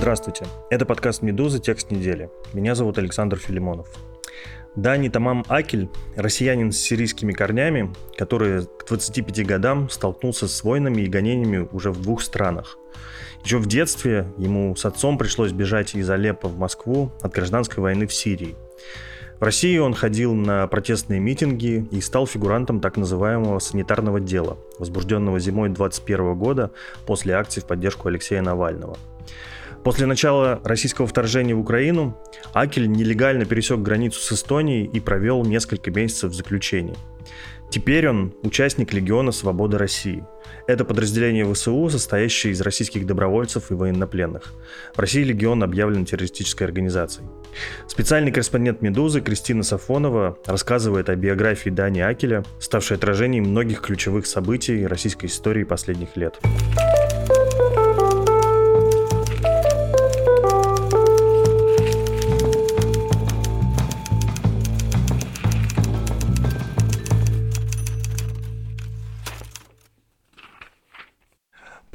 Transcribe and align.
Здравствуйте, 0.00 0.46
это 0.70 0.86
подкаст 0.86 1.20
«Медуза. 1.20 1.58
Текст 1.58 1.90
недели». 1.90 2.30
Меня 2.54 2.74
зовут 2.74 2.96
Александр 2.96 3.36
Филимонов. 3.36 3.86
Дани 4.74 5.10
Тамам 5.10 5.44
Акель– 5.46 5.90
россиянин 6.16 6.72
с 6.72 6.78
сирийскими 6.78 7.32
корнями, 7.32 7.92
который 8.16 8.64
к 8.64 8.86
25 8.88 9.46
годам 9.46 9.90
столкнулся 9.90 10.48
с 10.48 10.64
войнами 10.64 11.02
и 11.02 11.06
гонениями 11.06 11.68
уже 11.70 11.92
в 11.92 12.00
двух 12.00 12.22
странах. 12.22 12.78
Еще 13.44 13.58
в 13.58 13.66
детстве 13.66 14.26
ему 14.38 14.74
с 14.74 14.86
отцом 14.86 15.18
пришлось 15.18 15.52
бежать 15.52 15.94
из 15.94 16.08
Алеппо 16.08 16.48
в 16.48 16.56
Москву 16.56 17.12
от 17.20 17.34
гражданской 17.34 17.82
войны 17.82 18.06
в 18.06 18.14
Сирии. 18.14 18.56
В 19.38 19.42
России 19.42 19.76
он 19.76 19.92
ходил 19.92 20.32
на 20.32 20.66
протестные 20.66 21.20
митинги 21.20 21.86
и 21.90 22.00
стал 22.00 22.26
фигурантом 22.26 22.80
так 22.80 22.96
называемого 22.96 23.58
санитарного 23.58 24.18
дела, 24.18 24.56
возбужденного 24.78 25.38
зимой 25.38 25.68
2021 25.68 26.38
года 26.38 26.70
после 27.04 27.34
акции 27.34 27.60
в 27.60 27.66
поддержку 27.66 28.08
Алексея 28.08 28.40
Навального– 28.40 28.96
После 29.84 30.06
начала 30.06 30.60
российского 30.64 31.06
вторжения 31.06 31.54
в 31.54 31.60
Украину 31.60 32.16
Акель 32.52 32.90
нелегально 32.90 33.46
пересек 33.46 33.80
границу 33.80 34.20
с 34.20 34.32
Эстонией 34.32 34.84
и 34.84 35.00
провел 35.00 35.44
несколько 35.44 35.90
месяцев 35.90 36.32
в 36.32 36.34
заключении. 36.34 36.96
Теперь 37.70 38.08
он 38.08 38.34
участник 38.42 38.92
Легиона 38.92 39.30
Свободы 39.30 39.78
России. 39.78 40.26
Это 40.66 40.84
подразделение 40.84 41.50
ВСУ, 41.50 41.88
состоящее 41.88 42.52
из 42.52 42.60
российских 42.60 43.06
добровольцев 43.06 43.70
и 43.70 43.74
военнопленных. 43.74 44.52
В 44.94 44.98
России 44.98 45.22
Легион 45.22 45.62
объявлен 45.62 46.04
террористической 46.04 46.66
организацией. 46.66 47.28
Специальный 47.86 48.32
корреспондент 48.32 48.82
«Медузы» 48.82 49.20
Кристина 49.20 49.62
Сафонова 49.62 50.36
рассказывает 50.46 51.08
о 51.08 51.14
биографии 51.14 51.70
Дани 51.70 52.00
Акеля, 52.00 52.44
ставшей 52.58 52.96
отражением 52.96 53.44
многих 53.44 53.82
ключевых 53.82 54.26
событий 54.26 54.84
российской 54.86 55.26
истории 55.26 55.62
последних 55.62 56.16
лет. 56.16 56.40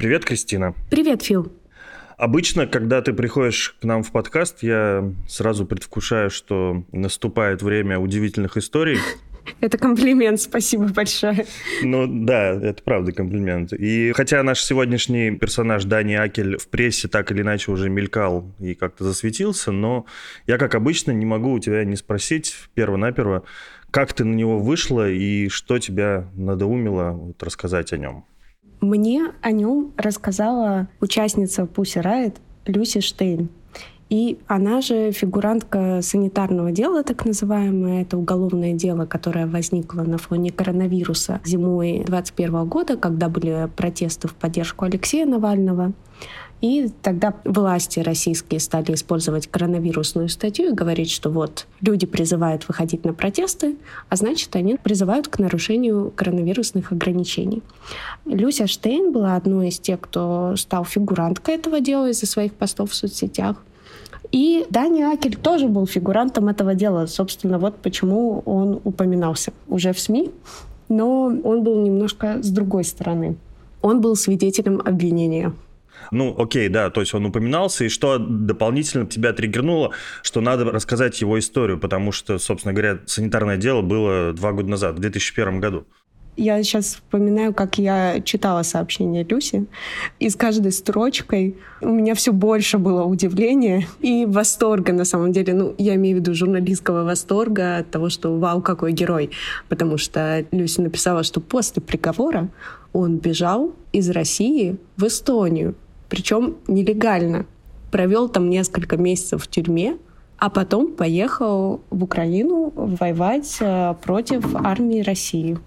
Привет, 0.06 0.24
Кристина. 0.24 0.72
Привет, 0.88 1.22
Фил. 1.22 1.52
Обычно, 2.16 2.68
когда 2.68 3.02
ты 3.02 3.12
приходишь 3.12 3.76
к 3.80 3.84
нам 3.84 4.04
в 4.04 4.12
подкаст, 4.12 4.62
я 4.62 5.12
сразу 5.26 5.66
предвкушаю, 5.66 6.30
что 6.30 6.84
наступает 6.92 7.60
время 7.60 7.98
удивительных 7.98 8.56
историй. 8.56 9.00
Это 9.60 9.78
комплимент, 9.78 10.40
спасибо 10.40 10.84
большое. 10.84 11.46
Ну 11.82 12.06
да, 12.06 12.50
это 12.50 12.80
правда 12.84 13.10
комплимент. 13.10 13.72
И 13.72 14.12
хотя 14.12 14.44
наш 14.44 14.60
сегодняшний 14.60 15.32
персонаж 15.32 15.84
Дани 15.84 16.14
Акель 16.14 16.56
в 16.56 16.68
прессе 16.68 17.08
так 17.08 17.32
или 17.32 17.42
иначе 17.42 17.72
уже 17.72 17.90
мелькал 17.90 18.54
и 18.60 18.74
как-то 18.76 19.02
засветился, 19.02 19.72
но 19.72 20.06
я, 20.46 20.56
как 20.56 20.76
обычно, 20.76 21.10
не 21.10 21.26
могу 21.26 21.50
у 21.50 21.58
тебя 21.58 21.84
не 21.84 21.96
спросить 21.96 22.54
перво-наперво, 22.74 23.42
как 23.90 24.12
ты 24.12 24.22
на 24.22 24.34
него 24.34 24.60
вышла 24.60 25.10
и 25.10 25.48
что 25.48 25.80
тебя 25.80 26.28
надоумило 26.36 27.10
вот, 27.10 27.42
рассказать 27.42 27.92
о 27.92 27.96
нем. 27.96 28.24
Мне 28.86 29.32
о 29.42 29.50
нем 29.50 29.90
рассказала 29.96 30.86
участница 31.00 31.62
Pussy 31.62 32.00
Riot 32.00 32.36
Люси 32.66 33.00
Штейн. 33.00 33.48
И 34.10 34.38
она 34.46 34.80
же 34.80 35.10
фигурантка 35.10 35.98
санитарного 36.02 36.70
дела, 36.70 37.02
так 37.02 37.26
называемое. 37.26 38.02
Это 38.02 38.16
уголовное 38.16 38.74
дело, 38.74 39.04
которое 39.04 39.48
возникло 39.48 40.02
на 40.02 40.18
фоне 40.18 40.52
коронавируса 40.52 41.40
зимой 41.44 42.04
2021 42.06 42.68
года, 42.68 42.96
когда 42.96 43.28
были 43.28 43.68
протесты 43.74 44.28
в 44.28 44.34
поддержку 44.36 44.84
Алексея 44.84 45.26
Навального. 45.26 45.92
И 46.62 46.90
тогда 47.02 47.34
власти 47.44 48.00
российские 48.00 48.60
стали 48.60 48.94
использовать 48.94 49.46
коронавирусную 49.46 50.28
статью 50.28 50.70
и 50.70 50.74
говорить, 50.74 51.10
что 51.10 51.30
вот 51.30 51.66
люди 51.80 52.06
призывают 52.06 52.66
выходить 52.66 53.04
на 53.04 53.12
протесты, 53.12 53.76
а 54.08 54.16
значит, 54.16 54.56
они 54.56 54.76
призывают 54.76 55.28
к 55.28 55.38
нарушению 55.38 56.12
коронавирусных 56.16 56.92
ограничений. 56.92 57.62
Люся 58.24 58.66
Штейн 58.66 59.12
была 59.12 59.36
одной 59.36 59.68
из 59.68 59.78
тех, 59.78 60.00
кто 60.00 60.54
стал 60.56 60.84
фигуранткой 60.84 61.56
этого 61.56 61.80
дела 61.80 62.08
из-за 62.10 62.26
своих 62.26 62.54
постов 62.54 62.90
в 62.90 62.94
соцсетях. 62.94 63.62
И 64.32 64.66
Дани 64.70 65.02
Акель 65.02 65.36
тоже 65.36 65.68
был 65.68 65.86
фигурантом 65.86 66.48
этого 66.48 66.74
дела. 66.74 67.06
Собственно, 67.06 67.58
вот 67.58 67.76
почему 67.76 68.42
он 68.44 68.80
упоминался 68.82 69.52
уже 69.68 69.92
в 69.92 70.00
СМИ. 70.00 70.30
Но 70.88 71.24
он 71.24 71.62
был 71.62 71.80
немножко 71.82 72.42
с 72.42 72.48
другой 72.50 72.84
стороны. 72.84 73.36
Он 73.82 74.00
был 74.00 74.16
свидетелем 74.16 74.80
обвинения. 74.84 75.52
Ну, 76.10 76.34
окей, 76.38 76.68
да, 76.68 76.90
то 76.90 77.00
есть 77.00 77.14
он 77.14 77.26
упоминался, 77.26 77.84
и 77.84 77.88
что 77.88 78.18
дополнительно 78.18 79.06
тебя 79.06 79.32
триггернуло, 79.32 79.92
что 80.22 80.40
надо 80.40 80.64
рассказать 80.64 81.20
его 81.20 81.38
историю, 81.38 81.78
потому 81.78 82.12
что, 82.12 82.38
собственно 82.38 82.72
говоря, 82.72 83.00
санитарное 83.06 83.56
дело 83.56 83.82
было 83.82 84.32
два 84.32 84.52
года 84.52 84.68
назад, 84.68 84.96
в 84.96 85.00
2001 85.00 85.60
году. 85.60 85.86
Я 86.38 86.62
сейчас 86.62 86.86
вспоминаю, 86.86 87.54
как 87.54 87.78
я 87.78 88.20
читала 88.20 88.62
сообщение 88.62 89.24
Люси, 89.24 89.66
и 90.20 90.28
с 90.28 90.36
каждой 90.36 90.70
строчкой 90.70 91.56
у 91.80 91.88
меня 91.88 92.14
все 92.14 92.30
больше 92.30 92.76
было 92.76 93.04
удивления 93.04 93.86
и 94.00 94.26
восторга, 94.26 94.92
на 94.92 95.06
самом 95.06 95.32
деле. 95.32 95.54
Ну, 95.54 95.74
я 95.78 95.94
имею 95.94 96.18
в 96.18 96.20
виду 96.20 96.34
журналистского 96.34 97.04
восторга 97.04 97.78
от 97.78 97.90
того, 97.90 98.10
что 98.10 98.38
вау, 98.38 98.60
какой 98.60 98.92
герой. 98.92 99.30
Потому 99.70 99.96
что 99.96 100.44
Люси 100.52 100.82
написала, 100.82 101.22
что 101.22 101.40
после 101.40 101.80
приговора 101.80 102.50
он 102.92 103.16
бежал 103.16 103.74
из 103.92 104.10
России 104.10 104.76
в 104.98 105.06
Эстонию 105.06 105.74
причем 106.08 106.56
нелегально. 106.66 107.46
Провел 107.90 108.28
там 108.28 108.50
несколько 108.50 108.96
месяцев 108.96 109.44
в 109.44 109.48
тюрьме, 109.48 109.96
а 110.38 110.50
потом 110.50 110.92
поехал 110.92 111.82
в 111.90 112.04
Украину 112.04 112.72
воевать 112.74 113.56
э, 113.60 113.94
против 114.02 114.54
армии 114.54 115.00
России. 115.00 115.58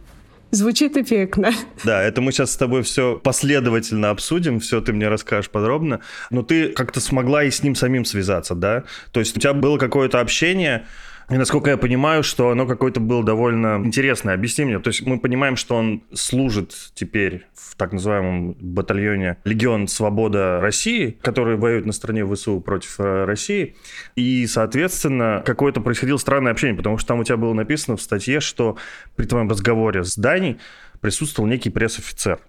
Звучит 0.52 0.98
эффектно. 0.98 1.52
Да, 1.84 2.02
это 2.02 2.22
мы 2.22 2.32
сейчас 2.32 2.52
с 2.52 2.58
тобой 2.58 2.82
все 2.82 3.20
последовательно 3.24 4.10
обсудим, 4.10 4.60
все 4.60 4.82
ты 4.82 4.94
мне 4.94 5.08
расскажешь 5.08 5.50
подробно. 5.50 6.00
Но 6.32 6.42
ты 6.42 6.70
как-то 6.70 7.00
смогла 7.00 7.44
и 7.44 7.52
с 7.52 7.62
ним 7.62 7.76
самим 7.76 8.04
связаться, 8.04 8.56
да? 8.56 8.84
То 9.12 9.20
есть 9.20 9.38
у 9.38 9.40
тебя 9.40 9.54
было 9.54 9.78
какое-то 9.78 10.20
общение, 10.20 10.88
и 11.30 11.38
насколько 11.38 11.70
я 11.70 11.78
понимаю, 11.78 12.24
что 12.24 12.50
оно 12.50 12.66
какое-то 12.66 13.00
было 13.00 13.24
довольно 13.24 13.82
интересное. 13.84 14.34
Объясни 14.34 14.66
мне. 14.66 14.80
То 14.80 14.90
есть 14.90 15.06
мы 15.06 15.20
понимаем, 15.20 15.56
что 15.56 15.76
он 15.76 16.04
служит 16.14 16.74
теперь 16.96 17.48
в 17.54 17.76
так 17.76 17.94
называемом 17.94 18.54
батальоне 18.60 19.38
Легион 19.44 19.88
Свобода 19.88 20.60
России, 20.60 21.18
который 21.22 21.56
воюет 21.56 21.86
на 21.86 21.94
стороне 21.94 22.26
ВСУ 22.26 22.60
против 22.62 23.00
э, 23.00 23.26
России. 23.26 23.76
И, 24.16 24.48
соответственно, 24.48 25.44
какое-то 25.46 25.82
происходило 25.82 26.18
странное 26.18 26.52
общение, 26.52 26.76
потому 26.76 26.98
что 26.98 27.10
там 27.10 27.20
у 27.20 27.24
тебя 27.24 27.38
было 27.38 27.54
написано 27.54 27.96
в 27.96 28.02
статье, 28.02 28.40
что 28.40 28.78
при 29.16 29.26
твоем 29.26 29.50
разговоре 29.50 30.04
с 30.04 30.16
Даней 30.16 30.58
присутствовал 31.00 31.48
некий 31.48 31.70
пресс-офицер. 31.70 32.40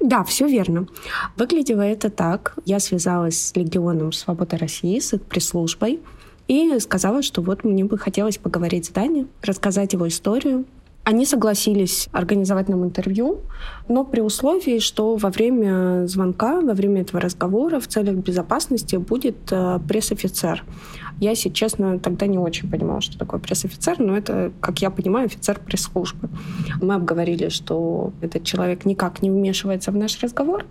Да, 0.00 0.24
все 0.24 0.46
верно. 0.46 0.86
Выглядело 1.36 1.82
это 1.82 2.10
так. 2.10 2.54
Я 2.64 2.80
связалась 2.80 3.48
с 3.48 3.56
Легионом 3.56 4.12
Свободы 4.12 4.56
России, 4.56 4.98
с 4.98 5.14
их 5.14 5.22
пресс-службой, 5.22 6.00
и 6.48 6.78
сказала, 6.80 7.22
что 7.22 7.42
вот 7.42 7.64
мне 7.64 7.84
бы 7.84 7.98
хотелось 7.98 8.38
поговорить 8.38 8.86
с 8.86 8.90
Дани, 8.90 9.26
рассказать 9.42 9.92
его 9.92 10.06
историю. 10.08 10.64
Они 11.08 11.24
согласились 11.24 12.08
организовать 12.10 12.68
нам 12.68 12.82
интервью, 12.82 13.42
но 13.86 14.04
при 14.04 14.20
условии, 14.20 14.80
что 14.80 15.14
во 15.14 15.30
время 15.30 16.04
звонка, 16.08 16.60
во 16.60 16.74
время 16.74 17.02
этого 17.02 17.20
разговора 17.20 17.78
в 17.78 17.86
целях 17.86 18.16
безопасности 18.16 18.96
будет 18.96 19.36
э, 19.52 19.78
пресс-офицер. 19.88 20.64
Я, 21.20 21.30
если 21.30 21.50
честно, 21.50 22.00
тогда 22.00 22.26
не 22.26 22.38
очень 22.38 22.68
понимала, 22.68 23.00
что 23.00 23.16
такое 23.16 23.38
пресс-офицер, 23.38 24.00
но 24.00 24.16
это, 24.16 24.50
как 24.60 24.82
я 24.82 24.90
понимаю, 24.90 25.26
офицер 25.26 25.60
пресс-службы. 25.60 26.28
Мы 26.82 26.94
обговорили, 26.94 27.50
что 27.50 28.12
этот 28.20 28.42
человек 28.42 28.84
никак 28.84 29.22
не 29.22 29.30
вмешивается 29.30 29.92
в 29.92 29.96
наш 29.96 30.20
разговор, 30.20 30.64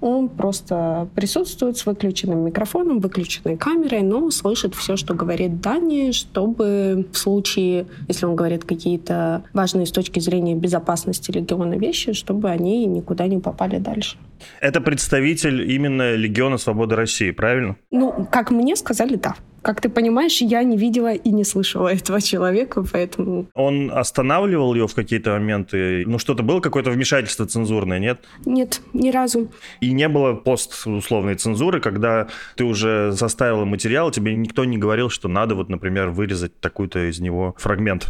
он 0.00 0.28
просто 0.28 1.08
присутствует 1.14 1.76
с 1.78 1.86
выключенным 1.86 2.44
микрофоном, 2.44 3.00
выключенной 3.00 3.56
камерой, 3.56 4.02
но 4.02 4.30
слышит 4.30 4.74
все, 4.74 4.96
что 4.96 5.14
говорит 5.14 5.60
Дани, 5.60 6.12
чтобы 6.12 7.06
в 7.10 7.16
случае, 7.16 7.86
если 8.08 8.26
он 8.26 8.36
говорит 8.36 8.64
какие-то 8.64 9.44
важные 9.52 9.75
с 9.84 9.92
точки 9.92 10.20
зрения 10.20 10.54
безопасности 10.54 11.30
легиона 11.30 11.74
вещи, 11.74 12.12
чтобы 12.12 12.50
они 12.50 12.86
никуда 12.86 13.26
не 13.26 13.38
попали 13.38 13.78
дальше. 13.78 14.16
Это 14.60 14.80
представитель 14.80 15.70
именно 15.70 16.14
Легиона 16.14 16.58
Свободы 16.58 16.96
России, 16.96 17.30
правильно? 17.30 17.76
Ну, 17.90 18.26
как 18.30 18.50
мне 18.50 18.76
сказали, 18.76 19.16
да. 19.16 19.34
Как 19.62 19.80
ты 19.80 19.88
понимаешь, 19.88 20.40
я 20.42 20.62
не 20.62 20.76
видела 20.76 21.12
и 21.12 21.30
не 21.30 21.42
слышала 21.42 21.88
этого 21.88 22.20
человека, 22.20 22.84
поэтому... 22.92 23.48
Он 23.54 23.90
останавливал 23.90 24.74
ее 24.74 24.86
в 24.86 24.94
какие-то 24.94 25.32
моменты? 25.32 26.04
Ну, 26.06 26.20
что-то 26.20 26.44
было, 26.44 26.60
какое-то 26.60 26.90
вмешательство 26.90 27.46
цензурное, 27.46 27.98
нет? 27.98 28.20
Нет, 28.44 28.80
ни 28.92 29.10
разу. 29.10 29.50
И 29.80 29.92
не 29.92 30.08
было 30.08 30.34
пост 30.34 30.86
условной 30.86 31.34
цензуры, 31.34 31.80
когда 31.80 32.28
ты 32.54 32.62
уже 32.62 33.10
заставила 33.10 33.64
материал, 33.64 34.12
тебе 34.12 34.36
никто 34.36 34.64
не 34.64 34.78
говорил, 34.78 35.10
что 35.10 35.26
надо 35.26 35.56
вот, 35.56 35.68
например, 35.68 36.10
вырезать 36.10 36.60
такой-то 36.60 37.10
из 37.10 37.18
него 37.18 37.56
фрагмент? 37.58 38.06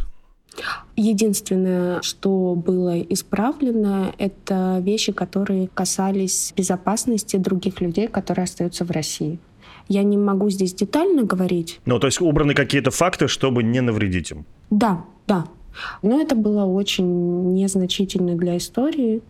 Единственное, 0.96 2.00
что 2.02 2.54
было 2.54 3.00
исправлено, 3.00 4.12
это 4.18 4.78
вещи, 4.80 5.12
которые 5.12 5.68
касались 5.68 6.52
безопасности 6.56 7.36
других 7.36 7.80
людей, 7.80 8.08
которые 8.08 8.44
остаются 8.44 8.84
в 8.84 8.90
России. 8.90 9.38
Я 9.88 10.02
не 10.02 10.16
могу 10.16 10.50
здесь 10.50 10.74
детально 10.74 11.22
говорить. 11.22 11.80
Ну, 11.84 11.98
то 11.98 12.06
есть 12.06 12.20
убраны 12.20 12.54
какие-то 12.54 12.90
факты, 12.90 13.28
чтобы 13.28 13.62
не 13.62 13.80
навредить 13.80 14.30
им? 14.32 14.44
Да, 14.70 15.04
да. 15.26 15.46
Но 16.02 16.20
это 16.20 16.34
было 16.34 16.64
очень 16.64 17.52
незначительно 17.54 18.34
для 18.34 18.56
истории. 18.56 19.22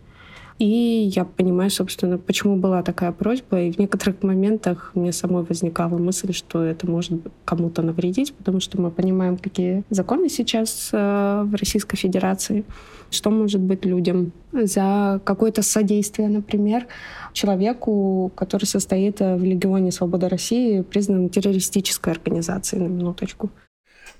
И 0.59 1.11
я 1.13 1.23
понимаю, 1.23 1.69
собственно, 1.69 2.17
почему 2.17 2.55
была 2.55 2.81
такая 2.81 3.11
просьба. 3.11 3.61
И 3.61 3.71
в 3.71 3.77
некоторых 3.77 4.23
моментах 4.23 4.91
мне 4.95 5.11
самой 5.11 5.43
возникала 5.43 5.97
мысль, 5.97 6.33
что 6.33 6.63
это 6.63 6.89
может 6.89 7.21
кому-то 7.45 7.83
навредить, 7.83 8.33
потому 8.33 8.59
что 8.59 8.81
мы 8.81 8.89
понимаем, 8.89 9.37
какие 9.37 9.83
законы 9.91 10.29
сейчас 10.29 10.89
э, 10.91 11.43
в 11.45 11.53
Российской 11.55 11.97
Федерации, 11.97 12.65
что 13.11 13.29
может 13.29 13.61
быть 13.61 13.85
людям 13.85 14.31
за 14.51 15.21
какое-то 15.23 15.61
содействие, 15.61 16.27
например, 16.27 16.87
человеку, 17.33 18.31
который 18.35 18.65
состоит 18.65 19.19
в 19.19 19.43
Легионе 19.43 19.91
Свободы 19.91 20.27
России, 20.27 20.81
признан 20.81 21.29
террористической 21.29 22.13
организацией, 22.13 22.81
на 22.81 22.87
минуточку. 22.87 23.51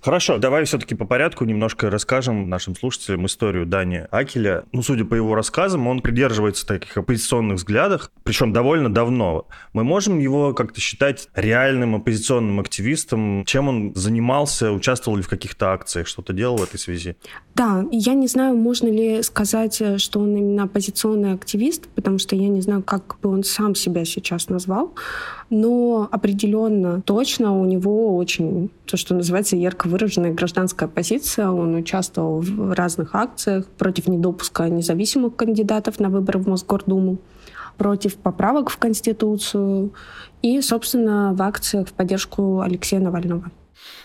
Хорошо, 0.02 0.38
давай 0.38 0.66
все-таки 0.66 0.96
по 0.96 1.06
порядку 1.06 1.46
немножко 1.46 1.90
расскажем 1.90 2.50
нашим 2.50 2.76
слушателям 2.76 3.26
историю 3.26 3.66
Дани 3.66 4.08
Акеля. 4.12 4.64
Ну, 4.72 4.82
судя 4.82 5.06
по 5.06 5.16
его 5.16 5.36
рассказам, 5.36 5.88
он 5.88 6.02
придерживается 6.02 6.66
таких 6.66 6.98
оппозиционных 6.98 7.58
взглядов, 7.58 8.12
причем 8.24 8.54
довольно 8.54 8.94
давно. 8.94 9.48
Мы 9.74 9.84
можем 9.84 10.20
его 10.20 10.54
как-то 10.54 10.80
считать 10.80 11.28
реальным 11.36 11.96
оппозиционным 11.96 12.60
активистом? 12.60 13.44
Чем 13.46 13.68
он 13.68 13.96
занимался? 13.96 14.72
Участвовал 14.72 15.18
ли 15.18 15.24
в 15.24 15.30
каких-то 15.30 15.72
акциях? 15.72 16.08
Что-то 16.08 16.34
делал 16.34 16.58
в 16.58 16.64
этой 16.64 16.80
связи? 16.80 17.18
Да, 17.56 17.84
я 17.92 18.14
не 18.14 18.28
знаю, 18.28 18.56
можно 18.56 18.88
ли 18.88 19.22
сказать, 19.24 19.82
что 20.00 20.20
он 20.20 20.38
именно 20.38 20.64
оппозиционный 20.64 21.34
активист, 21.34 21.88
потому 21.90 22.20
что 22.20 22.36
я 22.36 22.48
не 22.48 22.62
знаю, 22.62 22.84
как 22.84 23.20
бы 23.20 23.30
он 23.30 23.44
сам 23.44 23.76
себя 23.76 24.06
сейчас 24.06 24.50
назвал 24.50 24.94
но 25.50 26.08
определенно, 26.12 27.02
точно 27.02 27.58
у 27.58 27.66
него 27.66 28.18
очень, 28.18 28.70
то, 28.86 28.98
что 28.98 29.16
называется, 29.16 29.56
ярко 29.56 29.88
выраженная 29.88 30.34
гражданская 30.34 30.90
позиция. 30.90 31.50
Он 31.50 31.76
участвовал 31.76 32.42
в 32.42 32.74
разных 32.74 33.16
акциях 33.16 33.68
против 33.68 34.08
недопуска 34.08 34.68
независимых 34.70 35.36
кандидатов 35.36 36.00
на 36.00 36.10
выборы 36.10 36.40
в 36.40 36.48
Мосгордуму 36.48 37.20
против 37.78 38.16
поправок 38.16 38.70
в 38.70 38.78
Конституцию 38.78 39.94
и, 40.42 40.62
собственно, 40.62 41.34
в 41.34 41.42
акциях 41.42 41.88
в 41.88 41.94
поддержку 41.94 42.62
Алексея 42.62 43.00
Навального. 43.00 43.52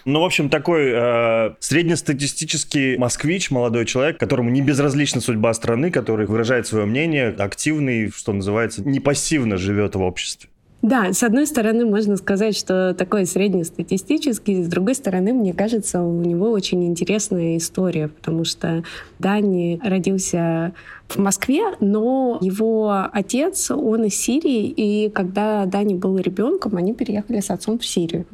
Ну, 0.05 0.21
в 0.21 0.25
общем, 0.25 0.51
такой 0.51 0.91
э, 0.91 1.55
среднестатистический 1.61 2.97
москвич, 2.99 3.51
молодой 3.51 3.87
человек, 3.87 4.19
которому 4.19 4.51
не 4.51 4.61
безразлична 4.61 5.21
судьба 5.21 5.55
страны, 5.55 5.91
который 5.91 6.27
выражает 6.27 6.67
свое 6.67 6.87
мнение, 6.87 7.29
активный, 7.31 8.11
что 8.11 8.33
называется, 8.33 8.87
не 8.87 9.01
пассивно 9.01 9.57
живет 9.57 9.95
в 9.95 10.03
обществе. 10.03 10.51
Да, 10.83 11.13
с 11.13 11.23
одной 11.23 11.47
стороны, 11.47 11.87
можно 11.87 12.17
сказать, 12.17 12.57
что 12.57 12.93
такой 12.93 13.25
среднестатистический, 13.25 14.65
с 14.65 14.67
другой 14.67 14.97
стороны, 14.97 15.33
мне 15.33 15.55
кажется, 15.55 16.03
у 16.03 16.21
него 16.23 16.51
очень 16.51 16.85
интересная 16.85 17.57
история, 17.57 18.09
потому 18.09 18.45
что 18.45 18.83
Дани 19.21 19.81
родился 19.85 20.75
в 21.07 21.19
Москве, 21.19 21.63
но 21.79 22.39
его 22.41 23.07
отец, 23.13 23.71
он 23.71 24.05
из 24.05 24.17
Сирии, 24.17 24.67
и 24.67 25.09
когда 25.11 25.67
Дани 25.67 25.95
был 25.95 26.19
ребенком, 26.19 26.77
они 26.77 26.95
переехали 26.95 27.39
с 27.39 27.51
отцом 27.51 27.79
в 27.79 27.87
Сирию. 27.87 28.27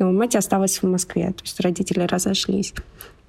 Его 0.00 0.10
мать 0.10 0.34
осталась 0.34 0.82
в 0.82 0.88
Москве, 0.88 1.28
то 1.28 1.44
есть 1.44 1.60
родители 1.60 2.00
разошлись. 2.00 2.74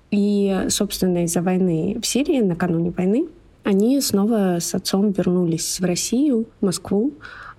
И, 0.10 0.66
собственно, 0.70 1.26
из-за 1.26 1.44
войны 1.44 2.00
в 2.02 2.08
Сирии, 2.08 2.42
накануне 2.42 2.90
войны, 2.90 3.28
они 3.64 4.02
снова 4.02 4.58
с 4.60 4.74
отцом 4.74 5.12
вернулись 5.12 5.80
в 5.80 5.86
Россию, 5.86 6.48
в 6.60 6.66
Москву, 6.66 7.14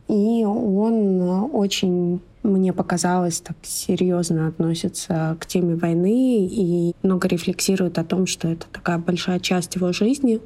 и 0.09 0.45
он 0.45 1.21
э, 1.21 1.41
очень 1.53 2.21
мне 2.43 2.73
показалось, 2.73 3.41
так 3.41 3.57
серьезно 3.63 4.49
относится 4.49 5.37
к 5.41 5.47
теме 5.47 5.75
войны 5.75 6.47
и 6.47 6.95
много 7.03 7.29
рефлексирует 7.29 7.99
о 7.99 8.05
том, 8.05 8.27
что 8.27 8.49
это 8.49 8.67
такая 8.73 8.99
большая 8.99 9.41
часть 9.41 9.75
его 9.75 9.93
жизни. 9.93 10.41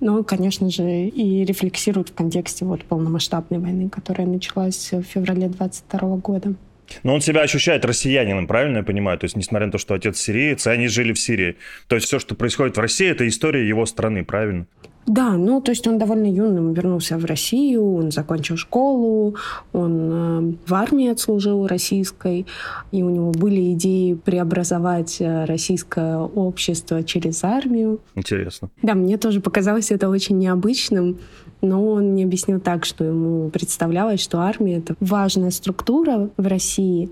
Но 0.00 0.14
он, 0.14 0.24
конечно 0.24 0.70
же, 0.70 0.82
и 0.84 1.44
рефлексирует 1.44 2.08
в 2.08 2.14
контексте 2.14 2.64
вот 2.64 2.84
полномасштабной 2.84 3.58
войны, 3.58 3.88
которая 3.88 4.26
началась 4.26 4.90
в 4.92 5.02
феврале 5.02 5.48
22 5.48 6.16
года. 6.16 6.54
Но 7.02 7.14
он 7.14 7.20
себя 7.20 7.42
ощущает 7.42 7.84
россиянином, 7.84 8.46
правильно 8.46 8.78
я 8.78 8.82
понимаю? 8.82 9.18
То 9.18 9.24
есть, 9.24 9.36
несмотря 9.36 9.66
на 9.66 9.72
то, 9.72 9.78
что 9.78 9.94
отец 9.94 10.18
сириец, 10.18 10.66
они 10.66 10.88
жили 10.88 11.12
в 11.12 11.18
Сирии. 11.18 11.56
То 11.88 11.96
есть, 11.96 12.06
все, 12.06 12.18
что 12.18 12.34
происходит 12.34 12.76
в 12.76 12.80
России, 12.80 13.08
это 13.08 13.26
история 13.26 13.66
его 13.66 13.86
страны, 13.86 14.24
правильно? 14.24 14.66
Да, 15.06 15.32
ну 15.32 15.60
то 15.60 15.70
есть 15.70 15.86
он 15.86 15.98
довольно 15.98 16.26
юным 16.26 16.72
вернулся 16.72 17.18
в 17.18 17.24
Россию, 17.24 17.94
он 17.96 18.10
закончил 18.10 18.56
школу, 18.56 19.36
он 19.72 20.10
э, 20.12 20.54
в 20.66 20.74
армии 20.74 21.08
отслужил 21.08 21.66
российской, 21.66 22.46
и 22.90 23.02
у 23.02 23.10
него 23.10 23.30
были 23.32 23.74
идеи 23.74 24.14
преобразовать 24.14 25.20
э, 25.20 25.44
российское 25.44 26.18
общество 26.18 27.02
через 27.02 27.44
армию. 27.44 28.00
Интересно. 28.14 28.70
Да, 28.82 28.94
мне 28.94 29.18
тоже 29.18 29.40
показалось 29.40 29.90
это 29.90 30.08
очень 30.08 30.38
необычным, 30.38 31.18
но 31.60 31.86
он 31.86 32.12
мне 32.12 32.24
объяснил 32.24 32.60
так, 32.60 32.84
что 32.84 33.04
ему 33.04 33.50
представлялось, 33.50 34.20
что 34.20 34.40
армия— 34.40 34.76
это 34.78 34.94
важная 35.00 35.50
структура 35.50 36.30
в 36.36 36.46
России, 36.46 37.10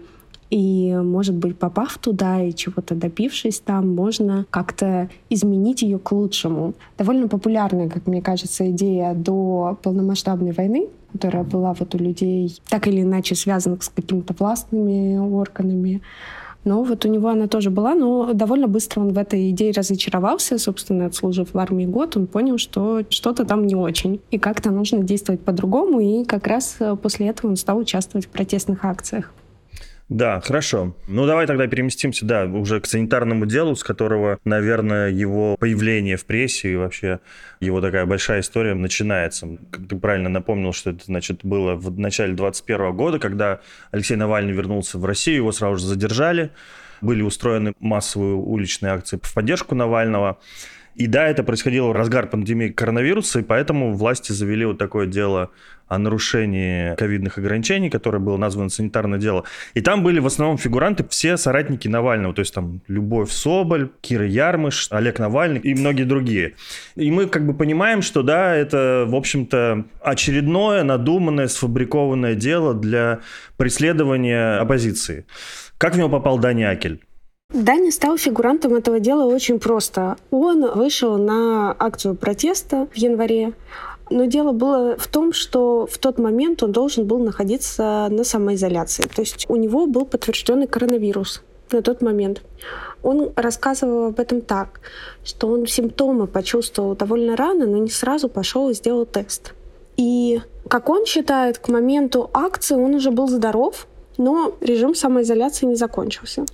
и, 0.52 0.94
может 0.94 1.34
быть, 1.34 1.56
попав 1.56 1.96
туда 1.96 2.42
и 2.42 2.52
чего-то 2.52 2.94
добившись 2.94 3.60
там, 3.60 3.94
можно 3.94 4.44
как-то 4.50 5.08
изменить 5.30 5.80
ее 5.80 5.98
к 5.98 6.12
лучшему. 6.12 6.74
Довольно 6.98 7.26
популярная, 7.26 7.88
как 7.88 8.06
мне 8.06 8.20
кажется, 8.20 8.70
идея 8.70 9.14
до 9.14 9.78
полномасштабной 9.82 10.52
войны, 10.52 10.88
которая 11.10 11.42
была 11.42 11.72
вот 11.72 11.94
у 11.94 11.98
людей 11.98 12.54
так 12.68 12.86
или 12.86 13.00
иначе 13.00 13.34
связана 13.34 13.78
с 13.80 13.88
какими-то 13.88 14.34
властными 14.38 15.16
органами. 15.16 16.02
Но 16.64 16.82
вот 16.82 17.06
у 17.06 17.08
него 17.08 17.30
она 17.30 17.46
тоже 17.46 17.70
была, 17.70 17.94
но 17.94 18.34
довольно 18.34 18.68
быстро 18.68 19.00
он 19.00 19.14
в 19.14 19.18
этой 19.18 19.48
идее 19.52 19.72
разочаровался, 19.72 20.58
собственно, 20.58 21.06
отслужив 21.06 21.54
в 21.54 21.58
армии 21.58 21.86
год, 21.86 22.18
он 22.18 22.26
понял, 22.26 22.58
что 22.58 23.04
что-то 23.08 23.46
там 23.46 23.66
не 23.66 23.74
очень, 23.74 24.20
и 24.30 24.38
как-то 24.38 24.70
нужно 24.70 25.02
действовать 25.02 25.40
по-другому, 25.40 25.98
и 26.00 26.24
как 26.24 26.46
раз 26.46 26.76
после 27.00 27.28
этого 27.28 27.52
он 27.52 27.56
стал 27.56 27.78
участвовать 27.78 28.26
в 28.26 28.28
протестных 28.28 28.84
акциях. 28.84 29.32
Да, 30.08 30.40
хорошо. 30.40 30.94
Ну, 31.08 31.26
давай 31.26 31.46
тогда 31.46 31.66
переместимся, 31.66 32.26
да, 32.26 32.44
уже 32.44 32.80
к 32.80 32.86
санитарному 32.86 33.46
делу, 33.46 33.74
с 33.74 33.82
которого, 33.82 34.38
наверное, 34.44 35.10
его 35.10 35.56
появление 35.56 36.16
в 36.16 36.26
прессе 36.26 36.72
и 36.72 36.76
вообще 36.76 37.20
его 37.60 37.80
такая 37.80 38.04
большая 38.04 38.40
история 38.40 38.74
начинается. 38.74 39.48
Как 39.70 39.88
ты 39.88 39.96
правильно 39.96 40.28
напомнил, 40.28 40.72
что 40.72 40.90
это, 40.90 41.04
значит, 41.06 41.40
было 41.44 41.74
в 41.74 41.98
начале 41.98 42.34
21 42.34 42.92
года, 42.94 43.18
когда 43.18 43.60
Алексей 43.90 44.16
Навальный 44.16 44.52
вернулся 44.52 44.98
в 44.98 45.04
Россию, 45.04 45.36
его 45.36 45.52
сразу 45.52 45.78
же 45.78 45.86
задержали, 45.86 46.50
были 47.00 47.22
устроены 47.22 47.72
массовые 47.80 48.34
уличные 48.34 48.92
акции 48.92 49.18
в 49.22 49.34
поддержку 49.34 49.74
Навального. 49.74 50.38
И 50.94 51.06
да, 51.06 51.26
это 51.28 51.42
происходило 51.42 51.88
в 51.88 51.92
разгар 51.92 52.26
пандемии 52.28 52.68
коронавируса, 52.68 53.40
и 53.40 53.42
поэтому 53.42 53.94
власти 53.94 54.32
завели 54.32 54.64
вот 54.66 54.78
такое 54.78 55.06
дело 55.06 55.50
о 55.88 55.98
нарушении 55.98 56.94
ковидных 56.96 57.36
ограничений, 57.38 57.90
которое 57.90 58.18
было 58.18 58.36
названо 58.38 58.70
санитарное 58.70 59.18
дело. 59.18 59.44
И 59.74 59.80
там 59.82 60.02
были 60.02 60.20
в 60.20 60.26
основном 60.26 60.56
фигуранты 60.56 61.04
все 61.08 61.36
соратники 61.36 61.86
Навального, 61.88 62.34
то 62.34 62.40
есть 62.40 62.54
там 62.54 62.80
Любовь 62.88 63.30
Соболь, 63.30 63.90
Кира 64.00 64.26
Ярмыш, 64.26 64.88
Олег 64.90 65.18
Навальный 65.18 65.60
и 65.60 65.74
многие 65.74 66.04
другие. 66.04 66.54
И 66.94 67.10
мы 67.10 67.26
как 67.26 67.46
бы 67.46 67.52
понимаем, 67.52 68.00
что 68.00 68.22
да, 68.22 68.54
это, 68.54 69.04
в 69.06 69.14
общем-то, 69.14 69.84
очередное 70.02 70.82
надуманное, 70.82 71.48
сфабрикованное 71.48 72.34
дело 72.34 72.74
для 72.74 73.20
преследования 73.58 74.58
оппозиции. 74.58 75.26
Как 75.76 75.94
в 75.94 75.98
него 75.98 76.08
попал 76.08 76.38
Дани 76.38 76.62
Акель? 76.62 77.02
Даня 77.52 77.90
стал 77.92 78.16
фигурантом 78.16 78.74
этого 78.74 78.98
дела 78.98 79.26
очень 79.26 79.60
просто. 79.60 80.16
Он 80.30 80.70
вышел 80.74 81.18
на 81.18 81.76
акцию 81.78 82.14
протеста 82.14 82.88
в 82.92 82.96
январе, 82.96 83.52
но 84.08 84.24
дело 84.24 84.52
было 84.52 84.96
в 84.96 85.06
том, 85.06 85.34
что 85.34 85.86
в 85.86 85.98
тот 85.98 86.18
момент 86.18 86.62
он 86.62 86.72
должен 86.72 87.06
был 87.06 87.18
находиться 87.18 88.08
на 88.10 88.24
самоизоляции. 88.24 89.02
То 89.02 89.20
есть 89.20 89.44
у 89.48 89.56
него 89.56 89.86
был 89.86 90.06
подтвержденный 90.06 90.66
коронавирус 90.66 91.42
на 91.70 91.82
тот 91.82 92.00
момент. 92.00 92.42
Он 93.02 93.32
рассказывал 93.36 94.06
об 94.06 94.20
этом 94.20 94.40
так, 94.40 94.80
что 95.22 95.48
он 95.48 95.66
симптомы 95.66 96.26
почувствовал 96.26 96.96
довольно 96.96 97.36
рано, 97.36 97.66
но 97.66 97.76
не 97.76 97.90
сразу 97.90 98.30
пошел 98.30 98.70
и 98.70 98.74
сделал 98.74 99.04
тест. 99.04 99.52
И, 99.98 100.40
как 100.68 100.88
он 100.88 101.04
считает, 101.04 101.58
к 101.58 101.68
моменту 101.68 102.30
акции 102.32 102.76
он 102.76 102.94
уже 102.94 103.10
был 103.10 103.28
здоров, 103.28 103.86
но 104.22 104.54
режим 104.60 104.94
самоизоляции 104.94 105.66
не 105.66 105.74
закончился. 105.74 106.44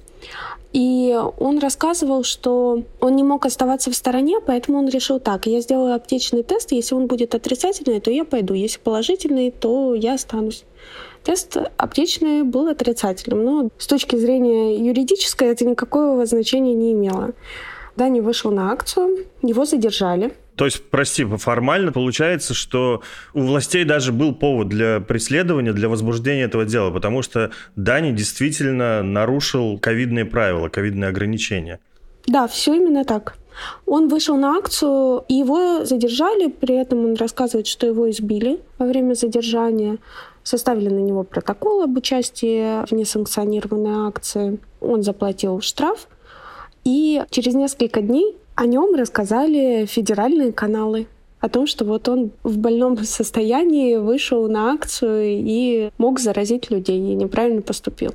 И 0.73 1.19
он 1.39 1.61
рассказывал, 1.61 2.25
что 2.25 2.83
он 3.01 3.17
не 3.17 3.23
мог 3.23 3.47
оставаться 3.47 3.91
в 3.91 3.95
стороне, 3.95 4.39
поэтому 4.45 4.79
он 4.79 4.89
решил 4.89 5.19
так, 5.19 5.47
я 5.47 5.61
сделаю 5.61 5.95
аптечный 5.95 6.43
тест, 6.43 6.73
если 6.73 6.95
он 6.95 7.07
будет 7.07 7.35
отрицательный, 7.35 8.01
то 8.01 8.11
я 8.11 8.25
пойду, 8.25 8.53
если 8.53 8.79
положительный, 8.79 9.51
то 9.51 9.95
я 9.95 10.15
останусь. 10.15 10.65
Тест 11.25 11.57
аптечный 11.77 12.43
был 12.43 12.69
отрицательным, 12.69 13.45
но 13.45 13.69
с 13.79 13.87
точки 13.87 14.17
зрения 14.17 14.77
юридической 14.77 15.49
это 15.49 15.65
никакого 15.67 16.27
значения 16.27 16.75
не 16.75 16.93
имело. 16.93 17.33
Дани 17.97 18.21
вышел 18.21 18.51
на 18.51 18.71
акцию, 18.71 19.27
его 19.43 19.65
задержали. 19.65 20.33
То 20.59 20.65
есть, 20.65 20.83
прости, 20.91 21.25
формально 21.25 21.93
получается, 21.93 22.53
что 22.53 23.01
у 23.33 23.43
властей 23.43 23.85
даже 23.85 24.13
был 24.13 24.35
повод 24.35 24.69
для 24.69 24.99
преследования, 24.99 25.73
для 25.73 25.89
возбуждения 25.89 26.43
этого 26.43 26.65
дела, 26.65 26.91
потому 26.91 27.23
что 27.23 27.53
Дани 27.77 28.11
действительно 28.11 29.05
нарушил 29.05 29.79
ковидные 29.79 30.25
правила, 30.25 30.69
ковидные 30.69 31.11
ограничения. 31.11 31.79
Да, 32.27 32.49
все 32.49 32.75
именно 32.75 33.05
так. 33.05 33.37
Он 33.87 34.09
вышел 34.09 34.37
на 34.37 34.57
акцию, 34.57 35.25
его 35.29 35.85
задержали, 35.85 36.49
при 36.49 36.75
этом 36.75 37.05
он 37.05 37.15
рассказывает, 37.15 37.69
что 37.69 37.87
его 37.87 38.11
избили 38.11 38.59
во 38.79 38.87
время 38.87 39.15
задержания. 39.15 39.99
Составили 40.43 40.89
на 40.89 40.99
него 40.99 41.23
протокол 41.23 41.83
об 41.83 41.97
участии 41.97 42.85
в 42.85 42.91
несанкционированной 42.93 44.09
акции. 44.09 44.59
Он 44.81 45.05
заплатил 45.05 45.61
штраф, 45.61 46.09
и 46.85 47.23
через 47.31 47.55
несколько 47.55 48.01
дней 48.01 48.37
о 48.59 48.67
нем 48.67 48.93
рассказали 48.97 49.87
федеральные 49.87 50.53
каналы 50.53 51.07
о 51.39 51.49
том, 51.49 51.69
что 51.69 51.85
вот 51.85 52.09
он 52.09 52.33
в 52.43 52.59
больном 52.59 52.99
состоянии 53.05 53.95
вышел 53.95 54.49
на 54.49 54.73
акцию 54.73 55.27
и 55.27 55.91
мог 55.97 56.19
заразить 56.19 56.69
людей 56.69 56.99
и 56.99 57.15
неправильно 57.15 57.63
поступил. 57.63 58.15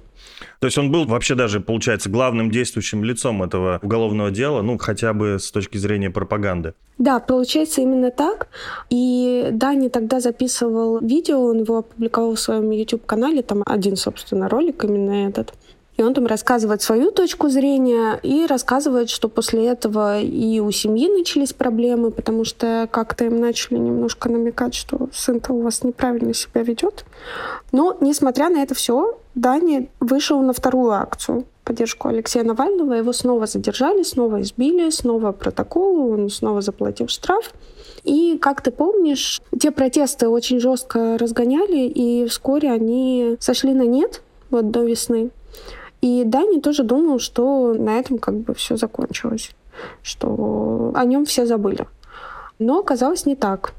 То 0.59 0.67
есть 0.67 0.77
он 0.77 0.91
был 0.91 1.05
вообще 1.05 1.35
даже, 1.35 1.61
получается, 1.61 2.09
главным 2.09 2.51
действующим 2.51 3.05
лицом 3.05 3.41
этого 3.41 3.79
уголовного 3.81 4.31
дела, 4.31 4.61
ну, 4.61 4.77
хотя 4.77 5.13
бы 5.13 5.37
с 5.39 5.49
точки 5.49 5.77
зрения 5.77 6.09
пропаганды. 6.09 6.73
Да, 6.97 7.21
получается 7.21 7.79
именно 7.81 8.11
так. 8.11 8.47
И 8.89 9.47
Дани 9.51 9.87
тогда 9.87 10.19
записывал 10.19 10.99
видео, 10.99 11.41
он 11.41 11.59
его 11.59 11.77
опубликовал 11.77 12.35
в 12.35 12.39
своем 12.39 12.69
YouTube-канале, 12.71 13.43
там 13.43 13.63
один, 13.65 13.95
собственно, 13.95 14.49
ролик 14.49 14.83
именно 14.83 15.27
этот. 15.29 15.53
И 15.97 16.01
он 16.01 16.13
там 16.13 16.25
рассказывает 16.25 16.81
свою 16.81 17.11
точку 17.11 17.49
зрения 17.49 18.19
и 18.23 18.45
рассказывает, 18.47 19.09
что 19.09 19.29
после 19.29 19.67
этого 19.67 20.19
и 20.19 20.59
у 20.59 20.71
семьи 20.71 21.07
начались 21.07 21.53
проблемы, 21.53 22.09
потому 22.09 22.45
что 22.45 22.87
как-то 22.91 23.25
им 23.25 23.39
начали 23.39 23.77
немножко 23.77 24.29
намекать, 24.29 24.73
что 24.73 25.09
сын-то 25.13 25.53
у 25.53 25.61
вас 25.61 25.83
неправильно 25.83 26.33
себя 26.33 26.63
ведет. 26.63 27.05
Но, 27.71 27.95
несмотря 28.01 28.49
на 28.49 28.63
это 28.63 28.73
все, 28.73 29.17
Дани 29.35 29.89
вышел 29.99 30.41
на 30.41 30.53
вторую 30.53 30.91
акцию 30.91 31.45
поддержку 31.63 32.09
Алексея 32.09 32.43
Навального. 32.43 32.93
Его 32.93 33.13
снова 33.13 33.45
задержали, 33.45 34.03
снова 34.03 34.41
избили, 34.41 34.89
снова 34.89 35.31
протокол, 35.31 36.11
он 36.11 36.29
снова 36.29 36.61
заплатил 36.61 37.07
штраф. 37.07 37.53
И, 38.03 38.37
как 38.37 38.61
ты 38.61 38.71
помнишь, 38.71 39.41
те 39.59 39.71
протесты 39.71 40.27
очень 40.27 40.59
жестко 40.59 41.17
разгоняли, 41.17 41.87
и 41.87 42.27
вскоре 42.27 42.71
они 42.71 43.37
сошли 43.39 43.73
на 43.73 43.83
нет 43.83 44.21
вот 44.49 44.71
до 44.71 44.83
весны. 44.83 45.31
И 46.03 46.23
Дани 46.25 46.59
тоже 46.59 46.83
думал, 46.83 47.19
что 47.19 47.73
на 47.73 47.97
этом 47.97 48.17
как 48.17 48.35
бы 48.35 48.53
все 48.53 48.75
закончилось, 48.75 49.51
что 50.01 50.91
о 50.95 51.05
нем 51.05 51.23
все 51.23 51.45
забыли. 51.45 51.87
Но 52.59 52.79
оказалось 52.79 53.25
не 53.25 53.37
так. 53.37 53.73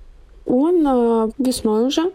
Он 0.46 0.86
э, 0.86 1.30
весной 1.38 1.86
уже 1.86 2.12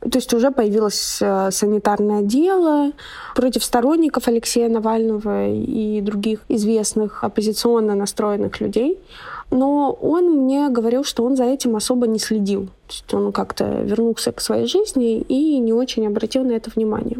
то 0.00 0.18
есть 0.18 0.34
уже 0.34 0.50
появилось 0.50 1.18
э, 1.20 1.50
санитарное 1.52 2.22
дело 2.22 2.92
против 3.36 3.62
сторонников 3.62 4.26
Алексея 4.26 4.68
Навального 4.68 5.48
и 5.48 6.00
других 6.00 6.40
известных 6.48 7.22
оппозиционно 7.22 7.94
настроенных 7.94 8.60
людей. 8.60 8.98
Но 9.50 9.92
он 9.92 10.30
мне 10.30 10.70
говорил, 10.70 11.04
что 11.04 11.24
он 11.24 11.36
за 11.36 11.44
этим 11.44 11.76
особо 11.76 12.06
не 12.06 12.18
следил. 12.18 12.66
То 12.86 12.92
есть 12.92 13.14
он 13.14 13.32
как-то 13.32 13.82
вернулся 13.82 14.32
к 14.32 14.40
своей 14.40 14.66
жизни 14.66 15.20
и 15.20 15.58
не 15.58 15.72
очень 15.72 16.06
обратил 16.06 16.42
на 16.44 16.52
это 16.52 16.70
внимание. 16.74 17.18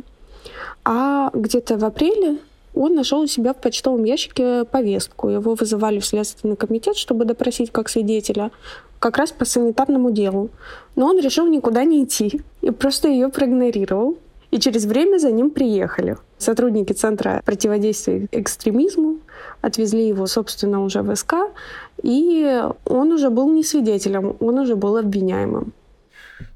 А 0.85 1.31
где-то 1.33 1.79
в 1.79 1.85
апреле 1.85 2.39
он 2.75 2.95
нашел 2.95 3.21
у 3.21 3.27
себя 3.27 3.53
в 3.53 3.61
почтовом 3.61 4.05
ящике 4.05 4.65
повестку. 4.65 5.29
Его 5.29 5.55
вызывали 5.55 6.01
в 6.01 6.07
Следственный 6.07 6.57
комитет, 6.57 6.97
чтобы 6.97 7.25
допросить 7.25 7.71
как 7.71 7.89
свидетеля, 7.89 8.51
как 8.99 9.19
раз 9.19 9.33
по 9.33 9.45
санитарному 9.45 10.11
делу. 10.11 10.51
Но 10.97 11.07
он 11.07 11.21
решил 11.21 11.47
никуда 11.47 11.85
не 11.85 12.05
идти 12.05 12.41
и 12.63 12.71
просто 12.71 13.09
ее 13.09 13.29
проигнорировал. 13.29 14.17
И 14.51 14.59
через 14.59 14.85
время 14.85 15.19
за 15.19 15.31
ним 15.33 15.51
приехали. 15.51 16.19
Сотрудники 16.37 16.93
Центра 16.93 17.41
противодействия 17.45 18.29
экстремизму 18.33 19.19
отвезли 19.63 20.07
его, 20.07 20.27
собственно, 20.27 20.85
уже 20.85 21.01
в 21.01 21.15
СК, 21.17 21.35
и 22.03 22.63
он 22.85 23.13
уже 23.13 23.31
был 23.31 23.51
не 23.51 23.65
свидетелем, 23.65 24.37
он 24.41 24.59
уже 24.59 24.77
был 24.77 24.99
обвиняемым. 24.99 25.73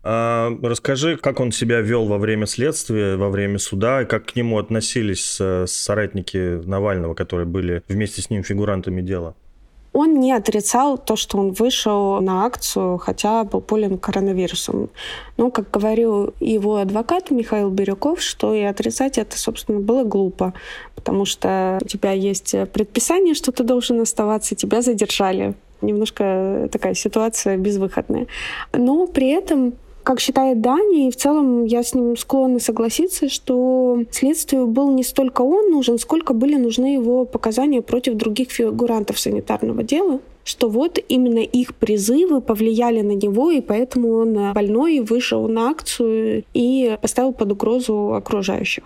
А, 0.02 0.50
расскажи, 0.62 1.16
как 1.16 1.40
он 1.40 1.52
себя 1.52 1.80
вел 1.80 2.06
во 2.06 2.18
время 2.18 2.46
следствия, 2.46 3.16
во 3.16 3.28
время 3.28 3.58
суда, 3.58 4.02
и 4.02 4.04
как 4.04 4.26
к 4.26 4.36
нему 4.36 4.58
относились 4.58 5.40
соратники 5.66 6.60
Навального, 6.66 7.14
которые 7.14 7.46
были 7.46 7.82
вместе 7.88 8.22
с 8.22 8.30
ним 8.30 8.42
фигурантами 8.42 9.00
дела? 9.00 9.34
Он 9.98 10.20
не 10.20 10.32
отрицал 10.32 10.98
то, 10.98 11.16
что 11.16 11.38
он 11.38 11.52
вышел 11.52 12.20
на 12.20 12.44
акцию, 12.44 12.98
хотя 12.98 13.44
был 13.44 13.60
болен 13.60 13.96
коронавирусом. 13.96 14.90
Но, 15.38 15.50
как 15.50 15.70
говорил 15.70 16.34
его 16.38 16.76
адвокат 16.76 17.30
Михаил 17.30 17.70
Бирюков, 17.70 18.20
что 18.20 18.52
и 18.52 18.60
отрицать 18.60 19.16
это, 19.16 19.38
собственно, 19.38 19.80
было 19.80 20.04
глупо, 20.04 20.52
потому 20.94 21.24
что 21.24 21.78
у 21.80 21.86
тебя 21.86 22.12
есть 22.12 22.54
предписание, 22.74 23.32
что 23.32 23.52
ты 23.52 23.64
должен 23.64 23.98
оставаться, 23.98 24.54
тебя 24.54 24.82
задержали 24.82 25.54
немножко 25.86 26.68
такая 26.70 26.94
ситуация 26.94 27.56
безвыходная. 27.56 28.26
Но 28.72 29.06
при 29.06 29.28
этом 29.28 29.74
как 30.06 30.20
считает 30.20 30.60
Дани, 30.60 31.08
и 31.08 31.10
в 31.10 31.16
целом 31.16 31.64
я 31.64 31.82
с 31.82 31.92
ним 31.92 32.16
склонна 32.16 32.60
согласиться, 32.60 33.28
что 33.28 34.04
следствию 34.12 34.68
был 34.68 34.92
не 34.92 35.02
столько 35.02 35.40
он 35.40 35.72
нужен, 35.72 35.98
сколько 35.98 36.32
были 36.32 36.54
нужны 36.54 36.94
его 36.94 37.24
показания 37.24 37.82
против 37.82 38.14
других 38.14 38.52
фигурантов 38.52 39.18
санитарного 39.18 39.82
дела, 39.82 40.20
что 40.44 40.68
вот 40.68 41.00
именно 41.08 41.40
их 41.40 41.74
призывы 41.74 42.40
повлияли 42.40 43.00
на 43.00 43.16
него, 43.16 43.50
и 43.50 43.60
поэтому 43.60 44.12
он 44.18 44.52
больной 44.52 45.00
вышел 45.00 45.48
на 45.48 45.70
акцию 45.70 46.44
и 46.54 46.96
поставил 47.02 47.32
под 47.32 47.50
угрозу 47.50 48.14
окружающих. 48.14 48.84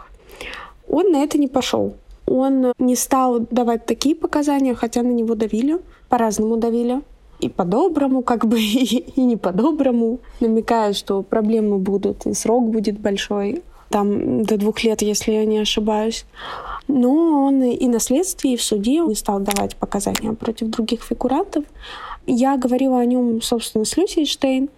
Он 0.88 1.12
на 1.12 1.22
это 1.22 1.36
не 1.36 1.48
пошел. 1.48 1.96
Он 2.26 2.72
не 2.78 2.96
стал 2.96 3.40
давать 3.50 3.84
такие 3.84 4.16
показания, 4.16 4.74
хотя 4.74 5.02
на 5.02 5.10
него 5.10 5.34
давили 5.34 5.80
по-разному 6.10 6.58
давили. 6.58 7.00
И 7.38 7.48
по-доброму, 7.48 8.22
как 8.22 8.46
бы, 8.46 8.60
и, 8.60 8.98
и 9.16 9.20
не 9.22 9.36
по-доброму. 9.36 10.18
Намекая, 10.40 10.92
что 10.92 11.22
проблемы 11.22 11.78
будут, 11.78 12.26
и 12.26 12.34
срок 12.34 12.68
будет 12.68 13.00
большой. 13.00 13.62
Там 13.88 14.44
до 14.44 14.56
двух 14.56 14.84
лет, 14.84 15.02
если 15.02 15.32
я 15.32 15.44
не 15.46 15.58
ошибаюсь. 15.58 16.26
Но 16.86 17.46
он 17.46 17.62
и 17.62 17.88
на 17.88 17.98
следствии, 17.98 18.52
и 18.52 18.56
в 18.56 18.62
суде 18.62 19.00
не 19.00 19.14
стал 19.14 19.40
давать 19.40 19.76
показания 19.76 20.32
против 20.34 20.68
других 20.68 21.02
фигурантов. 21.02 21.64
Я 22.26 22.56
говорила 22.56 23.00
о 23.00 23.04
нем, 23.06 23.40
собственно, 23.42 23.84
с 23.84 23.96
Люсей 23.96 24.26
Штейн 24.26 24.68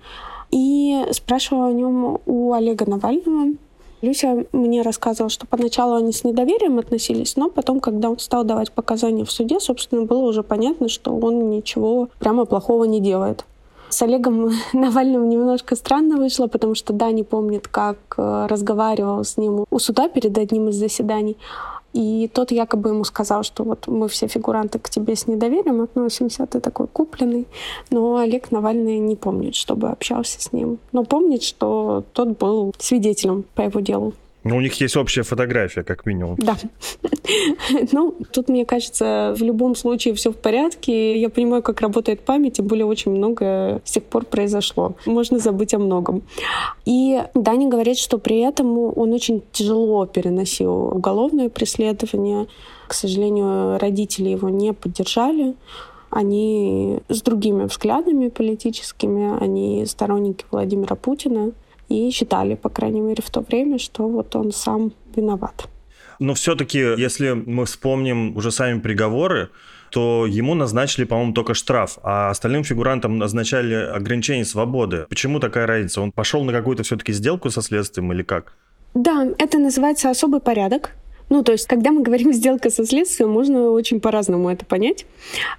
и 0.51 1.05
спрашивала 1.11 1.67
о 1.67 1.73
нем 1.73 2.21
у 2.25 2.53
Олега 2.53 2.89
Навального. 2.89 3.55
Люся 4.03 4.45
мне 4.51 4.83
рассказывала, 4.83 5.31
что 5.31 5.47
поначалу 5.47 5.95
они 5.95 6.13
с 6.13 6.25
недоверием 6.25 6.79
относились, 6.81 7.37
но 7.37 7.49
потом, 7.49 7.79
когда 7.79 8.11
он 8.11 8.19
стал 8.19 8.43
давать 8.43 8.73
показания 8.73 9.25
в 9.25 9.31
суде, 9.31 9.61
собственно, 9.61 10.03
было 10.03 10.29
уже 10.29 10.43
понятно, 10.43 10.89
что 10.89 11.17
он 11.17 11.51
ничего 11.51 12.09
прямо 12.19 12.45
плохого 12.45 12.83
не 12.85 13.01
делает. 13.01 13.45
С 13.89 14.03
Олегом 14.03 14.51
Навальным 14.73 15.29
немножко 15.29 15.77
странно 15.77 16.17
вышло, 16.17 16.49
потому 16.49 16.75
что 16.75 16.93
Дани 16.93 17.23
помнит, 17.23 17.69
как 17.69 17.99
э, 18.17 18.47
разговаривал 18.49 19.23
с 19.23 19.37
ним 19.37 19.67
у 19.71 19.79
суда 19.79 20.09
перед 20.09 20.37
одним 20.37 20.69
из 20.71 20.77
заседаний. 20.77 21.37
И 21.93 22.31
тот 22.33 22.51
якобы 22.51 22.91
ему 22.91 23.05
сказал, 23.05 23.43
что 23.43 23.65
вот 23.65 23.87
мы 23.87 24.09
все 24.09 24.27
фигуранты 24.27 24.79
к 24.79 24.89
тебе 24.89 25.15
с 25.15 25.27
недоверием 25.27 25.83
относимся, 25.83 26.47
ты 26.47 26.61
такой 26.61 26.87
купленный. 26.87 27.47
Но 27.91 28.17
Олег 28.17 28.51
Навальный 28.51 28.99
не 28.99 29.17
помнит, 29.17 29.55
чтобы 29.55 29.89
общался 29.89 30.41
с 30.41 30.53
ним. 30.53 30.79
Но 30.93 31.05
помнит, 31.05 31.43
что 31.43 32.05
тот 32.13 32.39
был 32.39 32.75
свидетелем 32.79 33.45
по 33.55 33.63
его 33.63 33.81
делу. 33.81 34.15
Ну, 34.45 34.57
у 34.57 34.61
них 34.61 34.75
есть 34.81 34.97
общая 34.97 35.23
фотография, 35.23 35.83
как 35.83 36.07
минимум. 36.07 36.37
Да. 36.39 36.57
Ну, 37.93 38.15
тут, 38.33 38.49
мне 38.49 38.65
кажется, 38.65 39.35
в 39.37 39.43
любом 39.43 39.75
случае 39.75 40.15
все 40.15 40.31
в 40.33 40.37
порядке. 40.37 41.21
Я 41.21 41.29
понимаю, 41.31 41.63
как 41.63 41.81
работает 41.81 42.21
память, 42.21 42.55
тем 42.55 42.67
более 42.67 42.85
очень 42.85 43.13
много 43.13 43.81
с 43.85 43.93
тех 43.93 44.05
пор 44.05 44.25
произошло. 44.25 44.95
Можно 45.07 45.39
забыть 45.39 45.75
о 45.75 45.79
многом. 45.79 46.23
И 46.85 47.23
Даня 47.35 47.69
говорит, 47.69 47.99
что 47.99 48.19
при 48.19 48.41
этом 48.41 48.79
он 48.79 49.13
очень 49.13 49.43
тяжело 49.53 50.07
переносил 50.07 50.73
уголовное 50.97 51.49
преследование. 51.49 52.47
К 52.89 52.95
сожалению, 52.95 53.79
родители 53.79 54.29
его 54.29 54.49
не 54.49 54.73
поддержали 54.73 55.55
они 56.13 57.01
с 57.09 57.23
другими 57.23 57.65
взглядами 57.65 58.29
политическими, 58.29 59.43
они 59.43 59.87
сторонники 59.87 60.45
Владимира 60.51 60.95
Путина 60.95 61.53
и 61.89 62.11
считали, 62.11 62.55
по 62.55 62.69
крайней 62.69 63.01
мере, 63.01 63.23
в 63.23 63.31
то 63.31 63.41
время, 63.41 63.79
что 63.79 64.09
вот 64.09 64.35
он 64.37 64.53
сам 64.53 64.93
виноват. 65.15 65.69
Но 66.19 66.35
все-таки, 66.35 66.79
если 66.79 67.33
мы 67.33 67.65
вспомним 67.65 68.37
уже 68.37 68.51
сами 68.51 68.81
приговоры, 68.81 69.51
то 69.91 70.27
ему 70.27 70.55
назначили, 70.55 71.05
по-моему, 71.05 71.33
только 71.33 71.55
штраф, 71.55 71.99
а 72.03 72.31
остальным 72.31 72.65
фигурантам 72.65 73.19
назначали 73.19 73.75
ограничение 73.75 74.45
свободы. 74.45 75.07
Почему 75.09 75.39
такая 75.39 75.67
разница? 75.67 76.01
Он 76.01 76.13
пошел 76.13 76.45
на 76.45 76.53
какую-то 76.53 76.83
все-таки 76.83 77.13
сделку 77.13 77.51
со 77.51 77.61
следствием 77.61 78.11
или 78.13 78.23
как? 78.23 78.55
Да, 78.95 79.27
это 79.39 79.59
называется 79.59 80.11
особый 80.11 80.41
порядок. 80.41 80.93
Ну, 81.33 81.43
то 81.43 81.53
есть, 81.53 81.67
когда 81.67 81.93
мы 81.93 82.03
говорим 82.03 82.31
«сделка 82.35 82.69
со 82.69 82.85
следствием», 82.85 83.31
можно 83.31 83.71
очень 83.71 84.01
по-разному 84.01 84.51
это 84.51 84.67
понять. 84.67 85.07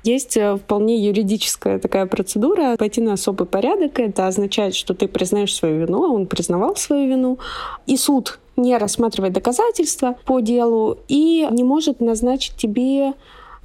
Есть 0.04 0.38
э, 0.38 0.56
вполне 0.58 1.04
юридическая 1.04 1.80
такая 1.80 2.06
процедура 2.06 2.76
пойти 2.78 3.02
на 3.02 3.14
особый 3.14 3.48
порядок. 3.48 4.00
Это 4.00 4.28
означает, 4.28 4.76
что 4.76 4.94
ты 4.94 5.08
признаешь 5.08 5.56
свою 5.56 5.80
вину, 5.80 6.04
а 6.04 6.14
он 6.14 6.28
признавал 6.28 6.76
свою 6.76 7.10
вину. 7.10 7.40
И 7.88 7.98
суд 7.98 8.40
не 8.56 8.78
рассматривает 8.78 9.34
доказательства 9.34 10.16
по 10.26 10.42
делу 10.42 11.00
и 11.08 11.48
не 11.50 11.64
может 11.64 12.02
назначить 12.02 12.56
тебе 12.56 13.14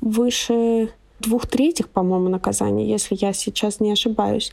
выше 0.01 0.89
двух 1.21 1.47
третьих, 1.47 1.91
по-моему, 1.91 2.31
наказания, 2.31 2.89
если 2.89 3.19
я 3.21 3.35
сейчас 3.35 3.81
не 3.81 3.93
ошибаюсь. 3.93 4.53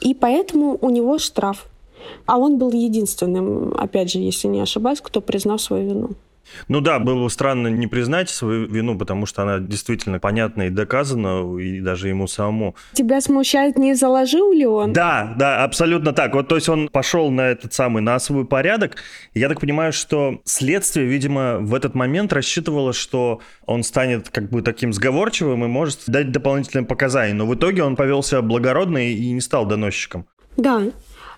И 0.00 0.14
поэтому 0.14 0.78
у 0.80 0.88
него 0.88 1.18
штраф. 1.18 1.66
А 2.24 2.38
он 2.38 2.56
был 2.56 2.72
единственным, 2.72 3.74
опять 3.76 4.10
же, 4.10 4.18
если 4.18 4.48
не 4.48 4.62
ошибаюсь, 4.62 5.02
кто 5.02 5.20
признал 5.20 5.58
свою 5.58 5.88
вину. 5.90 6.10
Ну 6.68 6.80
да, 6.80 6.98
было 6.98 7.24
бы 7.24 7.30
странно 7.30 7.68
не 7.68 7.86
признать 7.86 8.30
свою 8.30 8.66
вину, 8.66 8.96
потому 8.98 9.26
что 9.26 9.42
она 9.42 9.58
действительно 9.58 10.18
понятна 10.18 10.68
и 10.68 10.70
доказана, 10.70 11.58
и 11.58 11.80
даже 11.80 12.08
ему 12.08 12.26
самому. 12.26 12.74
Тебя 12.92 13.20
смущает, 13.20 13.76
не 13.78 13.94
заложил 13.94 14.52
ли 14.52 14.66
он? 14.66 14.92
Да, 14.92 15.34
да, 15.38 15.64
абсолютно 15.64 16.12
так. 16.12 16.34
Вот, 16.34 16.48
то 16.48 16.56
есть 16.56 16.68
он 16.68 16.88
пошел 16.88 17.30
на 17.30 17.48
этот 17.48 17.72
самый, 17.72 18.02
на 18.02 18.18
свой 18.18 18.46
порядок. 18.46 18.96
Я 19.34 19.48
так 19.48 19.60
понимаю, 19.60 19.92
что 19.92 20.40
следствие, 20.44 21.06
видимо, 21.06 21.58
в 21.58 21.74
этот 21.74 21.94
момент 21.94 22.32
рассчитывало, 22.32 22.92
что 22.92 23.40
он 23.64 23.82
станет 23.82 24.30
как 24.30 24.50
бы 24.50 24.62
таким 24.62 24.92
сговорчивым 24.92 25.64
и 25.64 25.68
может 25.68 26.00
дать 26.06 26.32
дополнительные 26.32 26.86
показания. 26.86 27.34
Но 27.34 27.46
в 27.46 27.54
итоге 27.54 27.82
он 27.82 27.96
повелся 27.96 28.42
благородно 28.42 28.98
и 28.98 29.32
не 29.32 29.40
стал 29.40 29.66
доносчиком. 29.66 30.26
Да, 30.56 30.82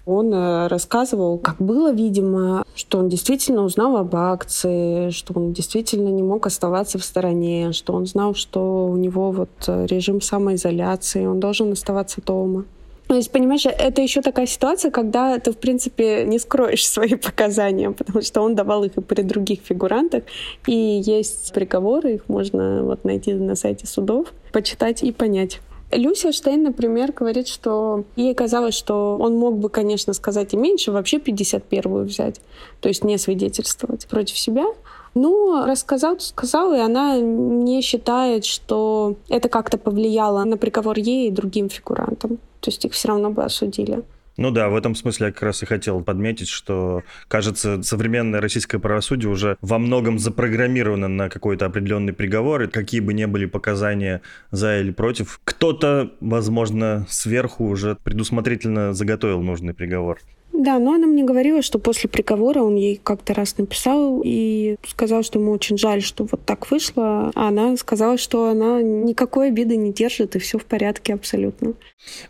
он 0.08 0.32
э, 0.32 0.66
рассказывал, 0.68 1.38
как 1.38 1.58
было, 1.58 1.92
видимо, 1.92 2.64
что 2.74 2.98
он 2.98 3.08
действительно 3.08 3.62
узнал 3.62 3.96
об 3.98 4.16
акции, 4.16 5.10
что 5.10 5.34
он 5.34 5.52
действительно 5.52 6.08
не 6.08 6.22
мог 6.22 6.46
оставаться 6.46 6.98
в 6.98 7.04
стороне, 7.04 7.72
что 7.72 7.92
он 7.92 8.06
знал, 8.06 8.34
что 8.34 8.86
у 8.86 8.96
него 8.96 9.30
вот 9.30 9.50
э, 9.66 9.86
режим 9.86 10.20
самоизоляции, 10.20 11.26
он 11.26 11.40
должен 11.40 11.72
оставаться 11.72 12.22
дома. 12.22 12.64
То 13.08 13.14
есть, 13.14 13.32
понимаешь, 13.32 13.64
это 13.64 14.02
еще 14.02 14.20
такая 14.20 14.46
ситуация, 14.46 14.90
когда 14.90 15.38
ты, 15.38 15.52
в 15.52 15.56
принципе, 15.56 16.24
не 16.24 16.38
скроешь 16.38 16.86
свои 16.88 17.14
показания, 17.14 17.90
потому 17.90 18.22
что 18.22 18.42
он 18.42 18.54
давал 18.54 18.84
их 18.84 18.96
и 18.96 19.00
при 19.00 19.22
других 19.22 19.60
фигурантах. 19.64 20.24
И 20.66 21.02
есть 21.04 21.52
приговоры, 21.52 22.14
их 22.14 22.28
можно 22.28 22.82
вот 22.82 23.04
найти 23.04 23.32
на 23.32 23.56
сайте 23.56 23.86
судов, 23.86 24.28
почитать 24.52 25.02
и 25.02 25.12
понять. 25.12 25.60
Люся 25.90 26.32
Штейн, 26.32 26.64
например, 26.64 27.12
говорит, 27.12 27.48
что 27.48 28.04
ей 28.14 28.34
казалось, 28.34 28.74
что 28.74 29.16
он 29.18 29.36
мог 29.36 29.56
бы, 29.56 29.70
конечно, 29.70 30.12
сказать 30.12 30.52
и 30.52 30.56
меньше, 30.56 30.92
вообще 30.92 31.16
51-ю 31.16 32.04
взять, 32.04 32.40
то 32.80 32.88
есть 32.88 33.04
не 33.04 33.16
свидетельствовать 33.16 34.06
против 34.06 34.38
себя. 34.38 34.66
Но 35.14 35.64
рассказал, 35.66 36.20
сказал, 36.20 36.74
и 36.74 36.78
она 36.78 37.18
не 37.18 37.80
считает, 37.80 38.44
что 38.44 39.16
это 39.28 39.48
как-то 39.48 39.78
повлияло 39.78 40.44
на 40.44 40.58
приговор 40.58 40.98
ей 40.98 41.28
и 41.28 41.32
другим 41.32 41.70
фигурантам. 41.70 42.36
То 42.60 42.70
есть 42.70 42.84
их 42.84 42.92
все 42.92 43.08
равно 43.08 43.30
бы 43.30 43.42
осудили. 43.42 44.02
Ну 44.38 44.52
да, 44.52 44.68
в 44.68 44.76
этом 44.76 44.94
смысле 44.94 45.26
я 45.26 45.32
как 45.32 45.42
раз 45.42 45.64
и 45.64 45.66
хотел 45.66 46.00
подметить, 46.00 46.46
что, 46.46 47.02
кажется, 47.26 47.82
современное 47.82 48.40
российское 48.40 48.78
правосудие 48.78 49.28
уже 49.28 49.58
во 49.62 49.80
многом 49.80 50.20
запрограммировано 50.20 51.08
на 51.08 51.28
какой-то 51.28 51.66
определенный 51.66 52.12
приговор, 52.12 52.62
и 52.62 52.66
какие 52.68 53.00
бы 53.00 53.14
ни 53.14 53.24
были 53.24 53.46
показания 53.46 54.22
за 54.52 54.78
или 54.78 54.92
против, 54.92 55.40
кто-то, 55.42 56.12
возможно, 56.20 57.04
сверху 57.10 57.66
уже 57.66 57.96
предусмотрительно 57.96 58.94
заготовил 58.94 59.42
нужный 59.42 59.74
приговор. 59.74 60.20
Да, 60.58 60.80
но 60.80 60.94
она 60.94 61.06
мне 61.06 61.22
говорила, 61.22 61.62
что 61.62 61.78
после 61.78 62.10
приговора 62.10 62.62
он 62.62 62.74
ей 62.74 63.00
как-то 63.00 63.32
раз 63.32 63.56
написал 63.58 64.22
и 64.24 64.74
сказал, 64.88 65.22
что 65.22 65.38
ему 65.38 65.52
очень 65.52 65.78
жаль, 65.78 66.02
что 66.02 66.24
вот 66.24 66.44
так 66.44 66.68
вышло. 66.72 67.30
А 67.36 67.48
она 67.48 67.76
сказала, 67.76 68.18
что 68.18 68.50
она 68.50 68.82
никакой 68.82 69.48
обиды 69.48 69.76
не 69.76 69.92
держит, 69.92 70.34
и 70.34 70.40
все 70.40 70.58
в 70.58 70.64
порядке 70.64 71.14
абсолютно. 71.14 71.74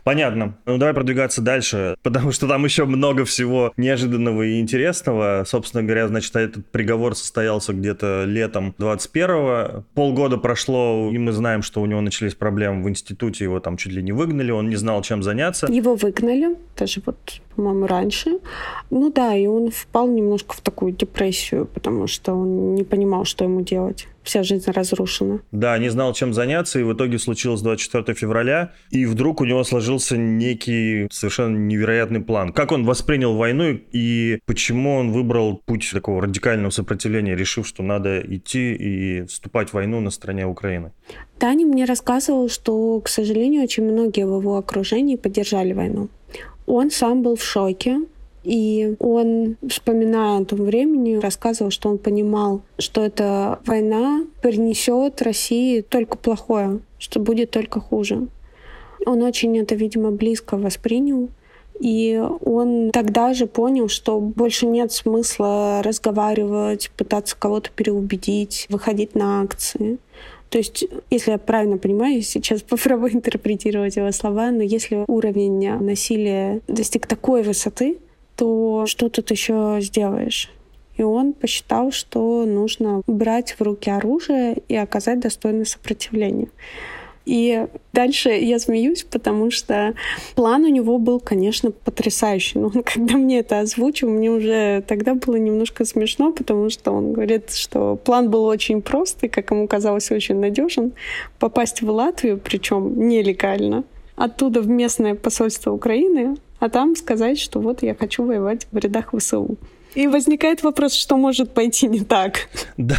Понятно. 0.03 0.55
Ну, 0.67 0.77
давай 0.77 0.93
продвигаться 0.93 1.41
дальше, 1.41 1.95
потому 2.03 2.31
что 2.31 2.47
там 2.47 2.63
еще 2.65 2.85
много 2.85 3.25
всего 3.25 3.73
неожиданного 3.77 4.43
и 4.43 4.59
интересного. 4.59 5.43
Собственно 5.47 5.81
говоря, 5.81 6.07
значит, 6.07 6.35
этот 6.35 6.67
приговор 6.67 7.15
состоялся 7.15 7.73
где-то 7.73 8.25
летом 8.27 8.75
21-го. 8.77 9.85
Полгода 9.95 10.37
прошло, 10.37 11.09
и 11.11 11.17
мы 11.17 11.31
знаем, 11.31 11.63
что 11.63 11.81
у 11.81 11.87
него 11.87 12.01
начались 12.01 12.35
проблемы 12.35 12.83
в 12.83 12.89
институте, 12.89 13.45
его 13.45 13.59
там 13.59 13.75
чуть 13.75 13.91
ли 13.91 14.03
не 14.03 14.11
выгнали, 14.11 14.51
он 14.51 14.69
не 14.69 14.75
знал, 14.75 15.01
чем 15.01 15.23
заняться. 15.23 15.65
Его 15.67 15.95
выгнали, 15.95 16.55
даже 16.77 17.01
вот 17.03 17.17
по-моему, 17.59 17.87
раньше. 17.87 18.18
Ну 18.89 19.11
да, 19.11 19.35
и 19.35 19.45
он 19.45 19.71
впал 19.71 20.07
немножко 20.07 20.55
в 20.55 20.61
такую 20.61 20.93
депрессию, 20.93 21.65
потому 21.65 22.07
что 22.07 22.33
он 22.33 22.75
не 22.75 22.83
понимал, 22.83 23.25
что 23.25 23.43
ему 23.43 23.61
делать. 23.61 24.07
Вся 24.23 24.43
жизнь 24.43 24.69
разрушена. 24.69 25.41
Да, 25.51 25.77
не 25.77 25.89
знал, 25.89 26.13
чем 26.13 26.33
заняться, 26.33 26.79
и 26.79 26.83
в 26.83 26.93
итоге 26.93 27.17
случилось 27.17 27.61
24 27.61 28.15
февраля, 28.15 28.73
и 28.91 29.05
вдруг 29.05 29.41
у 29.41 29.45
него 29.45 29.63
сложился 29.63 30.17
некий 30.17 31.07
совершенно 31.11 31.57
невероятный 31.57 32.19
план. 32.19 32.51
Как 32.53 32.71
он 32.71 32.85
воспринял 32.85 33.35
войну 33.35 33.79
и 33.91 34.39
почему 34.45 34.95
он 34.95 35.11
выбрал 35.11 35.61
путь 35.65 35.89
такого 35.91 36.21
радикального 36.21 36.69
сопротивления, 36.69 37.35
решив, 37.35 37.65
что 37.65 37.81
надо 37.81 38.19
идти 38.19 38.73
и 38.73 39.25
вступать 39.25 39.69
в 39.69 39.73
войну 39.73 39.99
на 39.99 40.11
стороне 40.11 40.45
Украины? 40.45 40.91
Таня 41.39 41.65
мне 41.65 41.85
рассказывал, 41.85 42.49
что, 42.49 42.99
к 42.99 43.07
сожалению, 43.07 43.63
очень 43.63 43.83
многие 43.83 44.25
в 44.25 44.39
его 44.39 44.57
окружении 44.57 45.15
поддержали 45.15 45.73
войну. 45.73 46.09
Он 46.71 46.91
сам 46.91 47.23
был 47.23 47.35
в 47.35 47.43
шоке, 47.43 48.01
и 48.43 48.95
он, 48.99 49.57
вспоминая 49.67 50.39
о 50.39 50.45
том 50.45 50.59
времени, 50.59 51.15
рассказывал, 51.15 51.71
что 51.71 51.89
он 51.89 51.97
понимал, 51.97 52.61
что 52.77 53.03
эта 53.03 53.59
война 53.65 54.23
принесет 54.43 55.19
России 55.23 55.81
только 55.81 56.15
плохое, 56.15 56.79
что 56.99 57.19
будет 57.19 57.49
только 57.49 57.79
хуже. 57.79 58.27
Он 59.07 59.23
очень 59.23 59.57
это, 59.57 59.73
видимо, 59.73 60.11
близко 60.11 60.57
воспринял. 60.57 61.29
И 61.79 62.21
он 62.45 62.91
тогда 62.91 63.33
же 63.33 63.47
понял, 63.47 63.87
что 63.87 64.19
больше 64.19 64.67
нет 64.67 64.91
смысла 64.91 65.81
разговаривать, 65.83 66.91
пытаться 66.95 67.35
кого-то 67.35 67.71
переубедить, 67.71 68.67
выходить 68.69 69.15
на 69.15 69.41
акции. 69.41 69.97
То 70.49 70.57
есть, 70.57 70.85
если 71.09 71.31
я 71.31 71.37
правильно 71.37 71.77
понимаю, 71.77 72.21
сейчас 72.21 72.61
попробую 72.69 73.13
интерпретировать 73.13 73.95
его 73.95 74.11
слова, 74.11 74.51
но 74.51 74.63
если 74.63 75.03
уровень 75.07 75.69
насилия 75.79 76.61
достиг 76.67 77.07
такой 77.07 77.43
высоты, 77.43 77.97
то 78.35 78.85
что 78.87 79.09
тут 79.09 79.31
еще 79.31 79.77
сделаешь? 79.81 80.49
И 80.97 81.01
он 81.01 81.33
посчитал, 81.33 81.91
что 81.91 82.45
нужно 82.45 83.03
брать 83.07 83.55
в 83.57 83.61
руки 83.61 83.89
оружие 83.89 84.57
и 84.67 84.75
оказать 84.75 85.21
достойное 85.21 85.65
сопротивление. 85.65 86.49
И 87.29 87.67
дальше 87.93 88.29
я 88.29 88.57
смеюсь, 88.57 89.03
потому 89.03 89.51
что 89.51 89.93
план 90.33 90.63
у 90.63 90.67
него 90.67 90.97
был, 90.97 91.19
конечно, 91.19 91.69
потрясающий. 91.69 92.57
Но 92.57 92.71
он, 92.73 92.81
когда 92.93 93.17
мне 93.17 93.37
это 93.39 93.59
озвучил, 93.59 94.09
мне 94.09 94.31
уже 94.31 94.83
тогда 94.87 95.13
было 95.13 95.35
немножко 95.35 95.85
смешно, 95.85 96.31
потому 96.31 96.71
что 96.71 96.91
он 96.91 97.13
говорит, 97.13 97.51
что 97.51 97.97
план 97.97 98.31
был 98.31 98.45
очень 98.45 98.81
прост 98.81 99.23
и, 99.23 99.27
как 99.27 99.51
ему 99.51 99.67
казалось, 99.67 100.09
очень 100.09 100.39
надежен. 100.39 100.93
Попасть 101.37 101.83
в 101.83 101.91
Латвию, 101.91 102.39
причем 102.43 103.07
нелегально, 103.07 103.83
оттуда 104.15 104.61
в 104.61 104.67
местное 104.67 105.13
посольство 105.13 105.71
Украины, 105.71 106.35
а 106.59 106.67
там 106.67 106.95
сказать, 106.95 107.37
что 107.37 107.59
вот 107.59 107.83
я 107.83 107.93
хочу 107.93 108.23
воевать 108.23 108.65
в 108.71 108.77
рядах 108.77 109.13
ВСУ. 109.15 109.55
И 109.95 110.07
возникает 110.07 110.63
вопрос, 110.63 110.93
что 110.93 111.17
может 111.17 111.53
пойти 111.53 111.87
не 111.87 112.01
так. 112.01 112.47
Да. 112.77 112.97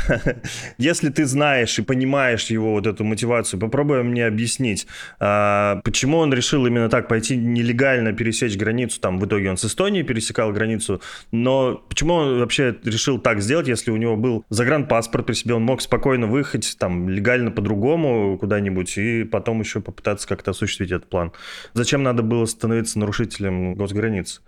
Если 0.79 1.09
ты 1.09 1.24
знаешь 1.24 1.79
и 1.79 1.83
понимаешь 1.83 2.50
его 2.50 2.72
вот 2.72 2.87
эту 2.87 3.05
мотивацию, 3.05 3.59
попробуй 3.59 4.03
мне 4.03 4.26
объяснить, 4.26 4.87
а, 5.18 5.81
почему 5.85 6.18
он 6.18 6.35
решил 6.35 6.66
именно 6.66 6.88
так 6.88 7.09
пойти 7.09 7.37
нелегально 7.37 8.12
пересечь 8.12 8.57
границу. 8.57 9.00
Там 9.00 9.18
в 9.18 9.26
итоге 9.26 9.50
он 9.50 9.57
с 9.57 9.64
Эстонией 9.64 10.05
пересекал 10.05 10.53
границу. 10.53 11.00
Но 11.33 11.83
почему 11.88 12.14
он 12.14 12.38
вообще 12.40 12.76
решил 12.85 13.18
так 13.18 13.40
сделать, 13.40 13.68
если 13.68 13.90
у 13.90 13.96
него 13.96 14.16
был 14.16 14.44
загранпаспорт 14.50 15.26
при 15.26 15.35
себе, 15.35 15.55
он 15.55 15.62
мог 15.62 15.81
спокойно 15.81 16.26
выехать 16.26 16.76
там 16.79 17.09
легально 17.09 17.50
по-другому 17.50 18.37
куда-нибудь 18.38 18.98
и 18.98 19.24
потом 19.24 19.61
еще 19.61 19.81
попытаться 19.81 20.29
как-то 20.29 20.50
осуществить 20.50 20.90
этот 20.90 21.09
план. 21.09 21.33
Зачем 21.72 22.03
надо 22.03 22.22
было 22.22 22.44
становиться 22.46 22.98
нарушителем 22.98 23.74
госграниц? 23.74 24.42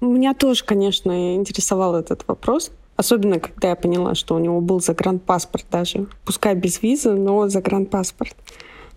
Меня 0.00 0.34
тоже, 0.34 0.64
конечно, 0.64 1.36
интересовал 1.36 1.96
этот 1.96 2.26
вопрос. 2.28 2.70
Особенно, 2.96 3.40
когда 3.40 3.70
я 3.70 3.76
поняла, 3.76 4.14
что 4.14 4.34
у 4.34 4.38
него 4.38 4.60
был 4.60 4.80
загранпаспорт 4.80 5.66
даже. 5.70 6.06
Пускай 6.24 6.54
без 6.54 6.82
визы, 6.82 7.12
но 7.12 7.48
загранпаспорт. 7.48 8.36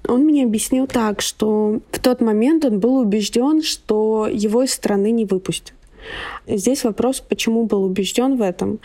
Он 0.07 0.21
мне 0.21 0.43
объяснил 0.43 0.85
так, 0.87 1.21
что 1.21 1.79
в 1.91 1.99
тот 1.99 2.21
момент 2.21 2.63
он 2.63 2.79
был 2.79 2.97
убежден, 2.97 3.63
что 3.63 4.27
его 4.31 4.63
из 4.63 4.73
страны 4.73 5.11
не 5.11 5.25
выпустят. 5.25 5.73
Здесь 6.45 6.83
вопрос, 6.83 7.19
почему 7.19 7.65
был 7.65 7.83
убежден 7.83 8.37
в 8.37 8.41
этом. 8.41 8.79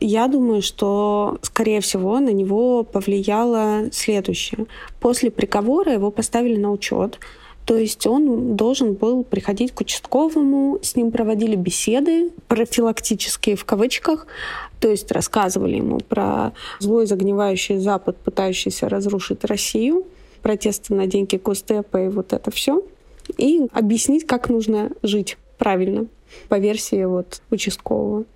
Я 0.00 0.28
думаю, 0.28 0.60
что, 0.60 1.38
скорее 1.42 1.80
всего, 1.80 2.18
на 2.18 2.30
него 2.30 2.82
повлияло 2.82 3.88
следующее. 3.92 4.66
После 5.00 5.30
приговора 5.30 5.92
его 5.92 6.10
поставили 6.10 6.56
на 6.56 6.70
учет, 6.70 7.18
То 7.66 7.76
есть 7.76 8.06
он 8.06 8.54
должен 8.54 8.94
был 8.94 9.24
приходить 9.24 9.72
к 9.72 9.80
участковому, 9.80 10.78
с 10.82 10.94
ним 10.94 11.10
проводили 11.10 11.56
беседы, 11.56 12.30
профилактические 12.46 13.56
в 13.56 13.64
кавычках, 13.64 14.28
то 14.78 14.88
есть 14.88 15.10
рассказывали 15.10 15.76
ему 15.76 15.98
про 15.98 16.52
злой 16.78 17.06
загнивающий 17.06 17.78
Запад, 17.78 18.16
пытающийся 18.18 18.88
разрушить 18.88 19.44
Россию, 19.44 20.06
протесты 20.42 20.94
на 20.94 21.08
деньги 21.08 21.36
Госдепа 21.36 22.04
и 22.04 22.08
вот 22.08 22.32
это 22.32 22.52
все. 22.52 22.84
И 23.36 23.66
объяснить, 23.72 24.24
как 24.24 24.48
нужно 24.48 24.92
жить 25.02 25.36
правильно 25.58 26.06
по 26.48 26.60
версии 26.60 27.04
вот 27.04 27.42
участкового. 27.50 28.26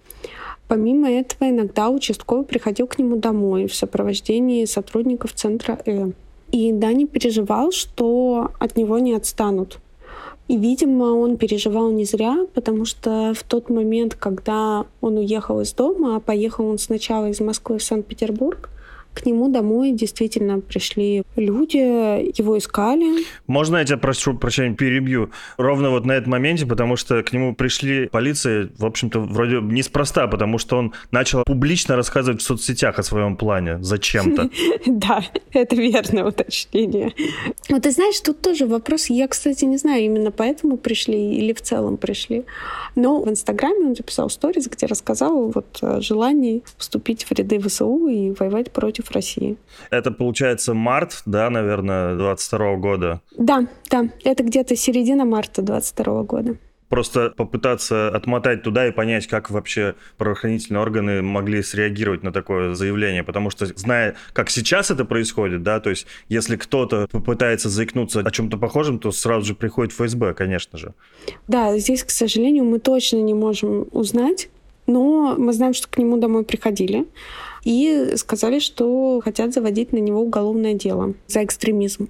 Помимо 0.67 1.09
этого, 1.09 1.51
иногда 1.51 1.89
участковый 1.89 2.45
приходил 2.45 2.89
к 2.89 2.99
нему 2.99 3.15
домой 3.15 3.69
в 3.69 3.75
сопровождении 3.77 4.65
сотрудников 4.65 5.35
центра 5.35 5.79
Э. 5.87 6.11
И 6.53 6.73
Дани 6.73 7.05
переживал, 7.05 7.71
что 7.71 8.51
от 8.59 8.77
него 8.77 8.99
не 8.99 9.15
отстанут. 9.15 9.79
И, 10.49 10.57
видимо, 10.57 11.05
он 11.05 11.37
переживал 11.37 11.93
не 11.93 12.05
зря, 12.05 12.47
потому 12.55 12.85
что 12.85 13.33
в 13.37 13.45
тот 13.45 13.71
момент, 13.71 14.17
когда 14.17 14.85
он 15.01 15.17
уехал 15.17 15.61
из 15.61 15.73
дома, 15.73 16.17
а 16.17 16.21
поехал 16.21 16.67
он 16.67 16.79
сначала 16.79 17.29
из 17.29 17.39
Москвы 17.39 17.79
в 17.79 17.85
Санкт-Петербург, 17.85 18.69
к 19.15 19.27
нему 19.27 19.49
домой 19.49 19.93
действительно 19.93 20.61
пришли 20.61 21.23
люди, 21.37 21.77
его 21.77 22.57
искали. 22.59 23.25
Можно 23.47 23.79
я 23.79 23.85
тебя 23.85 23.99
прошу 23.99 24.35
прощения, 24.35 24.75
перебью? 24.75 25.31
Ровно 25.57 25.91
вот 25.91 26.05
на 26.05 26.13
этом 26.13 26.31
моменте, 26.31 26.67
потому 26.67 26.97
что 26.97 27.23
к 27.23 27.33
нему 27.33 27.55
пришли 27.55 28.09
полиция, 28.09 28.71
в 28.79 28.85
общем-то, 28.85 29.21
вроде 29.21 29.61
неспроста, 29.61 30.27
потому 30.27 30.59
что 30.59 30.77
он 30.77 30.93
начал 31.11 31.45
публично 31.45 31.97
рассказывать 31.97 32.41
в 32.41 32.45
соцсетях 32.45 32.99
о 32.99 33.03
своем 33.03 33.37
плане 33.37 33.79
зачем-то. 33.83 34.51
Да, 34.87 35.23
это 35.53 35.77
верное 35.77 36.25
уточнение. 36.25 37.13
Вот 37.69 37.83
ты 37.83 37.91
знаешь, 37.91 38.21
тут 38.21 38.41
тоже 38.41 38.67
вопрос, 38.67 39.07
я, 39.07 39.29
кстати, 39.29 39.65
не 39.65 39.77
знаю, 39.77 40.05
именно 40.05 40.31
поэтому 40.31 40.77
пришли 40.77 41.37
или 41.37 41.53
в 41.53 41.61
целом 41.61 41.97
пришли. 41.97 42.45
Но 42.95 43.21
в 43.21 43.29
Инстаграме 43.29 43.87
он 43.87 43.97
записал 43.97 44.31
сторис, 44.31 44.69
где 44.69 44.87
рассказал 44.87 45.51
вот 45.51 45.79
о 45.83 46.01
желании 46.01 46.63
вступить 46.77 47.25
в 47.25 47.33
ряды 47.33 47.59
ВСУ 47.61 48.09
и 48.09 48.31
воевать 48.39 48.71
против 48.71 49.00
против 49.01 49.11
России. 49.11 49.57
Это 49.91 50.11
получается 50.11 50.75
март, 50.75 51.23
да, 51.27 51.51
наверное, 51.51 52.17
22 52.17 52.77
года? 52.77 53.21
Да, 53.37 53.67
да, 53.91 54.09
это 54.25 54.43
где-то 54.43 54.77
середина 54.77 55.25
марта 55.25 55.63
22 55.63 56.23
года 56.25 56.57
просто 56.89 57.31
попытаться 57.37 58.09
отмотать 58.09 58.65
туда 58.65 58.89
и 58.89 58.91
понять, 58.91 59.29
как 59.29 59.49
вообще 59.49 59.95
правоохранительные 60.19 60.83
органы 60.83 61.23
могли 61.23 61.63
среагировать 61.63 62.25
на 62.25 62.33
такое 62.33 62.75
заявление, 62.75 63.23
потому 63.23 63.49
что, 63.49 63.67
зная, 63.67 64.17
как 64.33 64.51
сейчас 64.51 64.91
это 64.91 65.05
происходит, 65.05 65.63
да, 65.63 65.79
то 65.79 65.91
есть 65.91 66.09
если 66.29 66.57
кто-то 66.57 67.07
попытается 67.09 67.69
заикнуться 67.69 68.23
о 68.23 68.31
чем-то 68.33 68.59
похожем, 68.59 68.99
то 68.99 69.13
сразу 69.13 69.47
же 69.47 69.55
приходит 69.55 69.93
ФСБ, 69.93 70.35
конечно 70.35 70.79
же. 70.79 70.93
Да, 71.47 71.79
здесь, 71.79 72.03
к 72.03 72.11
сожалению, 72.11 72.65
мы 72.65 72.81
точно 72.81 73.19
не 73.19 73.35
можем 73.35 73.87
узнать, 73.93 74.49
но 74.89 75.37
мы 75.39 75.53
знаем, 75.53 75.75
что 75.75 75.87
к 75.89 75.97
нему 75.97 76.17
домой 76.17 76.45
приходили 76.45 77.07
и 77.65 78.13
сказали, 78.17 78.59
что 78.59 79.21
хотят 79.23 79.53
заводить 79.53 79.93
на 79.93 79.99
него 79.99 80.21
уголовное 80.21 80.75
дело 80.75 81.15
за 81.27 81.45
экстремизм. 81.45 82.09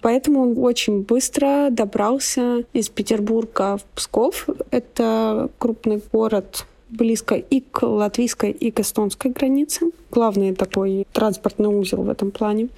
Поэтому 0.00 0.42
он 0.42 0.58
очень 0.58 1.02
быстро 1.02 1.68
добрался 1.70 2.64
из 2.72 2.88
Петербурга 2.88 3.78
в 3.78 3.84
Псков. 3.96 4.46
Это 4.70 5.50
крупный 5.58 6.00
город 6.12 6.66
близко 6.88 7.34
и 7.34 7.60
к 7.60 7.82
латвийской, 7.86 8.50
и 8.50 8.70
к 8.70 8.80
эстонской 8.80 9.30
границе. 9.30 9.90
Главный 10.10 10.54
такой 10.54 11.06
транспортный 11.12 11.68
узел 11.68 12.02
в 12.02 12.08
этом 12.08 12.30
плане. 12.30 12.68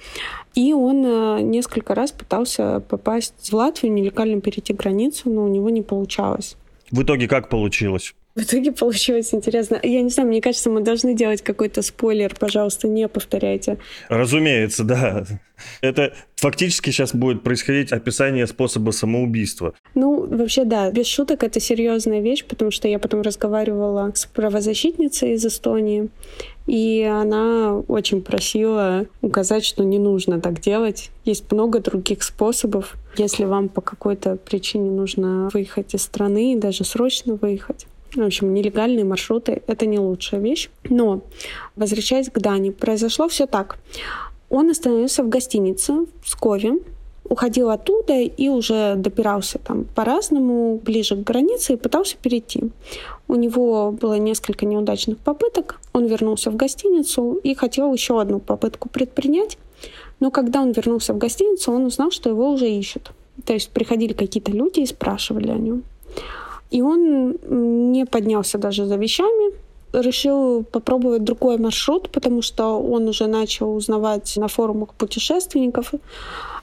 И 0.53 0.73
он 0.73 1.05
э, 1.05 1.41
несколько 1.41 1.95
раз 1.95 2.11
пытался 2.11 2.81
попасть 2.81 3.49
в 3.49 3.53
Латвию, 3.53 3.93
нелегально 3.93 4.41
перейти 4.41 4.73
границу, 4.73 5.29
но 5.29 5.45
у 5.45 5.47
него 5.47 5.69
не 5.69 5.81
получалось. 5.81 6.57
В 6.89 7.03
итоге 7.03 7.27
как 7.29 7.47
получилось? 7.47 8.13
В 8.35 8.41
итоге 8.41 8.71
получилось 8.71 9.33
интересно. 9.33 9.79
Я 9.83 10.01
не 10.01 10.09
знаю, 10.09 10.29
мне 10.29 10.41
кажется, 10.41 10.69
мы 10.69 10.81
должны 10.81 11.13
делать 11.13 11.41
какой-то 11.41 11.81
спойлер. 11.81 12.33
Пожалуйста, 12.39 12.87
не 12.87 13.07
повторяйте. 13.07 13.77
Разумеется, 14.07 14.83
да. 14.83 15.25
Это 15.81 16.13
фактически 16.35 16.89
сейчас 16.89 17.13
будет 17.13 17.43
происходить 17.43 17.91
описание 17.91 18.47
способа 18.47 18.91
самоубийства. 18.91 19.73
Ну, 19.95 20.25
вообще, 20.25 20.63
да, 20.63 20.89
без 20.91 21.07
шуток 21.07 21.43
это 21.43 21.59
серьезная 21.59 22.21
вещь, 22.21 22.45
потому 22.45 22.71
что 22.71 22.87
я 22.87 22.99
потом 22.99 23.21
разговаривала 23.21 24.11
с 24.15 24.25
правозащитницей 24.25 25.33
из 25.33 25.45
Эстонии, 25.45 26.09
и 26.67 27.03
она 27.03 27.75
очень 27.87 28.21
просила 28.21 29.05
указать, 29.21 29.65
что 29.65 29.83
не 29.83 29.99
нужно 29.99 30.39
так 30.39 30.61
делать. 30.61 31.11
Есть 31.25 31.51
много 31.51 31.79
других 31.79 32.23
способов, 32.23 32.95
если 33.17 33.43
вам 33.43 33.69
по 33.69 33.81
какой-то 33.81 34.37
причине 34.37 34.89
нужно 34.89 35.49
выехать 35.53 35.93
из 35.93 36.01
страны, 36.01 36.57
даже 36.57 36.85
срочно 36.85 37.35
выехать. 37.35 37.85
В 38.15 38.21
общем, 38.21 38.53
нелегальные 38.53 39.05
маршруты— 39.05 39.61
это 39.67 39.85
не 39.85 39.97
лучшая 39.97 40.41
вещь. 40.41 40.69
Но, 40.89 41.21
возвращаясь 41.75 42.29
к 42.29 42.39
Дане, 42.39 42.71
произошло 42.71 43.27
все 43.29 43.45
так. 43.45 43.77
Он 44.49 44.69
остановился 44.69 45.23
в 45.23 45.29
гостинице 45.29 45.93
в 45.93 46.25
Пскове, 46.25 46.73
уходил 47.23 47.69
оттуда 47.69 48.19
и 48.19 48.49
уже 48.49 48.95
допирался 48.97 49.57
там 49.59 49.85
по-разному, 49.95 50.77
ближе 50.83 51.15
к 51.15 51.23
границе 51.23 51.73
и 51.73 51.77
пытался 51.77 52.17
перейти. 52.17 52.71
У 53.29 53.35
него 53.35 53.91
было 53.93 54.15
несколько 54.15 54.65
неудачных 54.65 55.17
попыток. 55.17 55.79
Он 55.93 56.05
вернулся 56.05 56.51
в 56.51 56.57
гостиницу 56.57 57.39
и 57.43 57.55
хотел 57.55 57.93
еще 57.93 58.19
одну 58.19 58.39
попытку 58.39 58.89
предпринять. 58.89 59.57
Но 60.19 60.31
когда 60.31 60.61
он 60.61 60.73
вернулся 60.73 61.13
в 61.13 61.17
гостиницу, 61.17 61.71
он 61.71 61.85
узнал, 61.85 62.11
что 62.11 62.29
его 62.29 62.51
уже 62.51 62.69
ищут. 62.69 63.13
То 63.45 63.53
есть 63.53 63.69
приходили 63.69 64.11
какие-то 64.11 64.51
люди 64.51 64.81
и 64.81 64.85
спрашивали 64.85 65.49
о 65.49 65.55
нем. 65.55 65.83
И 66.71 66.81
он 66.81 67.35
не 67.91 68.05
поднялся 68.05 68.57
даже 68.57 68.85
за 68.85 68.95
вещами, 68.95 69.53
решил 69.93 70.63
попробовать 70.63 71.23
другой 71.23 71.57
маршрут, 71.57 72.09
потому 72.09 72.41
что 72.41 72.79
он 72.79 73.07
уже 73.07 73.27
начал 73.27 73.75
узнавать 73.75 74.37
на 74.37 74.47
форумах 74.47 74.93
путешественников, 74.93 75.93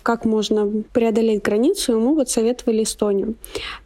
как 0.09 0.25
можно 0.25 0.67
преодолеть 0.95 1.43
границу, 1.43 1.93
ему 1.93 2.15
вот 2.15 2.31
советовали 2.31 2.83
Эстонию. 2.83 3.35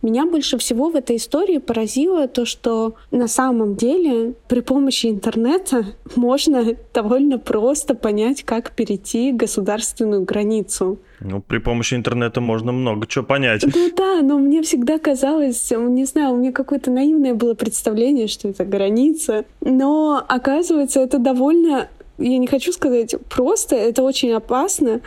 Меня 0.03 0.25
больше 0.25 0.57
всего 0.57 0.89
в 0.89 0.95
этой 0.95 1.17
истории 1.17 1.59
поразило 1.59 2.29
то, 2.29 2.45
что 2.45 2.95
на 3.11 3.27
самом 3.27 3.75
деле 3.75 4.35
при 4.47 4.61
помощи 4.61 5.07
интернета 5.07 5.85
можно 6.15 6.77
довольно 6.95 7.41
просто 7.41 7.97
понять, 7.97 8.45
как 8.45 8.71
перейти 8.71 9.33
государственную 9.33 10.23
границу. 10.23 11.01
Ну, 11.19 11.41
при 11.41 11.59
помощи 11.59 11.95
интернета 11.95 12.41
можно 12.41 12.71
много 12.71 13.09
чего 13.09 13.25
понять. 13.25 13.65
Ну 13.75 13.91
да, 13.97 14.23
но 14.23 14.39
мне 14.39 14.63
всегда 14.63 15.01
казалось, 15.01 15.73
не 15.73 16.05
знаю, 16.05 16.35
у 16.35 16.37
меня 16.37 16.53
какое-то 16.53 16.93
наивное 16.93 17.35
было 17.35 17.55
представление, 17.55 18.29
что 18.29 18.49
это 18.49 18.65
граница. 18.65 19.45
Но 19.61 20.25
оказывается, 20.29 21.01
это 21.01 21.19
довольно 21.19 21.89
я 22.19 22.39
не 22.39 22.47
хочу 22.47 22.73
сказать 22.73 23.15
просто, 23.29 23.77
это 23.77 24.03
очень 24.03 24.33
опасно, 24.33 25.01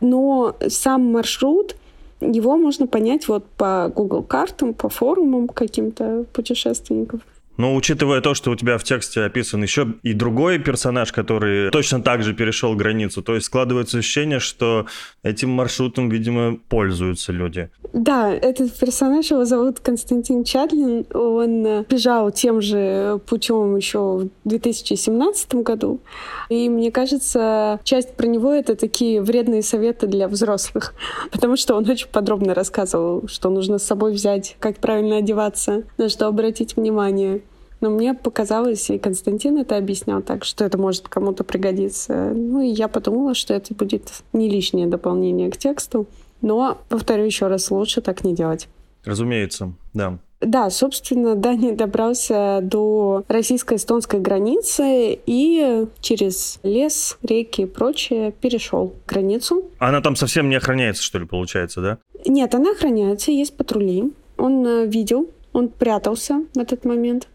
но 0.00 0.56
сам 0.68 1.12
маршрут, 1.12 1.76
его 2.20 2.56
можно 2.56 2.86
понять 2.86 3.28
вот 3.28 3.46
по 3.56 3.90
Google 3.94 4.22
картам, 4.22 4.74
по 4.74 4.88
форумам 4.88 5.48
каким-то 5.48 6.26
путешественников. 6.32 7.20
Но 7.60 7.74
учитывая 7.74 8.22
то, 8.22 8.32
что 8.32 8.52
у 8.52 8.56
тебя 8.56 8.78
в 8.78 8.84
тексте 8.84 9.20
описан 9.20 9.62
еще 9.62 9.86
и 10.02 10.14
другой 10.14 10.58
персонаж, 10.58 11.12
который 11.12 11.70
точно 11.70 12.02
так 12.02 12.22
же 12.22 12.32
перешел 12.32 12.74
границу, 12.74 13.22
то 13.22 13.34
есть 13.34 13.48
складывается 13.48 13.98
ощущение, 13.98 14.38
что 14.38 14.86
этим 15.22 15.50
маршрутом, 15.50 16.08
видимо, 16.08 16.56
пользуются 16.70 17.32
люди. 17.32 17.68
Да, 17.92 18.32
этот 18.32 18.72
персонаж, 18.78 19.30
его 19.30 19.44
зовут 19.44 19.80
Константин 19.80 20.42
Чадлин, 20.42 21.04
он 21.12 21.66
э, 21.66 21.84
бежал 21.86 22.30
тем 22.30 22.62
же 22.62 23.20
путем 23.26 23.76
еще 23.76 23.98
в 23.98 24.30
2017 24.48 25.56
году. 25.56 26.00
И 26.48 26.70
мне 26.70 26.90
кажется, 26.90 27.78
часть 27.84 28.14
про 28.14 28.26
него— 28.26 28.54
это 28.54 28.74
такие 28.74 29.20
вредные 29.20 29.62
советы 29.62 30.06
для 30.06 30.28
взрослых, 30.28 30.94
потому 31.30 31.56
что 31.56 31.74
он 31.74 31.86
очень 31.90 32.08
подробно 32.08 32.54
рассказывал, 32.54 33.28
что 33.28 33.50
нужно 33.50 33.78
с 33.78 33.82
собой 33.82 34.12
взять, 34.12 34.56
как 34.60 34.78
правильно 34.78 35.18
одеваться, 35.18 35.82
на 35.98 36.08
что 36.08 36.26
обратить 36.26 36.76
внимание. 36.76 37.42
Но 37.80 37.90
мне 37.90 38.14
показалось, 38.14 38.90
и 38.90 38.98
Константин 38.98 39.58
это 39.58 39.76
объяснял 39.76 40.22
так, 40.22 40.44
что 40.44 40.64
это 40.64 40.76
может 40.76 41.08
кому-то 41.08 41.44
пригодиться. 41.44 42.32
Ну 42.34 42.60
и 42.60 42.68
я 42.68 42.88
подумала, 42.88 43.34
что 43.34 43.54
это 43.54 43.74
будет 43.74 44.10
не 44.32 44.50
лишнее 44.50 44.86
дополнение 44.86 45.50
к 45.50 45.56
тексту. 45.56 46.06
Но, 46.42 46.78
повторю 46.88 47.24
еще 47.24 47.46
раз, 47.46 47.70
лучше 47.70 48.00
так 48.00 48.24
не 48.24 48.34
делать. 48.34 48.68
Разумеется, 49.04 49.72
да. 49.94 50.18
Да, 50.40 50.70
собственно, 50.70 51.34
Дани 51.34 51.72
добрался 51.72 52.60
до 52.62 53.24
российско-эстонской 53.28 54.20
границы 54.20 55.18
и 55.26 55.86
через 56.00 56.58
лес, 56.62 57.18
реки 57.22 57.62
и 57.62 57.66
прочее 57.66 58.32
перешел 58.32 58.94
границу. 59.06 59.64
Она 59.78 60.00
там 60.00 60.16
совсем 60.16 60.48
не 60.48 60.56
охраняется, 60.56 61.02
что 61.02 61.18
ли, 61.18 61.26
получается, 61.26 61.82
да? 61.82 61.98
Нет, 62.24 62.54
она 62.54 62.70
охраняется, 62.70 63.32
есть 63.32 63.54
патрули. 63.54 64.12
Он 64.38 64.66
э, 64.66 64.86
видел, 64.86 65.28
он 65.52 65.68
прятался 65.68 66.44
в 66.54 66.58
этот 66.58 66.86
момент. 66.86 67.28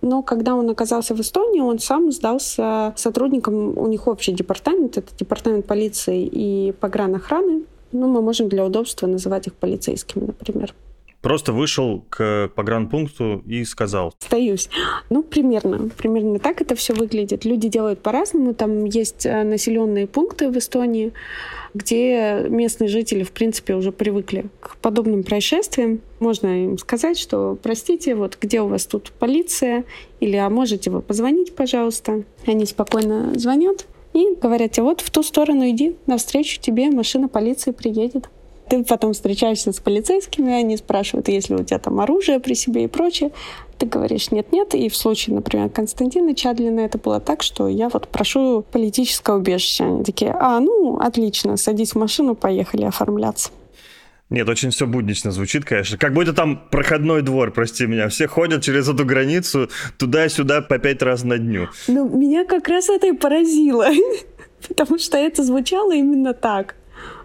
Но 0.00 0.22
когда 0.22 0.54
он 0.54 0.70
оказался 0.70 1.14
в 1.14 1.20
Эстонии, 1.20 1.60
он 1.60 1.78
сам 1.78 2.12
сдался 2.12 2.92
сотрудникам, 2.96 3.76
у 3.76 3.86
них 3.88 4.06
общий 4.06 4.32
департамент, 4.32 4.96
это 4.96 5.08
департамент 5.18 5.66
полиции 5.66 6.28
и 6.30 6.72
погранохраны. 6.72 7.64
Ну, 7.90 8.06
мы 8.06 8.22
можем 8.22 8.48
для 8.48 8.64
удобства 8.64 9.06
называть 9.06 9.46
их 9.46 9.54
полицейскими, 9.54 10.26
например. 10.26 10.74
Просто 11.20 11.52
вышел 11.52 12.04
к 12.08 12.50
погранпункту 12.54 13.42
и 13.46 13.64
сказал. 13.64 14.14
Остаюсь. 14.20 14.68
Ну, 15.10 15.22
примерно. 15.22 15.90
Примерно 15.96 16.38
так 16.38 16.60
это 16.60 16.76
все 16.76 16.94
выглядит. 16.94 17.44
Люди 17.44 17.68
делают 17.68 18.00
по-разному. 18.02 18.54
Там 18.54 18.84
есть 18.84 19.26
э, 19.26 19.42
населенные 19.42 20.06
пункты 20.06 20.48
в 20.48 20.56
Эстонии, 20.56 21.12
где 21.74 22.46
местные 22.48 22.88
жители, 22.88 23.24
в 23.24 23.32
принципе, 23.32 23.74
уже 23.74 23.90
привыкли 23.90 24.46
к 24.60 24.76
подобным 24.76 25.24
происшествиям. 25.24 26.00
Можно 26.20 26.64
им 26.64 26.78
сказать, 26.78 27.18
что, 27.18 27.58
простите, 27.60 28.14
вот 28.14 28.38
где 28.40 28.60
у 28.60 28.68
вас 28.68 28.86
тут 28.86 29.10
полиция, 29.18 29.84
или 30.20 30.36
а 30.36 30.48
можете 30.48 30.90
вы 30.90 31.02
позвонить, 31.02 31.54
пожалуйста. 31.54 32.22
Они 32.46 32.64
спокойно 32.64 33.32
звонят 33.36 33.86
и 34.14 34.34
говорят 34.40 34.72
тебе, 34.72 34.84
вот 34.84 35.00
в 35.00 35.10
ту 35.10 35.22
сторону 35.22 35.68
иди, 35.68 35.96
навстречу 36.06 36.60
тебе 36.60 36.90
машина 36.90 37.28
полиции 37.28 37.72
приедет. 37.72 38.28
Ты 38.68 38.84
потом 38.84 39.12
встречаешься 39.12 39.72
с 39.72 39.80
полицейскими, 39.80 40.52
они 40.52 40.76
спрашивают, 40.76 41.28
есть 41.28 41.48
ли 41.48 41.56
у 41.56 41.64
тебя 41.64 41.78
там 41.78 42.00
оружие 42.00 42.38
при 42.38 42.54
себе 42.54 42.84
и 42.84 42.86
прочее. 42.86 43.30
Ты 43.78 43.86
говоришь 43.86 44.30
нет-нет, 44.30 44.74
и 44.74 44.88
в 44.88 44.96
случае, 44.96 45.36
например, 45.36 45.70
Константина 45.70 46.34
Чадлина 46.34 46.80
это 46.80 46.98
было 46.98 47.20
так, 47.20 47.42
что 47.42 47.68
я 47.68 47.88
вот 47.88 48.08
прошу 48.08 48.64
политическое 48.72 49.36
убежище. 49.36 49.84
Они 49.84 50.04
такие, 50.04 50.32
а, 50.32 50.58
ну, 50.60 50.98
отлично, 50.98 51.56
садись 51.56 51.92
в 51.92 51.98
машину, 51.98 52.34
поехали 52.34 52.84
оформляться. 52.84 53.50
Нет, 54.30 54.46
очень 54.48 54.70
все 54.70 54.86
буднично 54.86 55.30
звучит, 55.30 55.64
конечно. 55.64 55.96
Как 55.96 56.12
будто 56.12 56.34
там 56.34 56.60
проходной 56.70 57.22
двор, 57.22 57.50
прости 57.50 57.86
меня. 57.86 58.08
Все 58.08 58.26
ходят 58.26 58.62
через 58.62 58.86
эту 58.86 59.06
границу 59.06 59.70
туда-сюда 59.96 60.60
по 60.60 60.78
пять 60.78 61.00
раз 61.00 61.24
на 61.24 61.38
дню. 61.38 61.68
Ну, 61.86 62.06
меня 62.08 62.44
как 62.44 62.68
раз 62.68 62.90
это 62.90 63.06
и 63.06 63.12
поразило. 63.12 63.86
Потому 64.68 64.98
что 64.98 65.16
это 65.16 65.42
звучало 65.44 65.94
именно 65.94 66.34
так 66.34 66.74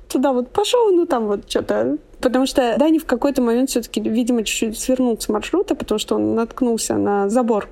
туда 0.08 0.34
вот 0.34 0.50
пошел, 0.50 0.92
ну 0.92 1.06
там 1.06 1.28
вот 1.28 1.50
что-то. 1.50 1.98
Потому 2.22 2.46
что 2.46 2.76
Дани 2.78 3.00
в 3.00 3.06
какой-то 3.06 3.42
момент 3.42 3.70
все-таки, 3.70 4.00
видимо, 4.00 4.44
чуть-чуть 4.44 4.80
свернул 4.80 5.20
с 5.20 5.28
маршрута, 5.28 5.76
потому 5.76 6.00
что 6.00 6.16
он 6.16 6.36
наткнулся 6.36 6.96
на 6.96 7.28
забор. 7.30 7.68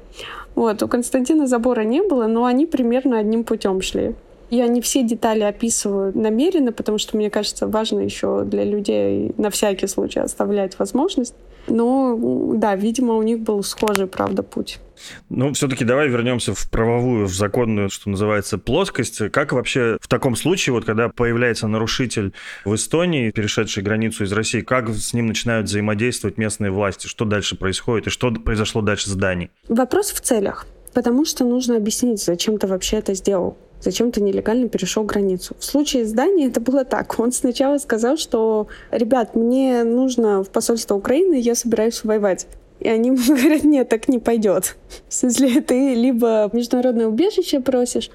Вот, 0.55 0.83
у 0.83 0.87
Константина 0.87 1.47
забора 1.47 1.81
не 1.81 2.01
было, 2.01 2.27
но 2.27 2.43
они 2.43 2.65
примерно 2.65 3.17
одним 3.17 3.45
путем 3.45 3.81
шли. 3.81 4.15
Я 4.49 4.67
не 4.67 4.81
все 4.81 5.03
детали 5.03 5.43
описываю 5.43 6.11
намеренно, 6.13 6.73
потому 6.73 6.97
что 6.97 7.15
мне 7.15 7.29
кажется, 7.29 7.67
важно 7.67 8.01
еще 8.01 8.43
для 8.43 8.65
людей 8.65 9.33
на 9.37 9.49
всякий 9.49 9.87
случай 9.87 10.19
оставлять 10.19 10.77
возможность. 10.77 11.35
Но 11.67 12.17
да, 12.55 12.75
видимо, 12.75 13.15
у 13.15 13.23
них 13.23 13.39
был 13.39 13.63
схожий, 13.63 14.07
правда, 14.07 14.43
путь. 14.43 14.79
Ну, 15.29 15.53
все-таки 15.53 15.85
давай 15.85 16.07
вернемся 16.07 16.53
в 16.53 16.69
правовую, 16.69 17.27
в 17.27 17.33
законную, 17.33 17.89
что 17.89 18.09
называется, 18.09 18.57
плоскость. 18.57 19.29
Как 19.31 19.53
вообще 19.53 19.97
в 20.01 20.07
таком 20.07 20.35
случае, 20.35 20.73
вот 20.73 20.85
когда 20.85 21.09
появляется 21.09 21.67
нарушитель 21.67 22.33
в 22.65 22.75
Эстонии, 22.75 23.31
перешедший 23.31 23.83
границу 23.83 24.23
из 24.23 24.31
России, 24.31 24.61
как 24.61 24.89
с 24.89 25.13
ним 25.13 25.27
начинают 25.27 25.67
взаимодействовать 25.67 26.37
местные 26.37 26.71
власти? 26.71 27.07
Что 27.07 27.25
дальше 27.25 27.55
происходит 27.55 28.07
и 28.07 28.09
что 28.09 28.31
произошло 28.31 28.81
дальше 28.81 29.09
с 29.09 29.13
Данией? 29.13 29.51
Вопрос 29.67 30.11
в 30.11 30.21
целях. 30.21 30.65
Потому 30.93 31.25
что 31.25 31.45
нужно 31.45 31.77
объяснить, 31.77 32.21
зачем 32.21 32.57
ты 32.57 32.67
вообще 32.67 32.97
это 32.97 33.13
сделал 33.13 33.57
зачем 33.81 34.11
ты 34.11 34.21
нелегально 34.21 34.69
перешел 34.69 35.03
границу. 35.03 35.55
В 35.59 35.65
случае 35.65 36.05
с 36.05 36.11
Данией 36.11 36.49
это 36.49 36.61
было 36.61 36.85
так. 36.85 37.19
Он 37.19 37.31
сначала 37.31 37.77
сказал, 37.77 38.17
что, 38.17 38.67
ребят, 38.91 39.35
мне 39.35 39.83
нужно 39.83 40.43
в 40.43 40.49
посольство 40.49 40.95
Украины, 40.95 41.39
я 41.39 41.55
собираюсь 41.55 42.03
воевать. 42.03 42.47
И 42.81 42.89
они 42.89 43.09
ему 43.09 43.17
говорят, 43.27 43.63
нет, 43.63 43.87
так 43.89 44.07
не 44.07 44.19
пойдет. 44.19 44.75
В 45.07 45.13
смысле, 45.13 45.61
ты 45.61 45.93
либо 45.93 46.49
международное 46.51 47.07
убежище 47.07 47.59
просишь, 47.59 48.09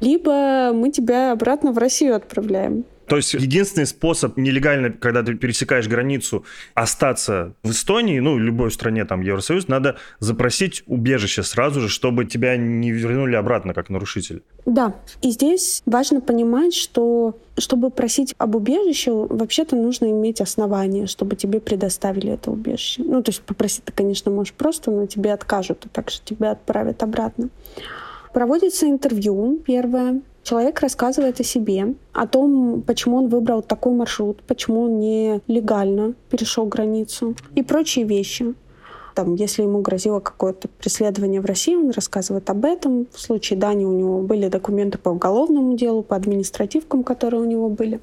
либо 0.00 0.72
мы 0.72 0.90
тебя 0.90 1.32
обратно 1.32 1.72
в 1.72 1.78
Россию 1.78 2.14
отправляем. 2.14 2.84
То 3.10 3.16
есть 3.16 3.34
единственный 3.34 3.86
способ 3.86 4.36
нелегально, 4.36 4.92
когда 4.92 5.24
ты 5.24 5.34
пересекаешь 5.34 5.88
границу, 5.88 6.44
остаться 6.74 7.54
в 7.64 7.72
Эстонии, 7.72 8.20
ну, 8.20 8.36
в 8.36 8.38
любой 8.38 8.70
стране 8.70 9.04
там 9.04 9.20
Евросоюз, 9.20 9.66
надо 9.66 9.96
запросить 10.20 10.84
убежище 10.86 11.42
сразу 11.42 11.80
же, 11.80 11.88
чтобы 11.88 12.24
тебя 12.24 12.56
не 12.56 12.92
вернули 12.92 13.34
обратно 13.34 13.74
как 13.74 13.90
нарушитель. 13.90 14.44
Да, 14.64 14.94
и 15.22 15.30
здесь 15.30 15.82
важно 15.86 16.20
понимать, 16.20 16.72
что 16.72 17.36
чтобы 17.58 17.90
просить 17.90 18.36
об 18.38 18.54
убежище, 18.54 19.10
вообще-то 19.10 19.74
нужно 19.74 20.08
иметь 20.12 20.40
основания, 20.40 21.08
чтобы 21.08 21.34
тебе 21.34 21.58
предоставили 21.58 22.30
это 22.30 22.52
убежище. 22.52 23.02
Ну, 23.02 23.24
то 23.24 23.30
есть 23.30 23.42
попросить 23.42 23.82
ты, 23.82 23.92
конечно, 23.92 24.30
можешь 24.30 24.52
просто, 24.52 24.92
но 24.92 25.06
тебе 25.06 25.32
откажут, 25.32 25.84
и 25.84 25.88
также 25.88 26.20
тебя 26.24 26.52
отправят 26.52 27.02
обратно. 27.02 27.48
Проводится 28.32 28.86
интервью 28.86 29.60
первое, 29.66 30.20
Человек 30.42 30.80
рассказывает 30.80 31.38
о 31.40 31.44
себе, 31.44 31.94
о 32.12 32.26
том, 32.26 32.82
почему 32.82 33.18
он 33.18 33.28
выбрал 33.28 33.62
такой 33.62 33.92
маршрут, 33.92 34.42
почему 34.42 34.82
он 34.82 34.98
не 34.98 35.40
легально 35.46 36.14
перешел 36.30 36.66
границу 36.66 37.34
и 37.54 37.62
прочие 37.62 38.04
вещи. 38.06 38.54
Там, 39.14 39.34
если 39.34 39.62
ему 39.62 39.80
грозило 39.80 40.20
какое-то 40.20 40.68
преследование 40.68 41.40
в 41.40 41.44
России, 41.44 41.74
он 41.74 41.90
рассказывает 41.90 42.48
об 42.48 42.64
этом. 42.64 43.06
В 43.12 43.20
случае 43.20 43.58
Дани 43.58 43.84
у 43.84 43.92
него 43.92 44.20
были 44.22 44.48
документы 44.48 44.98
по 44.98 45.10
уголовному 45.10 45.76
делу, 45.76 46.02
по 46.02 46.16
административкам, 46.16 47.02
которые 47.02 47.42
у 47.42 47.44
него 47.44 47.68
были. 47.68 48.00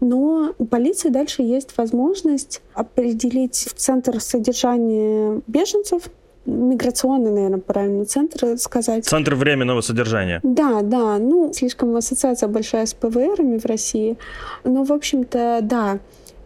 Но 0.00 0.52
у 0.58 0.66
полиции 0.66 1.08
дальше 1.08 1.42
есть 1.42 1.76
возможность 1.78 2.60
определить 2.74 3.54
центр 3.54 4.20
содержания 4.20 5.40
беженцев, 5.46 6.10
миграционный, 6.46 7.30
наверное, 7.30 7.60
правильно, 7.60 8.04
центр 8.04 8.56
сказать. 8.58 9.04
Центр 9.04 9.34
временного 9.34 9.80
содержания. 9.80 10.40
Да, 10.42 10.82
да. 10.82 11.18
Ну, 11.18 11.52
слишком 11.52 11.94
ассоциация 11.96 12.48
большая 12.48 12.86
с 12.86 12.94
ПВРами 12.94 13.58
в 13.58 13.66
России. 13.66 14.16
Но, 14.64 14.84
в 14.84 14.92
общем-то, 14.92 15.60
да. 15.62 15.98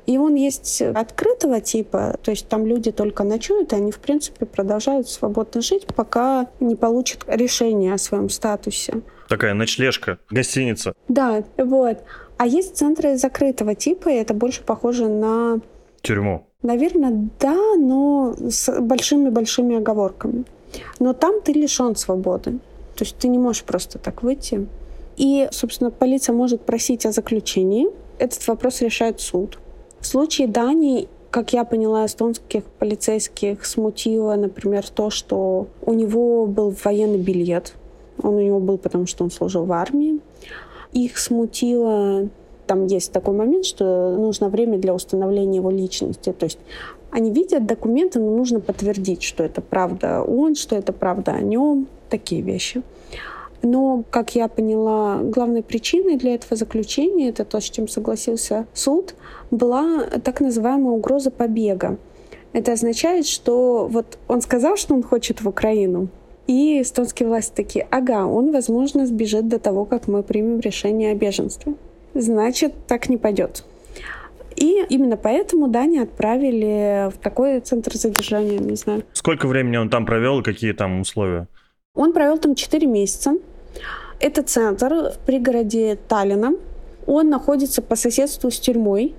И 0.07 0.19
он 0.19 0.35
есть 0.35 0.83
открытого 0.83 1.61
типа, 1.61 2.17
то 2.23 2.33
есть 2.33 2.49
там 2.49 2.67
люди 2.67 2.91
только 2.91 3.23
ночуют, 3.23 3.73
и 3.73 3.77
они, 3.77 3.93
в 3.93 3.99
принципе, 4.01 4.45
продолжают 4.45 5.09
свободно 5.09 5.61
жить, 5.61 5.87
пока 5.87 6.49
не 6.59 6.75
получат 6.75 7.25
решение 7.29 7.95
о 7.95 7.99
своем 7.99 8.29
статусе. 8.29 9.03
Такая 9.29 9.55
ночлежка, 9.55 10.19
гостиница. 10.29 10.95
Да, 11.07 11.45
вот. 11.57 11.99
А 12.39 12.47
есть 12.47 12.77
центры 12.77 13.17
закрытого 13.19 13.77
типа, 13.77 14.09
и 14.09 14.15
это 14.15 14.35
больше 14.35 14.63
похоже 14.65 15.09
на... 15.09 15.61
Тюрьму. 16.01 16.50
Наверное, 16.63 17.31
да, 17.39 17.57
но 17.77 18.35
с 18.39 18.81
большими-большими 18.81 19.77
оговорками. 19.77 20.45
Но 20.99 21.15
там 21.15 21.41
ты 21.41 21.53
лишен 21.53 21.97
свободы. 21.97 22.59
То 22.97 23.05
есть 23.05 23.17
ты 23.17 23.29
не 23.29 23.39
можешь 23.39 23.65
просто 23.65 23.99
так 23.99 24.23
выйти. 24.23 24.67
И, 25.17 25.49
собственно, 25.53 25.91
полиция 25.91 26.35
может 26.35 26.61
просить 26.63 27.07
о 27.07 27.13
заключении. 27.13 27.89
Этот 28.19 28.47
вопрос 28.47 28.83
решает 28.83 29.21
суд. 29.21 29.59
В 30.01 30.07
случае 30.07 30.49
Дании, 30.49 31.09
как 31.31 31.53
я 31.53 31.65
поняла, 31.65 32.05
эстонских 32.05 32.65
полицейских 32.65 33.65
смутило, 33.65 34.35
например, 34.35 34.87
то, 34.89 35.11
что 35.11 35.69
у 35.83 35.93
него 35.95 36.47
был 36.47 36.75
военный 36.85 37.19
билет. 37.19 37.75
Он 38.23 38.35
у 38.35 38.41
него 38.41 38.61
был, 38.61 38.77
потому 38.77 39.07
что 39.07 39.25
он 39.25 39.31
служил 39.31 39.65
в 39.65 39.73
армии. 39.73 40.21
Их 40.93 41.19
смутило 41.19 42.29
там 42.71 42.87
есть 42.87 43.11
такой 43.11 43.35
момент, 43.35 43.65
что 43.65 44.15
нужно 44.17 44.49
время 44.49 44.79
для 44.79 44.95
установления 44.95 45.57
его 45.57 45.73
личности. 45.73 46.33
То 46.33 46.45
есть 46.45 46.61
они 47.11 47.33
видят 47.33 47.67
документы, 47.67 48.21
но 48.21 48.31
нужно 48.31 48.61
подтвердить, 48.61 49.25
что 49.25 49.43
это 49.43 49.61
правда 49.61 50.23
он, 50.23 50.55
что 50.55 50.77
это 50.77 50.93
правда 50.93 51.33
о 51.33 51.41
нем, 51.41 51.89
такие 52.11 52.43
вещи. 52.43 52.83
Но, 53.63 54.05
как 54.09 54.37
я 54.37 54.47
поняла, 54.47 55.19
главной 55.21 55.65
причиной 55.65 56.17
для 56.17 56.37
этого 56.37 56.55
заключения, 56.55 57.31
это 57.31 57.45
то, 57.45 57.59
с 57.61 57.65
чем 57.65 57.89
согласился 57.89 58.69
суд, 58.73 59.17
была 59.51 60.05
так 60.23 60.41
называемая 60.41 60.95
угроза 60.95 61.33
побега. 61.33 61.99
Это 62.53 62.71
означает, 62.71 63.27
что 63.27 63.89
вот 63.91 64.17
он 64.29 64.43
сказал, 64.43 64.77
что 64.77 64.95
он 64.95 65.03
хочет 65.03 65.43
в 65.43 65.49
Украину, 65.49 66.07
и 66.47 66.81
эстонские 66.83 67.29
власти 67.29 67.53
такие, 67.53 67.89
ага, 67.91 68.27
он, 68.27 68.53
возможно, 68.53 69.07
сбежит 69.07 69.49
до 69.49 69.59
того, 69.59 69.87
как 69.87 70.07
мы 70.07 70.23
примем 70.23 70.61
решение 70.61 71.11
о 71.11 71.17
беженстве 71.17 71.75
значит, 72.15 72.75
так 72.87 73.09
не 73.09 73.17
пойдет. 73.17 73.65
И 74.57 74.85
именно 74.89 75.17
поэтому 75.17 75.69
Дани 75.69 75.99
отправили 75.99 77.11
в 77.11 77.19
такой 77.19 77.61
центр 77.61 77.97
задержания, 77.97 78.59
не 78.59 78.77
знаю. 78.77 79.05
Сколько 79.13 79.47
времени 79.47 79.77
он 79.77 79.89
там 79.89 80.05
провел 80.05 80.41
и 80.41 80.43
какие 80.43 80.73
там 80.73 81.01
условия? 81.01 81.47
Он 81.95 82.13
провел 82.13 82.39
там 82.39 82.55
4 82.55 82.87
месяца. 82.87 83.35
Это 84.19 84.43
центр 84.43 85.13
в 85.13 85.19
пригороде 85.25 85.99
Таллина. 86.09 86.53
Он 87.07 87.31
находится 87.31 87.81
по 87.81 87.97
соседству 87.97 88.51
с 88.51 88.61
тюрьмой. 88.61 89.15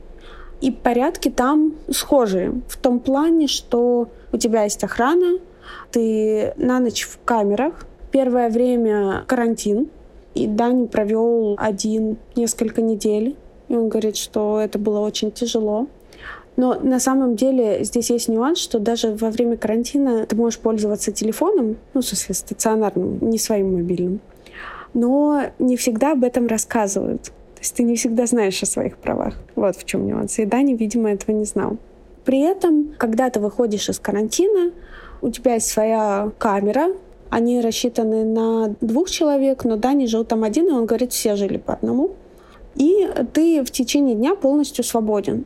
И 0.62 0.69
порядки 0.69 1.30
там 1.30 1.73
схожие. 1.89 2.62
В 2.67 2.77
том 2.77 2.99
плане, 2.99 3.47
что 3.47 4.10
у 4.32 4.38
тебя 4.38 4.63
есть 4.63 4.84
охрана, 4.84 5.39
ты 5.91 6.54
на 6.58 6.80
ночь 6.80 7.04
в 7.04 7.17
камерах. 7.25 7.88
Первое 8.12 8.49
время 8.49 9.23
карантин, 9.25 9.89
и 10.34 10.48
Дани 10.48 10.88
провел 10.88 11.56
один 11.58 12.17
несколько 12.36 12.82
недель. 12.82 13.36
И 13.67 13.76
он 13.76 13.89
говорит, 13.89 14.17
что 14.17 14.60
это 14.60 14.80
было 14.80 15.00
очень 15.00 15.32
тяжело. 15.32 15.88
Но 16.58 16.76
на 16.76 17.00
самом 17.00 17.36
деле 17.36 17.84
здесь 17.84 18.10
есть 18.10 18.28
нюанс, 18.28 18.60
что 18.60 18.80
даже 18.80 19.15
во 19.15 19.30
время 19.30 19.58
карантина 19.58 20.26
ты 20.26 20.36
можешь 20.36 20.60
пользоваться 20.60 21.12
телефоном, 21.12 21.78
ну, 21.94 22.02
в 22.02 22.06
смысле, 22.06 22.36
стационарным, 22.36 23.20
не 23.22 23.38
своим 23.38 23.76
мобильным. 23.76 24.20
Но 24.94 25.44
не 25.60 25.78
всегда 25.78 26.12
об 26.12 26.24
этом 26.24 26.48
рассказывают. 26.48 27.24
То 27.24 27.62
есть 27.62 27.76
ты 27.76 27.84
не 27.84 27.96
всегда 27.96 28.26
знаешь 28.26 28.62
о 28.62 28.65
своих 28.65 28.98
правах. 28.98 29.36
Вот 29.56 29.78
в 29.78 29.86
чем 29.86 30.06
нюанс. 30.06 30.38
И 30.39 30.46
Дани, 30.46 30.74
видимо, 30.76 31.12
этого 31.12 31.36
не 31.36 31.46
знал. 31.46 31.78
При 32.26 32.39
этом, 32.39 32.94
когда 32.98 33.30
ты 33.30 33.39
выходишь 33.39 33.88
из 33.89 34.00
карантина, 34.00 34.72
у 35.22 35.30
тебя 35.30 35.54
есть 35.54 35.67
своя 35.67 36.32
камера, 36.38 36.94
они 37.32 37.62
рассчитаны 37.62 38.26
на 38.26 38.76
двух 38.82 39.10
человек, 39.10 39.63
но 39.63 39.78
Дани 39.78 40.06
жил 40.06 40.26
там 40.26 40.44
один, 40.44 40.67
и 40.67 40.72
он 40.72 40.86
говорит, 40.86 41.13
все 41.13 41.38
жили 41.38 41.58
по 41.58 41.74
одному. 41.74 42.12
И 42.76 43.08
ты 43.34 43.63
в 43.63 43.72
течение 43.72 44.15
дня 44.15 44.36
полностью 44.36 44.84
свободен. 44.84 45.46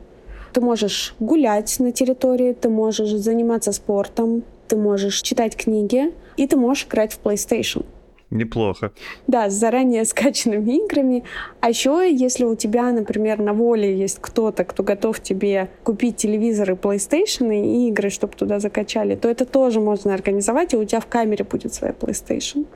Ты 0.52 0.60
можешь 0.60 1.14
гулять 1.20 1.78
на 1.78 1.92
территории, 1.92 2.52
ты 2.52 2.68
можешь 2.68 3.10
заниматься 3.10 3.70
спортом, 3.70 4.42
ты 4.66 4.76
можешь 4.76 5.22
читать 5.22 5.56
книги, 5.56 6.12
и 6.36 6.48
ты 6.48 6.56
можешь 6.56 6.86
играть 6.86 7.12
в 7.12 7.20
PlayStation. 7.22 7.84
Неплохо. 8.30 8.92
Да, 9.28 9.48
с 9.48 9.54
заранее 9.54 10.04
скачанными 10.04 10.84
играми. 10.84 11.22
А 11.60 11.68
еще, 11.68 12.08
если 12.10 12.44
у 12.44 12.56
тебя, 12.56 12.90
например, 12.90 13.38
на 13.38 13.52
воле 13.52 13.96
есть 13.96 14.18
кто-то, 14.20 14.64
кто 14.64 14.82
готов 14.82 15.20
тебе 15.20 15.70
купить 15.84 16.16
телевизоры, 16.16 16.74
PlayStation 16.74 17.54
и 17.54 17.88
игры, 17.88 18.10
чтобы 18.10 18.34
туда 18.34 18.58
закачали, 18.58 19.14
то 19.14 19.28
это 19.28 19.44
тоже 19.44 19.80
можно 19.80 20.12
организовать, 20.12 20.74
и 20.74 20.76
у 20.76 20.84
тебя 20.84 21.00
в 21.00 21.06
камере 21.06 21.44
будет 21.44 21.72
своя 21.72 21.92
PlayStation. 21.92 22.66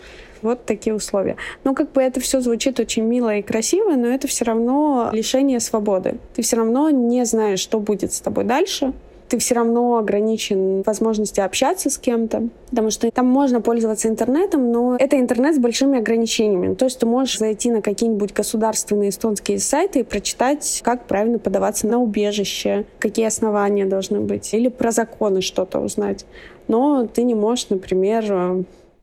Вот 0.41 0.65
такие 0.65 0.95
условия. 0.95 1.37
Ну, 1.65 1.75
как 1.75 1.93
бы 1.93 2.01
это 2.01 2.21
все 2.21 2.41
звучит 2.41 2.79
очень 2.79 3.03
мило 3.03 3.37
и 3.37 3.43
красиво, 3.43 3.97
но 3.97 4.07
это 4.07 4.29
все 4.29 4.45
равно 4.45 5.11
лишение 5.13 5.59
свободы. 5.59 6.19
Ты 6.35 6.43
все 6.43 6.57
равно 6.57 6.91
не 6.91 7.25
знаешь, 7.25 7.61
что 7.61 7.81
будет 7.81 8.13
с 8.13 8.21
тобой 8.21 8.45
дальше 8.45 8.95
ты 9.31 9.39
все 9.39 9.55
равно 9.55 9.97
ограничен 9.97 10.83
в 10.83 10.87
возможности 10.87 11.39
общаться 11.39 11.89
с 11.89 11.99
кем-то, 11.99 12.49
потому 12.69 12.91
что 12.91 13.09
там 13.13 13.27
можно 13.27 13.61
пользоваться 13.61 14.09
интернетом, 14.09 14.73
но 14.73 14.97
это 14.99 15.19
интернет 15.21 15.55
с 15.55 15.59
большими 15.59 15.99
ограничениями. 16.01 16.75
То 16.75 16.87
есть 16.87 16.99
ты 16.99 17.07
можешь 17.07 17.39
зайти 17.39 17.71
на 17.71 17.81
какие-нибудь 17.81 18.33
государственные 18.35 19.11
эстонские 19.11 19.61
сайты 19.61 20.01
и 20.01 20.03
прочитать, 20.03 20.83
как 20.85 21.07
правильно 21.07 21.39
подаваться 21.39 21.87
на 21.87 21.99
убежище, 21.99 22.87
какие 22.99 23.27
основания 23.27 23.87
должны 23.87 24.21
быть, 24.21 24.53
или 24.53 24.67
про 24.67 24.91
законы 24.91 25.43
что-то 25.43 25.79
узнать. 25.79 26.27
Но 26.67 27.07
ты 27.07 27.23
не 27.23 27.37
можешь, 27.37 27.69
например... 27.71 28.25
Э, 28.29 28.63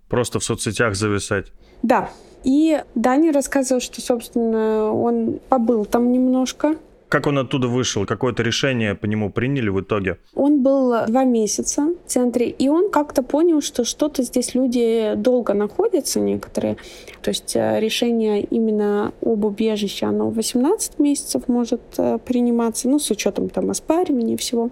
Просто 0.09 0.39
в 0.39 0.43
соцсетях 0.43 0.95
зависать. 0.95 1.53
Да, 1.83 2.09
и 2.43 2.81
Даня 2.95 3.31
рассказывал, 3.31 3.79
что, 3.79 4.01
собственно, 4.01 4.91
он 4.91 5.39
побыл 5.47 5.85
там 5.85 6.11
немножко, 6.11 6.75
как 7.09 7.25
он 7.25 7.37
оттуда 7.37 7.67
вышел? 7.69 8.05
Какое-то 8.05 8.43
решение 8.43 8.93
по 8.93 9.05
нему 9.05 9.31
приняли 9.31 9.69
в 9.69 9.79
итоге? 9.79 10.17
Он 10.35 10.61
был 10.61 11.05
два 11.07 11.23
месяца 11.23 11.93
в 12.05 12.09
центре, 12.09 12.49
и 12.49 12.67
он 12.67 12.89
как-то 12.89 13.23
понял, 13.23 13.61
что 13.61 13.85
что-то 13.85 14.23
здесь 14.23 14.55
люди 14.55 15.13
долго 15.15 15.53
находятся, 15.53 16.19
некоторые. 16.19 16.75
То 17.21 17.29
есть 17.29 17.55
э, 17.55 17.79
решение 17.79 18.43
именно 18.43 19.13
об 19.21 19.45
убежище, 19.45 20.05
оно 20.05 20.29
18 20.29 20.99
месяцев 20.99 21.47
может 21.47 21.81
э, 21.97 22.19
приниматься, 22.25 22.89
ну, 22.89 22.99
с 22.99 23.09
учетом 23.09 23.47
там 23.49 23.69
оспаривания 23.69 24.35
всего. 24.35 24.69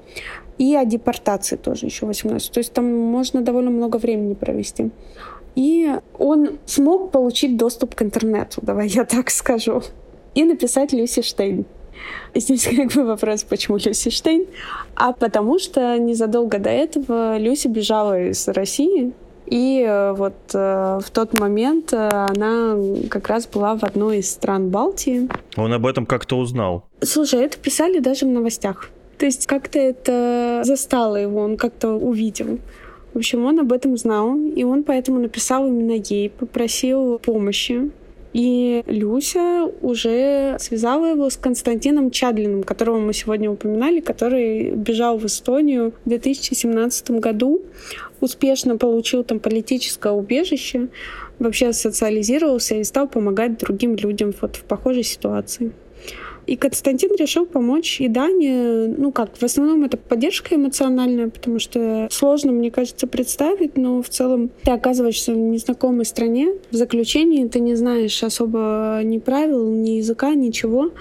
И 0.58 0.76
о 0.76 0.84
депортации 0.84 1.56
тоже 1.56 1.86
еще 1.86 2.06
18. 2.06 2.52
То 2.52 2.60
есть 2.60 2.74
там 2.74 2.86
можно 2.86 3.41
довольно 3.41 3.71
много 3.71 3.95
времени 3.95 4.34
провести. 4.34 4.91
И 5.56 5.89
он 6.19 6.60
смог 6.65 7.12
получить 7.12 7.56
доступ 7.56 7.95
к 7.95 8.02
интернету, 8.02 8.60
давай 8.62 8.88
я 8.89 9.06
так 9.06 9.30
скажу, 9.30 9.84
и 10.34 10.43
написать 10.43 10.91
Люси 10.91 11.21
Штейн. 11.21 11.65
Здесь 12.34 12.67
как 12.75 12.93
бы 12.93 13.05
вопрос, 13.05 13.43
почему 13.43 13.77
Люси 13.77 14.10
Штейн? 14.10 14.45
А 14.95 15.13
потому 15.13 15.60
что 15.60 15.97
незадолго 15.97 16.60
до 16.60 16.69
этого 16.69 17.38
Люси 17.38 17.67
бежала 17.67 18.29
из 18.29 18.47
России, 18.47 19.13
и 19.47 19.86
э, 19.88 20.13
вот 20.13 20.34
э, 20.53 20.99
в 21.03 21.10
тот 21.12 21.39
момент 21.39 21.93
э, 21.93 22.10
она 22.10 22.75
как 23.10 23.27
раз 23.27 23.47
была 23.47 23.75
в 23.77 23.84
одной 23.84 24.19
из 24.19 24.31
стран 24.31 24.69
Балтии. 24.69 25.29
Он 25.55 25.71
об 25.71 25.86
этом 25.86 26.05
как-то 26.05 26.38
узнал? 26.38 26.86
Слушай, 27.01 27.45
это 27.45 27.58
писали 27.58 27.99
даже 27.99 28.25
в 28.25 28.29
новостях. 28.29 28.89
То 29.19 29.25
есть 29.25 29.45
как-то 29.45 29.79
это 29.79 30.62
застало 30.63 31.15
его, 31.17 31.41
он 31.41 31.58
как-то 31.58 31.89
увидел. 31.89 32.60
В 33.13 33.17
общем, 33.17 33.45
он 33.45 33.60
об 33.60 33.71
этом 33.71 33.95
знал, 33.97 34.36
и 34.36 34.63
он 34.63 34.84
поэтому 34.84 35.19
написал 35.19 35.67
именно 35.67 35.93
ей, 35.93 36.29
попросил 36.29 37.19
помощи. 37.19 37.91
И 38.36 38.84
Люся 38.88 39.71
уже 39.82 40.58
связала 40.60 41.06
его 41.06 41.30
с 41.30 41.38
Константином 41.38 42.12
Чадлиным, 42.12 42.63
которого 42.63 43.00
мы 43.00 43.13
сегодня 43.13 43.50
упоминали, 43.50 44.02
который 44.02 44.71
бежал 44.71 45.17
в 45.17 45.26
Эстонию 45.26 45.93
в 46.04 46.10
2017 46.10 47.12
году, 47.12 47.62
успешно 48.19 48.76
получил 48.76 49.24
там 49.24 49.39
политическое 49.39 50.12
убежище, 50.12 50.89
вообще 51.39 51.71
социализировался 51.71 52.76
и 52.76 52.84
стал 52.84 53.08
помогать 53.08 53.58
другим 53.58 53.95
людям 53.95 54.34
вот 54.41 54.58
в 54.58 54.65
похожей 54.65 55.04
ситуации. 55.04 55.71
И 56.47 56.55
Константин 56.58 57.12
решил 57.17 57.45
помочь 57.45 57.99
и 57.99 58.08
Дане, 58.08 58.88
ну 58.88 59.12
как, 59.12 59.36
в 59.36 59.43
основном 59.43 59.84
это 59.84 59.97
поддержка 59.97 60.55
эмоциональная, 60.55 61.29
потому 61.29 61.60
что 61.60 62.08
сложно, 62.12 62.51
мне 62.51 62.69
кажется, 62.69 63.08
представить, 63.08 63.77
но 63.77 64.01
в 64.01 64.10
целом 64.10 64.51
ты 64.63 64.71
оказываешься 64.71 65.34
в 65.34 65.38
незнакомой 65.38 66.05
стране, 66.05 66.53
в 66.69 66.75
заключении 66.75 67.47
ты 67.47 67.60
не 67.60 67.75
знаешь 67.75 68.23
особо 68.23 69.01
ни 69.03 69.17
правил, 69.17 69.69
ни 69.69 69.91
языка, 69.91 70.36
ничего. 70.36 70.91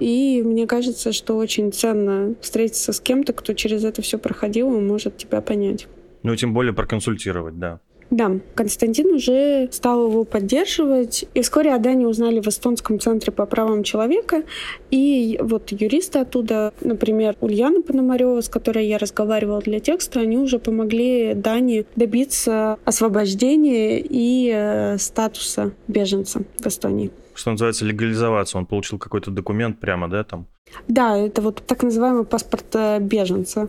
И 0.00 0.42
мне 0.42 0.66
кажется, 0.66 1.12
что 1.12 1.36
очень 1.36 1.72
ценно 1.72 2.34
встретиться 2.40 2.92
с 2.92 3.00
кем-то, 3.00 3.32
кто 3.34 3.52
через 3.52 3.84
это 3.84 4.00
все 4.02 4.18
проходил 4.18 4.74
и 4.76 4.80
может 4.80 5.18
тебя 5.18 5.42
понять. 5.42 5.86
Ну, 6.22 6.34
тем 6.36 6.54
более 6.54 6.72
проконсультировать, 6.72 7.58
да. 7.58 7.80
Да, 8.10 8.32
Константин 8.56 9.14
уже 9.14 9.68
стал 9.70 10.08
его 10.08 10.24
поддерживать. 10.24 11.24
И 11.34 11.42
вскоре 11.42 11.72
о 11.72 11.78
Дане 11.78 12.08
узнали 12.08 12.40
в 12.40 12.48
Эстонском 12.48 12.98
центре 12.98 13.32
по 13.32 13.46
правам 13.46 13.84
человека. 13.84 14.42
И 14.90 15.38
вот 15.40 15.70
юристы 15.70 16.18
оттуда, 16.18 16.72
например, 16.80 17.36
Ульяна 17.40 17.82
Пономарева, 17.82 18.40
с 18.40 18.48
которой 18.48 18.86
я 18.86 18.98
разговаривала 18.98 19.60
для 19.60 19.78
текста, 19.78 20.20
они 20.20 20.38
уже 20.38 20.58
помогли 20.58 21.34
Дане 21.34 21.84
добиться 21.94 22.78
освобождения 22.84 24.00
и 24.00 24.50
э, 24.52 24.98
статуса 24.98 25.72
беженца 25.86 26.42
в 26.58 26.66
Эстонии. 26.66 27.12
Что 27.34 27.52
называется, 27.52 27.84
легализоваться. 27.84 28.58
Он 28.58 28.66
получил 28.66 28.98
какой-то 28.98 29.30
документ 29.30 29.78
прямо, 29.78 30.08
да, 30.08 30.24
там? 30.24 30.46
Да, 30.88 31.16
это 31.16 31.42
вот 31.42 31.62
так 31.64 31.84
называемый 31.84 32.24
паспорт 32.24 32.66
э, 32.74 32.98
беженца. 32.98 33.68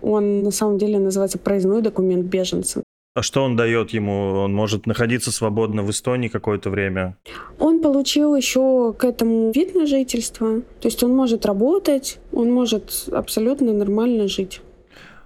Он 0.00 0.42
на 0.42 0.52
самом 0.52 0.78
деле 0.78 0.98
называется 0.98 1.38
проездной 1.38 1.82
документ 1.82 2.26
беженца. 2.26 2.82
А 3.12 3.22
что 3.22 3.42
он 3.42 3.56
дает 3.56 3.90
ему? 3.90 4.34
Он 4.34 4.54
может 4.54 4.86
находиться 4.86 5.32
свободно 5.32 5.82
в 5.82 5.90
Эстонии 5.90 6.28
какое-то 6.28 6.70
время? 6.70 7.16
Он 7.58 7.82
получил 7.82 8.36
еще 8.36 8.92
к 8.96 9.02
этому 9.02 9.50
вид 9.50 9.74
на 9.74 9.86
жительство. 9.86 10.60
То 10.80 10.86
есть 10.86 11.02
он 11.02 11.12
может 11.12 11.44
работать, 11.44 12.20
он 12.32 12.52
может 12.52 13.08
абсолютно 13.10 13.72
нормально 13.72 14.28
жить. 14.28 14.60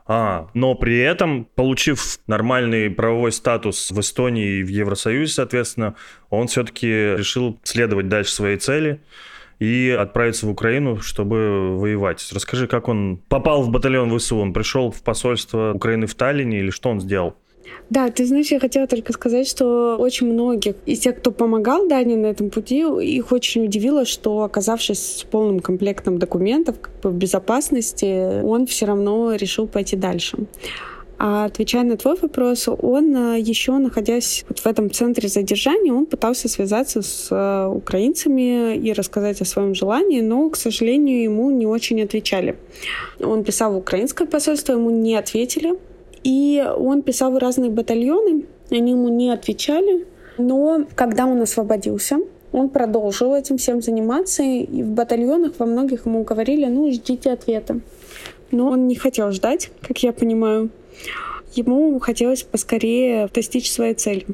А, 0.07 0.49
но 0.55 0.75
при 0.75 0.99
этом, 0.99 1.47
получив 1.55 2.21
нормальный 2.27 2.91
правовой 2.91 3.33
статус 3.33 3.91
в 3.91 4.01
Эстонии 4.01 4.61
и 4.61 4.63
в 4.63 4.69
Евросоюзе, 4.69 5.33
соответственно, 5.33 5.95
он 6.31 6.47
все-таки 6.47 6.87
решил 6.87 7.59
следовать 7.65 8.09
дальше 8.09 8.33
своей 8.33 8.57
цели 8.57 9.03
и 9.59 9.91
отправиться 9.91 10.47
в 10.47 10.51
Украину, 10.51 11.01
чтобы 11.01 11.79
воевать. 11.79 12.27
Расскажи, 12.33 12.67
как 12.67 12.89
он 12.89 13.19
попал 13.29 13.63
в 13.63 13.71
батальон 13.71 14.17
ВСУ? 14.19 14.39
Он 14.39 14.55
пришел 14.55 14.91
в 14.91 15.03
посольство 15.03 15.73
Украины 15.75 16.07
в 16.07 16.15
Таллине 16.15 16.61
или 16.61 16.71
что 16.71 16.89
он 16.89 17.01
сделал? 17.01 17.37
Да, 17.91 18.11
ты 18.11 18.27
знаешь, 18.27 18.51
я 18.51 18.61
хотела 18.61 18.87
только 18.87 19.13
сказать, 19.13 19.47
что 19.47 19.97
очень 19.99 20.33
многих 20.33 20.75
из 20.87 21.01
тех, 21.01 21.19
кто 21.19 21.31
помогал 21.31 21.87
Дане 21.87 22.17
на 22.17 22.27
этом 22.27 22.51
пути, 22.51 22.81
их 22.81 23.33
очень 23.33 23.65
удивило, 23.65 24.05
что 24.05 24.43
оказавшись 24.43 25.19
с 25.19 25.23
полным 25.25 25.61
комплектом 25.61 26.19
документов 26.19 26.77
как 26.81 26.93
бы 27.03 27.11
в 27.11 27.15
безопасности, 27.15 28.43
он 28.43 28.67
все 28.67 28.87
равно 28.87 29.35
решил 29.35 29.67
пойти 29.67 29.97
дальше. 29.97 30.39
А 31.19 31.45
отвечая 31.45 31.85
на 31.85 31.97
твой 31.97 32.17
вопрос, 32.21 32.69
он 32.69 33.17
э, 33.17 33.41
еще 33.41 33.73
находясь 33.79 34.45
вот 34.49 34.59
в 34.59 34.67
этом 34.67 34.91
центре 34.91 35.29
задержания, 35.29 35.93
он 35.93 36.07
пытался 36.07 36.49
связаться 36.49 37.03
с 37.03 37.29
э, 37.31 37.67
украинцами 37.69 38.77
и 38.77 38.93
рассказать 38.93 39.41
о 39.41 39.45
своем 39.45 39.75
желании, 39.75 40.21
но, 40.21 40.51
к 40.51 40.57
сожалению, 40.57 41.23
ему 41.23 41.51
не 41.51 41.67
очень 41.67 42.03
отвечали. 42.03 42.57
Он 43.21 43.45
писал 43.45 43.75
в 43.75 43.77
украинское 43.77 44.27
посольство, 44.27 44.73
ему 44.73 44.91
не 44.91 45.15
ответили. 45.15 45.79
И 46.25 46.65
он 46.77 47.03
писал 47.03 47.33
в 47.33 47.39
разные 47.39 47.71
батальоны, 47.71 48.47
они 48.71 48.93
ему 48.93 49.09
не 49.09 49.31
отвечали. 49.31 50.07
Но 50.39 50.85
когда 50.97 51.27
он 51.27 51.41
освободился, 51.43 52.19
он 52.51 52.71
продолжил 52.71 53.35
этим 53.35 53.59
всем 53.59 53.83
заниматься, 53.83 54.43
и 54.43 54.83
в 54.83 54.89
батальонах 54.89 55.53
во 55.59 55.67
многих 55.67 56.07
ему 56.07 56.25
говорили, 56.25 56.67
ну, 56.67 56.91
ждите 56.91 57.31
ответа. 57.31 57.81
Но 58.51 58.69
он 58.69 58.89
не 58.89 58.95
хотел 58.95 59.31
ждать, 59.33 59.71
как 59.81 60.03
я 60.03 60.13
понимаю. 60.13 60.71
Ему 61.55 61.99
хотелось 62.01 62.43
поскорее 62.43 63.29
достичь 63.33 63.71
своей 63.71 63.95
цели. 63.95 64.27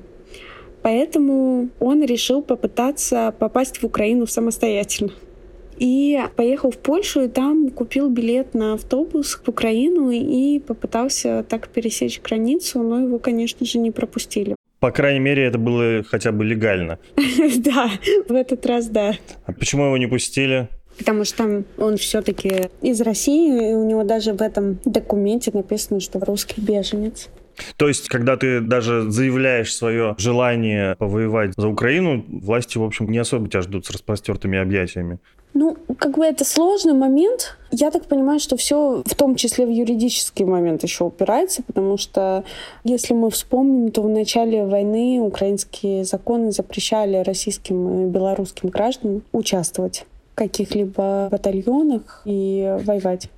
Поэтому 0.82 1.68
он 1.80 2.02
решил 2.02 2.40
попытаться 2.40 3.34
попасть 3.38 3.82
в 3.82 3.84
Украину 3.84 4.26
самостоятельно. 4.26 5.12
И 5.80 6.20
поехал 6.36 6.70
в 6.70 6.76
Польшу, 6.76 7.22
и 7.22 7.28
там 7.28 7.70
купил 7.70 8.10
билет 8.10 8.52
на 8.52 8.74
автобус 8.74 9.40
в 9.42 9.48
Украину 9.48 10.10
и 10.10 10.58
попытался 10.58 11.42
так 11.48 11.68
пересечь 11.68 12.20
границу, 12.20 12.82
но 12.82 13.00
его, 13.00 13.18
конечно 13.18 13.64
же, 13.64 13.78
не 13.78 13.90
пропустили. 13.90 14.54
По 14.78 14.90
крайней 14.92 15.20
мере, 15.20 15.44
это 15.44 15.58
было 15.58 16.02
хотя 16.04 16.32
бы 16.32 16.44
легально. 16.44 16.98
Да, 17.56 17.90
в 18.28 18.34
этот 18.34 18.64
раз 18.66 18.88
да. 18.88 19.14
А 19.46 19.52
почему 19.52 19.86
его 19.86 19.96
не 19.96 20.06
пустили? 20.06 20.68
Потому 20.98 21.24
что 21.24 21.64
он 21.78 21.96
все-таки 21.96 22.68
из 22.82 23.00
России, 23.00 23.70
и 23.70 23.74
у 23.74 23.86
него 23.86 24.04
даже 24.04 24.34
в 24.34 24.42
этом 24.42 24.78
документе 24.84 25.50
написано, 25.54 26.00
что 26.00 26.20
русский 26.20 26.60
беженец. 26.60 27.28
То 27.76 27.88
есть, 27.88 28.08
когда 28.08 28.36
ты 28.36 28.60
даже 28.60 29.10
заявляешь 29.10 29.74
свое 29.74 30.14
желание 30.18 30.96
повоевать 30.96 31.52
за 31.56 31.68
Украину, 31.68 32.24
власти, 32.28 32.78
в 32.78 32.82
общем, 32.82 33.10
не 33.10 33.18
особо 33.18 33.48
тебя 33.48 33.62
ждут 33.62 33.86
с 33.86 33.90
распростертыми 33.90 34.58
объятиями. 34.58 35.18
Ну, 35.52 35.76
как 35.98 36.16
бы 36.16 36.24
это 36.24 36.44
сложный 36.44 36.92
момент. 36.92 37.56
Я 37.72 37.90
так 37.90 38.06
понимаю, 38.06 38.38
что 38.38 38.56
все 38.56 39.02
в 39.04 39.14
том 39.16 39.34
числе 39.34 39.66
в 39.66 39.70
юридический 39.70 40.44
момент 40.44 40.84
еще 40.84 41.04
упирается, 41.04 41.62
потому 41.64 41.96
что 41.96 42.44
если 42.84 43.14
мы 43.14 43.30
вспомним, 43.30 43.90
то 43.90 44.02
в 44.02 44.08
начале 44.08 44.64
войны 44.64 45.20
украинские 45.20 46.04
законы 46.04 46.52
запрещали 46.52 47.16
российским 47.16 48.06
и 48.06 48.10
белорусским 48.10 48.68
гражданам 48.68 49.22
участвовать 49.32 50.06
в 50.32 50.36
каких-либо 50.36 51.28
батальонах 51.30 52.22
и 52.24 52.76
воевать. 52.84 53.28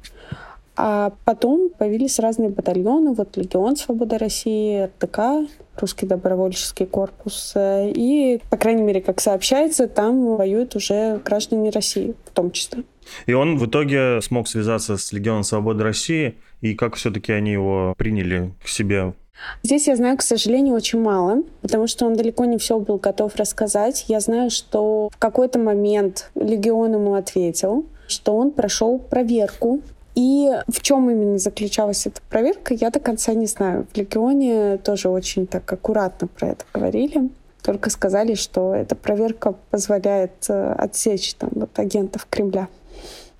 А 0.76 1.12
потом 1.24 1.70
появились 1.70 2.18
разные 2.18 2.48
батальоны, 2.48 3.12
вот 3.12 3.36
Легион 3.36 3.76
Свободы 3.76 4.16
России, 4.16 4.84
РТК, 4.84 5.48
Русский 5.76 6.06
добровольческий 6.06 6.86
корпус. 6.86 7.54
И, 7.56 8.40
по 8.50 8.56
крайней 8.56 8.82
мере, 8.82 9.00
как 9.00 9.20
сообщается, 9.20 9.86
там 9.86 10.36
воюют 10.36 10.74
уже 10.76 11.20
граждане 11.24 11.70
России 11.70 12.14
в 12.24 12.30
том 12.30 12.50
числе. 12.50 12.84
И 13.26 13.32
он 13.32 13.58
в 13.58 13.66
итоге 13.66 14.20
смог 14.22 14.48
связаться 14.48 14.96
с 14.96 15.12
Легионом 15.12 15.42
Свободы 15.42 15.82
России, 15.82 16.36
и 16.60 16.74
как 16.74 16.94
все-таки 16.94 17.32
они 17.32 17.52
его 17.52 17.94
приняли 17.96 18.54
к 18.62 18.68
себе 18.68 19.14
Здесь 19.62 19.88
я 19.88 19.96
знаю, 19.96 20.16
к 20.16 20.22
сожалению, 20.22 20.74
очень 20.74 21.00
мало, 21.00 21.42
потому 21.62 21.86
что 21.86 22.06
он 22.06 22.14
далеко 22.14 22.44
не 22.44 22.58
все 22.58 22.78
был 22.78 22.98
готов 22.98 23.34
рассказать. 23.36 24.04
Я 24.08 24.20
знаю, 24.20 24.50
что 24.50 25.08
в 25.12 25.18
какой-то 25.18 25.58
момент 25.58 26.30
Легион 26.34 26.94
ему 26.94 27.14
ответил, 27.14 27.86
что 28.06 28.36
он 28.36 28.52
прошел 28.52 28.98
проверку 28.98 29.80
и 30.14 30.50
в 30.68 30.82
чем 30.82 31.10
именно 31.10 31.38
заключалась 31.38 32.06
эта 32.06 32.20
проверка, 32.28 32.74
я 32.74 32.90
до 32.90 33.00
конца 33.00 33.32
не 33.32 33.46
знаю. 33.46 33.86
В 33.92 33.96
Легионе 33.96 34.76
тоже 34.78 35.08
очень 35.08 35.46
так 35.46 35.70
аккуратно 35.72 36.28
про 36.28 36.48
это 36.48 36.64
говорили. 36.74 37.30
Только 37.62 37.90
сказали, 37.90 38.34
что 38.34 38.74
эта 38.74 38.94
проверка 38.94 39.54
позволяет 39.70 40.32
э, 40.48 40.72
отсечь 40.72 41.34
там, 41.34 41.50
вот, 41.54 41.78
агентов 41.78 42.26
Кремля. 42.28 42.68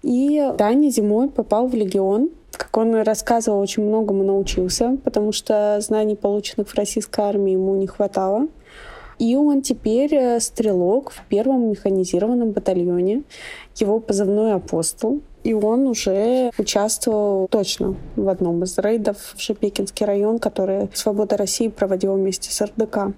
И 0.03 0.51
Даня 0.57 0.91
зимой 0.91 1.29
попал 1.29 1.66
в 1.66 1.75
Легион. 1.75 2.31
Как 2.53 2.77
он 2.77 2.95
рассказывал, 3.03 3.59
очень 3.59 3.83
многому 3.83 4.23
научился, 4.23 4.97
потому 5.03 5.33
что 5.33 5.79
знаний, 5.81 6.16
полученных 6.16 6.68
в 6.68 6.75
российской 6.75 7.20
армии, 7.20 7.53
ему 7.53 7.75
не 7.75 7.87
хватало. 7.87 8.47
И 9.18 9.37
он 9.37 9.62
теперь 9.62 10.14
э, 10.14 10.41
стрелок 10.41 11.11
в 11.11 11.23
первом 11.29 11.70
механизированном 11.70 12.53
батальоне. 12.53 13.25
Его 13.77 14.01
позывной 14.01 14.55
«Апостол». 14.55 15.20
И 15.45 15.53
он 15.55 15.86
уже 15.88 16.51
участвовал 16.57 17.49
точно 17.49 17.97
в 18.16 18.28
одном 18.28 18.62
из 18.62 18.78
рейдов 18.78 19.16
в 19.36 19.40
Шепекинский 19.40 20.07
район, 20.07 20.38
который 20.38 20.88
«Свобода 20.95 21.36
России» 21.36 21.68
проводила 21.68 22.14
вместе 22.14 22.51
с 22.51 22.61
РДК. 22.64 23.14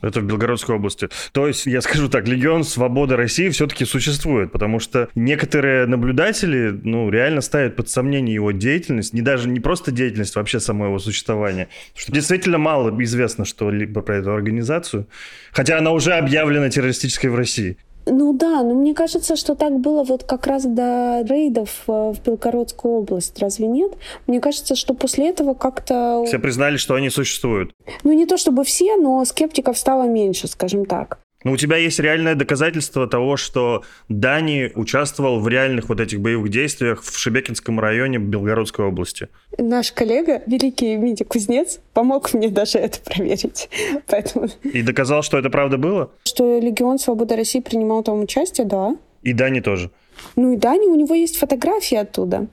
Это 0.00 0.20
в 0.20 0.24
Белгородской 0.24 0.76
области. 0.76 1.08
То 1.32 1.48
есть, 1.48 1.66
я 1.66 1.80
скажу 1.80 2.08
так, 2.08 2.28
Легион 2.28 2.62
Свободы 2.62 3.16
России 3.16 3.48
все-таки 3.48 3.84
существует, 3.84 4.52
потому 4.52 4.78
что 4.78 5.08
некоторые 5.16 5.86
наблюдатели, 5.86 6.70
ну, 6.70 7.10
реально 7.10 7.40
ставят 7.40 7.74
под 7.74 7.88
сомнение 7.88 8.34
его 8.34 8.52
деятельность, 8.52 9.12
не 9.12 9.22
даже 9.22 9.48
не 9.48 9.58
просто 9.58 9.90
деятельность, 9.90 10.36
вообще 10.36 10.60
само 10.60 10.86
его 10.86 11.00
существование. 11.00 11.68
Что 11.96 12.12
действительно 12.12 12.58
мало 12.58 12.90
известно 13.02 13.44
что-либо 13.44 14.02
про 14.02 14.18
эту 14.18 14.32
организацию, 14.32 15.08
хотя 15.50 15.78
она 15.78 15.90
уже 15.90 16.12
объявлена 16.12 16.70
террористической 16.70 17.30
в 17.30 17.34
России. 17.34 17.76
Ну 18.10 18.32
да, 18.32 18.62
но 18.62 18.74
мне 18.74 18.94
кажется, 18.94 19.36
что 19.36 19.54
так 19.54 19.78
было 19.80 20.02
вот 20.02 20.24
как 20.24 20.46
раз 20.46 20.64
до 20.64 21.22
рейдов 21.28 21.84
э, 21.86 22.12
в 22.12 22.22
Белгородскую 22.24 22.94
область, 22.94 23.38
разве 23.38 23.66
нет? 23.66 23.92
Мне 24.26 24.40
кажется, 24.40 24.74
что 24.74 24.94
после 24.94 25.30
этого 25.30 25.54
как-то... 25.54 26.24
Все 26.26 26.38
признали, 26.38 26.76
что 26.76 26.94
они 26.94 27.10
существуют. 27.10 27.72
Ну 28.04 28.12
не 28.12 28.26
то 28.26 28.36
чтобы 28.36 28.64
все, 28.64 28.96
но 28.96 29.24
скептиков 29.24 29.76
стало 29.76 30.04
меньше, 30.04 30.48
скажем 30.48 30.86
так. 30.86 31.20
Но 31.44 31.52
у 31.52 31.56
тебя 31.56 31.76
есть 31.76 32.00
реальное 32.00 32.34
доказательство 32.34 33.06
того, 33.06 33.36
что 33.36 33.84
Дани 34.08 34.72
участвовал 34.74 35.38
в 35.38 35.46
реальных 35.46 35.88
вот 35.88 36.00
этих 36.00 36.20
боевых 36.20 36.50
действиях 36.50 37.02
в 37.02 37.16
Шебекинском 37.16 37.78
районе 37.78 38.18
Белгородской 38.18 38.86
области. 38.86 39.28
Наш 39.56 39.92
коллега, 39.92 40.42
великий 40.46 40.96
Митя 40.96 41.24
Кузнец, 41.24 41.78
помог 41.94 42.34
мне 42.34 42.48
даже 42.48 42.78
это 42.78 42.98
проверить. 43.00 43.70
Поэтому... 44.08 44.48
И 44.64 44.82
доказал, 44.82 45.22
что 45.22 45.38
это 45.38 45.48
правда 45.48 45.78
было? 45.78 46.10
Что 46.24 46.58
Легион 46.58 46.98
Свободы 46.98 47.36
России 47.36 47.60
принимал 47.60 48.02
там 48.02 48.20
участие, 48.20 48.66
да. 48.66 48.96
И 49.22 49.32
Дани 49.32 49.60
тоже? 49.60 49.90
Ну 50.34 50.52
и 50.52 50.56
Дани, 50.56 50.86
у 50.86 50.96
него 50.96 51.14
есть 51.14 51.36
фотографии 51.36 51.96
оттуда. 51.96 52.48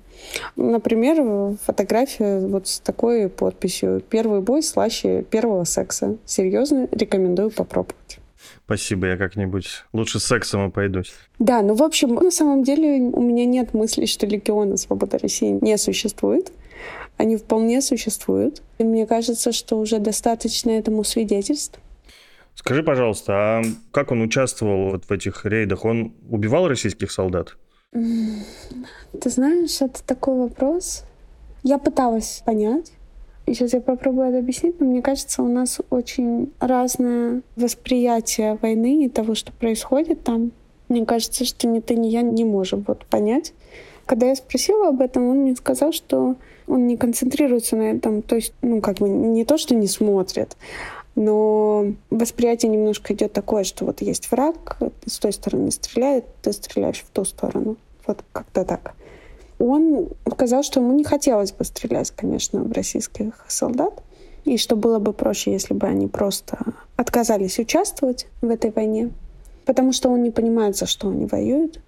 Например, 0.56 1.58
фотография 1.66 2.40
вот 2.40 2.68
с 2.68 2.80
такой 2.80 3.30
подписью 3.30 4.04
«Первый 4.10 4.42
бой 4.42 4.62
слаще 4.62 5.24
первого 5.24 5.64
секса». 5.64 6.18
Серьезно, 6.26 6.88
рекомендую 6.92 7.50
попробовать. 7.50 8.20
Спасибо, 8.66 9.08
я 9.08 9.18
как-нибудь 9.18 9.84
лучше 9.94 10.20
сексом 10.20 10.62
обойдусь. 10.62 11.14
Да, 11.38 11.62
ну, 11.62 11.76
в 11.76 11.84
общем, 11.84 12.16
на 12.16 12.32
самом 12.32 12.64
деле 12.64 13.00
у 13.14 13.22
меня 13.22 13.46
нет 13.46 13.76
мысли, 13.76 14.06
что 14.06 14.26
легионы 14.26 14.78
Свободы 14.78 15.20
России 15.20 15.60
не 15.62 15.78
существует. 15.78 16.52
Они 17.18 17.38
вполне 17.38 17.82
существуют. 17.82 18.64
И 18.80 18.84
мне 18.84 19.06
кажется, 19.06 19.52
что 19.52 19.78
уже 19.78 20.00
достаточно 20.00 20.72
этому 20.72 21.04
свидетельств. 21.04 21.80
Скажи, 22.56 22.82
пожалуйста, 22.82 23.34
а 23.34 23.64
как 23.92 24.12
он 24.12 24.22
участвовал 24.22 24.92
вот 24.92 25.06
в 25.06 25.12
этих 25.12 25.46
рейдах? 25.46 25.86
Он 25.86 26.14
убивал 26.30 26.68
российских 26.68 27.12
солдат? 27.12 27.58
Ты 27.92 29.30
знаешь, 29.30 29.80
это 29.82 30.04
такой 30.04 30.38
вопрос. 30.38 31.04
Я 31.62 31.78
пыталась 31.78 32.42
понять. 32.46 32.92
Сейчас 33.48 33.74
я 33.74 33.82
попробую 33.82 34.30
это 34.30 34.40
объяснить, 34.40 34.80
но 34.80 34.88
мне 34.88 35.02
кажется, 35.02 35.44
у 35.44 35.48
нас 35.48 35.80
очень 35.92 36.52
разное 36.60 37.42
восприятие 37.56 38.58
войны 38.62 39.06
и 39.06 39.10
того, 39.10 39.36
что 39.36 39.52
происходит 39.54 40.24
там. 40.24 40.52
Мне 40.90 41.06
кажется, 41.06 41.46
что 41.46 41.68
ни 41.68 41.80
ты, 41.80 41.96
ни 41.96 42.08
я 42.08 42.22
не 42.22 42.44
можем 42.44 42.84
вот 42.88 43.06
понять. 43.06 43.54
Когда 44.06 44.28
я 44.28 44.36
спросила 44.36 44.90
об 44.90 45.02
этом, 45.02 45.28
он 45.28 45.38
мне 45.40 45.56
сказал, 45.56 45.92
что 45.92 46.36
он 46.68 46.88
не 46.88 46.98
концентрируется 46.98 47.76
на 47.76 47.92
этом. 47.92 48.22
То 48.22 48.36
есть, 48.36 48.54
ну, 48.62 48.82
как 48.82 48.98
бы 48.98 49.10
не 49.10 49.46
то, 49.46 49.58
что 49.58 49.76
не 49.76 49.88
смотрит, 49.88 50.58
но 51.16 51.86
восприятие 52.10 52.72
немножко 52.72 53.14
идет 53.14 53.34
такое, 53.34 53.64
что 53.64 53.86
вот 53.86 54.02
есть 54.02 54.30
враг, 54.32 54.78
с 55.06 55.20
той 55.20 55.34
стороны 55.34 55.72
стреляет, 55.72 56.26
ты 56.42 56.52
стреляешь 56.52 57.02
в 57.02 57.10
ту 57.10 57.26
сторону. 57.26 57.78
Вот 58.06 58.24
как-то 58.32 58.66
так. 58.66 58.96
Он 59.60 60.10
сказал, 60.32 60.64
что 60.64 60.80
ему 60.80 60.94
не 60.94 61.04
хотелось 61.04 61.52
бы 61.52 61.64
стрелять, 61.64 62.12
конечно, 62.12 62.64
в 62.64 62.72
российских 62.72 63.46
солдат, 63.48 64.04
и 64.44 64.58
что 64.58 64.76
было 64.76 65.00
бы 65.00 65.14
проще, 65.14 65.52
если 65.52 65.74
бы 65.74 65.88
они 65.88 66.08
просто 66.08 66.58
отказались 66.96 67.58
участвовать 67.60 68.28
в 68.42 68.50
этой 68.50 68.72
войне, 68.72 69.12
потому 69.66 69.92
что 69.92 70.10
он 70.10 70.24
не 70.24 70.32
понимает, 70.32 70.78
за 70.78 70.86
что 70.86 71.10
они 71.10 71.26
воюют, 71.26 71.82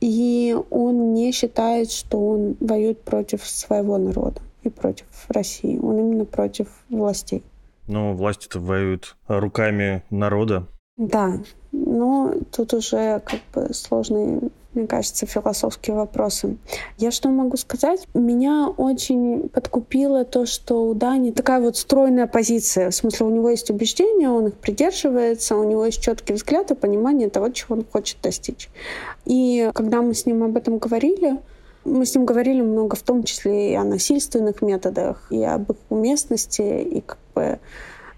и 0.00 0.56
он 0.70 1.14
не 1.14 1.32
считает, 1.32 1.90
что 1.90 2.18
он 2.18 2.56
воюет 2.60 3.02
против 3.02 3.46
своего 3.46 3.98
народа 3.98 4.40
и 4.64 4.68
против 4.68 5.06
России. 5.28 5.78
Он 5.78 5.98
именно 5.98 6.24
против 6.24 6.66
властей. 6.90 7.42
Ну, 7.86 8.14
власти-то 8.14 8.58
воюют 8.58 9.16
руками 9.28 10.02
народа. 10.10 10.66
Да, 10.96 11.38
но 11.72 12.34
тут 12.50 12.74
уже 12.74 13.20
как 13.20 13.40
бы 13.54 13.72
сложный 13.72 14.50
мне 14.74 14.86
кажется, 14.86 15.26
философские 15.26 15.96
вопросы. 15.96 16.56
Я 16.98 17.10
что 17.10 17.28
могу 17.28 17.56
сказать? 17.56 18.06
Меня 18.14 18.68
очень 18.68 19.48
подкупило 19.48 20.24
то, 20.24 20.46
что 20.46 20.86
у 20.86 20.94
Дани 20.94 21.30
такая 21.30 21.60
вот 21.60 21.76
стройная 21.76 22.26
позиция. 22.26 22.90
В 22.90 22.94
смысле, 22.94 23.26
у 23.26 23.30
него 23.30 23.50
есть 23.50 23.70
убеждения, 23.70 24.30
он 24.30 24.48
их 24.48 24.54
придерживается, 24.54 25.56
у 25.56 25.64
него 25.64 25.84
есть 25.86 26.02
четкий 26.02 26.32
взгляд 26.32 26.70
и 26.70 26.74
понимание 26.74 27.28
того, 27.28 27.50
чего 27.50 27.76
он 27.76 27.84
хочет 27.84 28.18
достичь. 28.22 28.68
И 29.24 29.70
когда 29.74 30.02
мы 30.02 30.14
с 30.14 30.26
ним 30.26 30.42
об 30.42 30.56
этом 30.56 30.78
говорили, 30.78 31.38
мы 31.84 32.06
с 32.06 32.14
ним 32.14 32.24
говорили 32.24 32.62
много, 32.62 32.96
в 32.96 33.02
том 33.02 33.24
числе 33.24 33.72
и 33.72 33.74
о 33.74 33.84
насильственных 33.84 34.62
методах, 34.62 35.26
и 35.30 35.42
об 35.42 35.70
их 35.70 35.76
уместности, 35.90 36.62
и 36.62 37.00
как 37.00 37.18
бы 37.34 37.58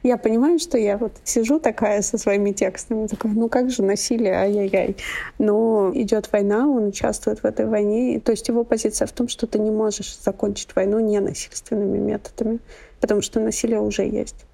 я 0.05 0.19
понимаю, 0.19 0.59
что 0.59 0.77
я 0.77 0.99
вот 0.99 1.13
сижу 1.25 1.59
такая 1.59 2.03
со 2.03 2.19
своими 2.19 2.53
текстами, 2.53 3.07
такая, 3.07 3.33
ну 3.33 3.49
как 3.49 3.71
же 3.71 3.83
насилие, 3.83 4.35
ай-яй-яй. 4.35 4.97
Но 5.39 5.91
идет 5.95 6.31
война, 6.31 6.69
он 6.69 6.89
участвует 6.89 7.43
в 7.43 7.47
этой 7.47 7.67
войне. 7.67 8.21
То 8.21 8.33
есть 8.33 8.47
его 8.49 8.65
позиция 8.65 9.07
в 9.07 9.13
том, 9.13 9.29
что 9.29 9.47
ты 9.47 9.59
не 9.59 9.71
можешь 9.71 10.17
закончить 10.19 10.77
войну 10.77 11.01
ненасильственными 11.01 11.99
методами, 11.99 12.59
потому 13.01 13.23
что 13.23 13.41
насилие 13.41 13.81
уже 13.81 14.03
есть. 14.03 14.45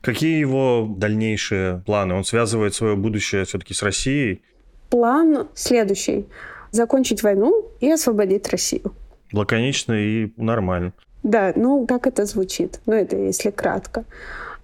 Какие 0.00 0.38
его 0.38 0.86
дальнейшие 0.88 1.82
планы? 1.86 2.14
Он 2.14 2.24
связывает 2.24 2.74
свое 2.74 2.94
будущее 2.94 3.44
все-таки 3.44 3.74
с 3.74 3.82
Россией? 3.82 4.42
План 4.90 5.48
следующий. 5.54 6.26
Закончить 6.70 7.24
войну 7.24 7.68
и 7.80 7.90
освободить 7.90 8.48
Россию. 8.48 8.94
Лаконично 9.32 9.92
и 9.94 10.32
нормально. 10.36 10.92
Да, 11.24 11.52
ну 11.56 11.84
как 11.86 12.06
это 12.06 12.26
звучит? 12.26 12.80
Ну 12.86 12.92
это 12.94 13.16
если 13.16 13.50
кратко. 13.50 14.04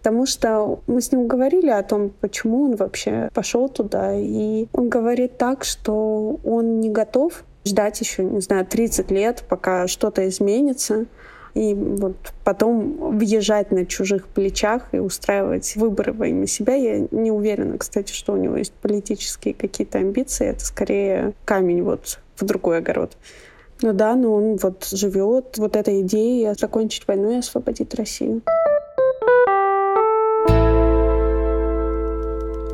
Потому 0.07 0.25
что 0.25 0.79
мы 0.87 1.01
с 1.01 1.11
ним 1.11 1.27
говорили 1.27 1.69
о 1.69 1.83
том, 1.83 2.13
почему 2.21 2.63
он 2.67 2.77
вообще 2.77 3.29
пошел 3.35 3.69
туда, 3.69 4.15
и 4.15 4.69
он 4.73 4.89
говорит 4.89 5.37
так, 5.37 5.65
что 5.65 6.39
он 6.45 6.79
не 6.79 6.91
готов 6.91 7.43
ждать 7.65 8.01
еще, 8.01 8.23
не 8.23 8.41
знаю, 8.41 8.65
30 8.65 9.11
лет, 9.11 9.43
пока 9.49 9.89
что-то 9.89 10.29
изменится, 10.29 11.07
и 11.55 11.75
вот 11.75 12.15
потом 12.45 13.19
въезжать 13.19 13.73
на 13.73 13.85
чужих 13.85 14.29
плечах 14.29 14.91
и 14.93 15.01
устраивать 15.01 15.75
выборы 15.75 16.13
во 16.13 16.29
имя 16.29 16.47
себя. 16.47 16.75
Я 16.75 17.09
не 17.11 17.33
уверена, 17.33 17.77
кстати, 17.77 18.13
что 18.13 18.35
у 18.35 18.37
него 18.37 18.57
есть 18.59 18.75
политические 18.75 19.55
какие-то 19.55 19.99
амбиции. 19.99 20.47
Это 20.47 20.65
скорее 20.65 21.33
камень 21.45 21.83
вот 21.83 22.21
в 22.37 22.45
другой 22.45 22.79
огород. 22.79 23.17
Ну 23.83 23.93
да, 23.93 24.15
но 24.15 24.35
он 24.35 24.57
вот 24.63 24.85
живет 24.85 25.59
вот 25.59 25.75
этой 25.75 26.03
идеей 26.03 26.55
закончить 26.55 27.09
войну 27.09 27.33
и 27.33 27.39
освободить 27.39 27.93
Россию. 27.97 28.43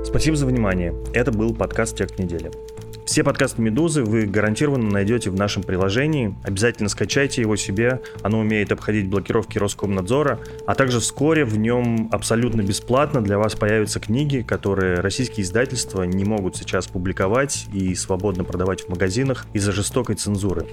Спасибо 0.05 0.37
за 0.37 0.47
внимание. 0.47 0.95
Это 1.13 1.31
был 1.31 1.55
подкаст 1.55 1.97
«Текст 1.97 2.19
недели». 2.19 2.51
Все 3.05 3.25
подкасты 3.25 3.61
«Медузы» 3.61 4.05
вы 4.05 4.27
гарантированно 4.27 4.89
найдете 4.89 5.29
в 5.31 5.35
нашем 5.35 5.63
приложении. 5.63 6.35
Обязательно 6.45 6.89
скачайте 6.89 7.41
его 7.41 7.57
себе. 7.57 8.01
Оно 8.23 8.41
умеет 8.41 8.73
обходить 8.73 9.09
блокировки 9.09 9.59
Роскомнадзора. 9.59 10.41
А 10.67 10.75
также 10.75 11.01
вскоре 11.01 11.45
в 11.45 11.59
нем 11.59 12.09
абсолютно 12.13 12.63
бесплатно 12.63 13.21
для 13.21 13.39
вас 13.39 13.55
появятся 13.55 14.01
книги, 14.01 14.45
которые 14.47 15.01
российские 15.01 15.45
издательства 15.45 16.05
не 16.05 16.25
могут 16.25 16.57
сейчас 16.57 16.87
публиковать 16.87 17.67
и 17.73 17.95
свободно 17.95 18.45
продавать 18.45 18.83
в 18.83 18.89
магазинах 18.89 19.47
из-за 19.53 19.73
жестокой 19.73 20.15
цензуры. 20.15 20.67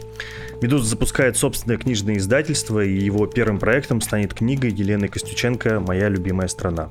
«Медуза» 0.61 0.85
запускает 0.85 1.35
собственное 1.35 1.77
книжное 1.77 2.17
издательство, 2.17 2.83
и 2.83 2.93
его 2.93 3.25
первым 3.25 3.59
проектом 3.59 4.01
станет 4.01 4.33
книга 4.33 4.67
Елены 4.67 5.07
Костюченко 5.07 5.79
«Моя 5.79 6.09
любимая 6.09 6.47
страна». 6.47 6.89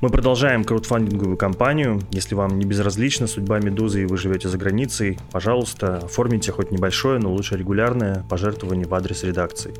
Мы 0.00 0.10
продолжаем 0.10 0.64
краудфандинговую 0.64 1.36
кампанию. 1.36 2.00
Если 2.10 2.34
вам 2.34 2.58
не 2.58 2.66
безразлична 2.66 3.26
судьба 3.26 3.60
«Медузы» 3.60 4.02
и 4.02 4.06
вы 4.06 4.18
живете 4.18 4.48
за 4.48 4.58
границей, 4.58 5.18
пожалуйста, 5.32 5.98
оформите 5.98 6.52
хоть 6.52 6.70
небольшое, 6.70 7.18
но 7.18 7.32
лучше 7.32 7.56
регулярное 7.56 8.24
пожертвование 8.28 8.86
в 8.86 8.94
адрес 8.94 9.24
редакции. 9.24 9.74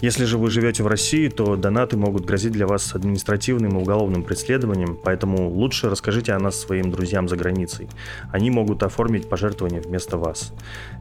Если 0.00 0.24
же 0.24 0.38
вы 0.38 0.50
живете 0.50 0.82
в 0.82 0.86
России, 0.86 1.28
то 1.28 1.56
донаты 1.56 1.96
могут 1.96 2.24
грозить 2.24 2.52
для 2.52 2.66
вас 2.66 2.94
административным 2.94 3.78
и 3.78 3.80
уголовным 3.80 4.22
преследованием, 4.22 4.98
поэтому 5.02 5.48
лучше 5.48 5.88
расскажите 5.88 6.32
о 6.32 6.38
нас 6.38 6.58
своим 6.58 6.90
друзьям 6.90 7.28
за 7.28 7.36
границей. 7.36 7.88
Они 8.32 8.50
могут 8.50 8.82
оформить 8.82 9.28
пожертвование 9.28 9.80
вместо 9.80 10.16
вас. 10.16 10.52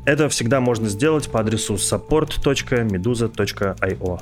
Это 0.06 0.30
всегда 0.30 0.62
можно 0.62 0.88
сделать 0.88 1.30
по 1.30 1.40
адресу 1.40 1.76
support.meduza.io. 1.76 4.22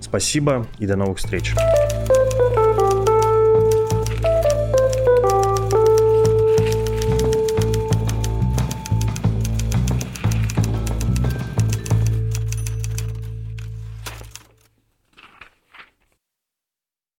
Спасибо 0.00 0.66
и 0.78 0.86
до 0.86 0.96
новых 0.96 1.18
встреч. 1.18 1.54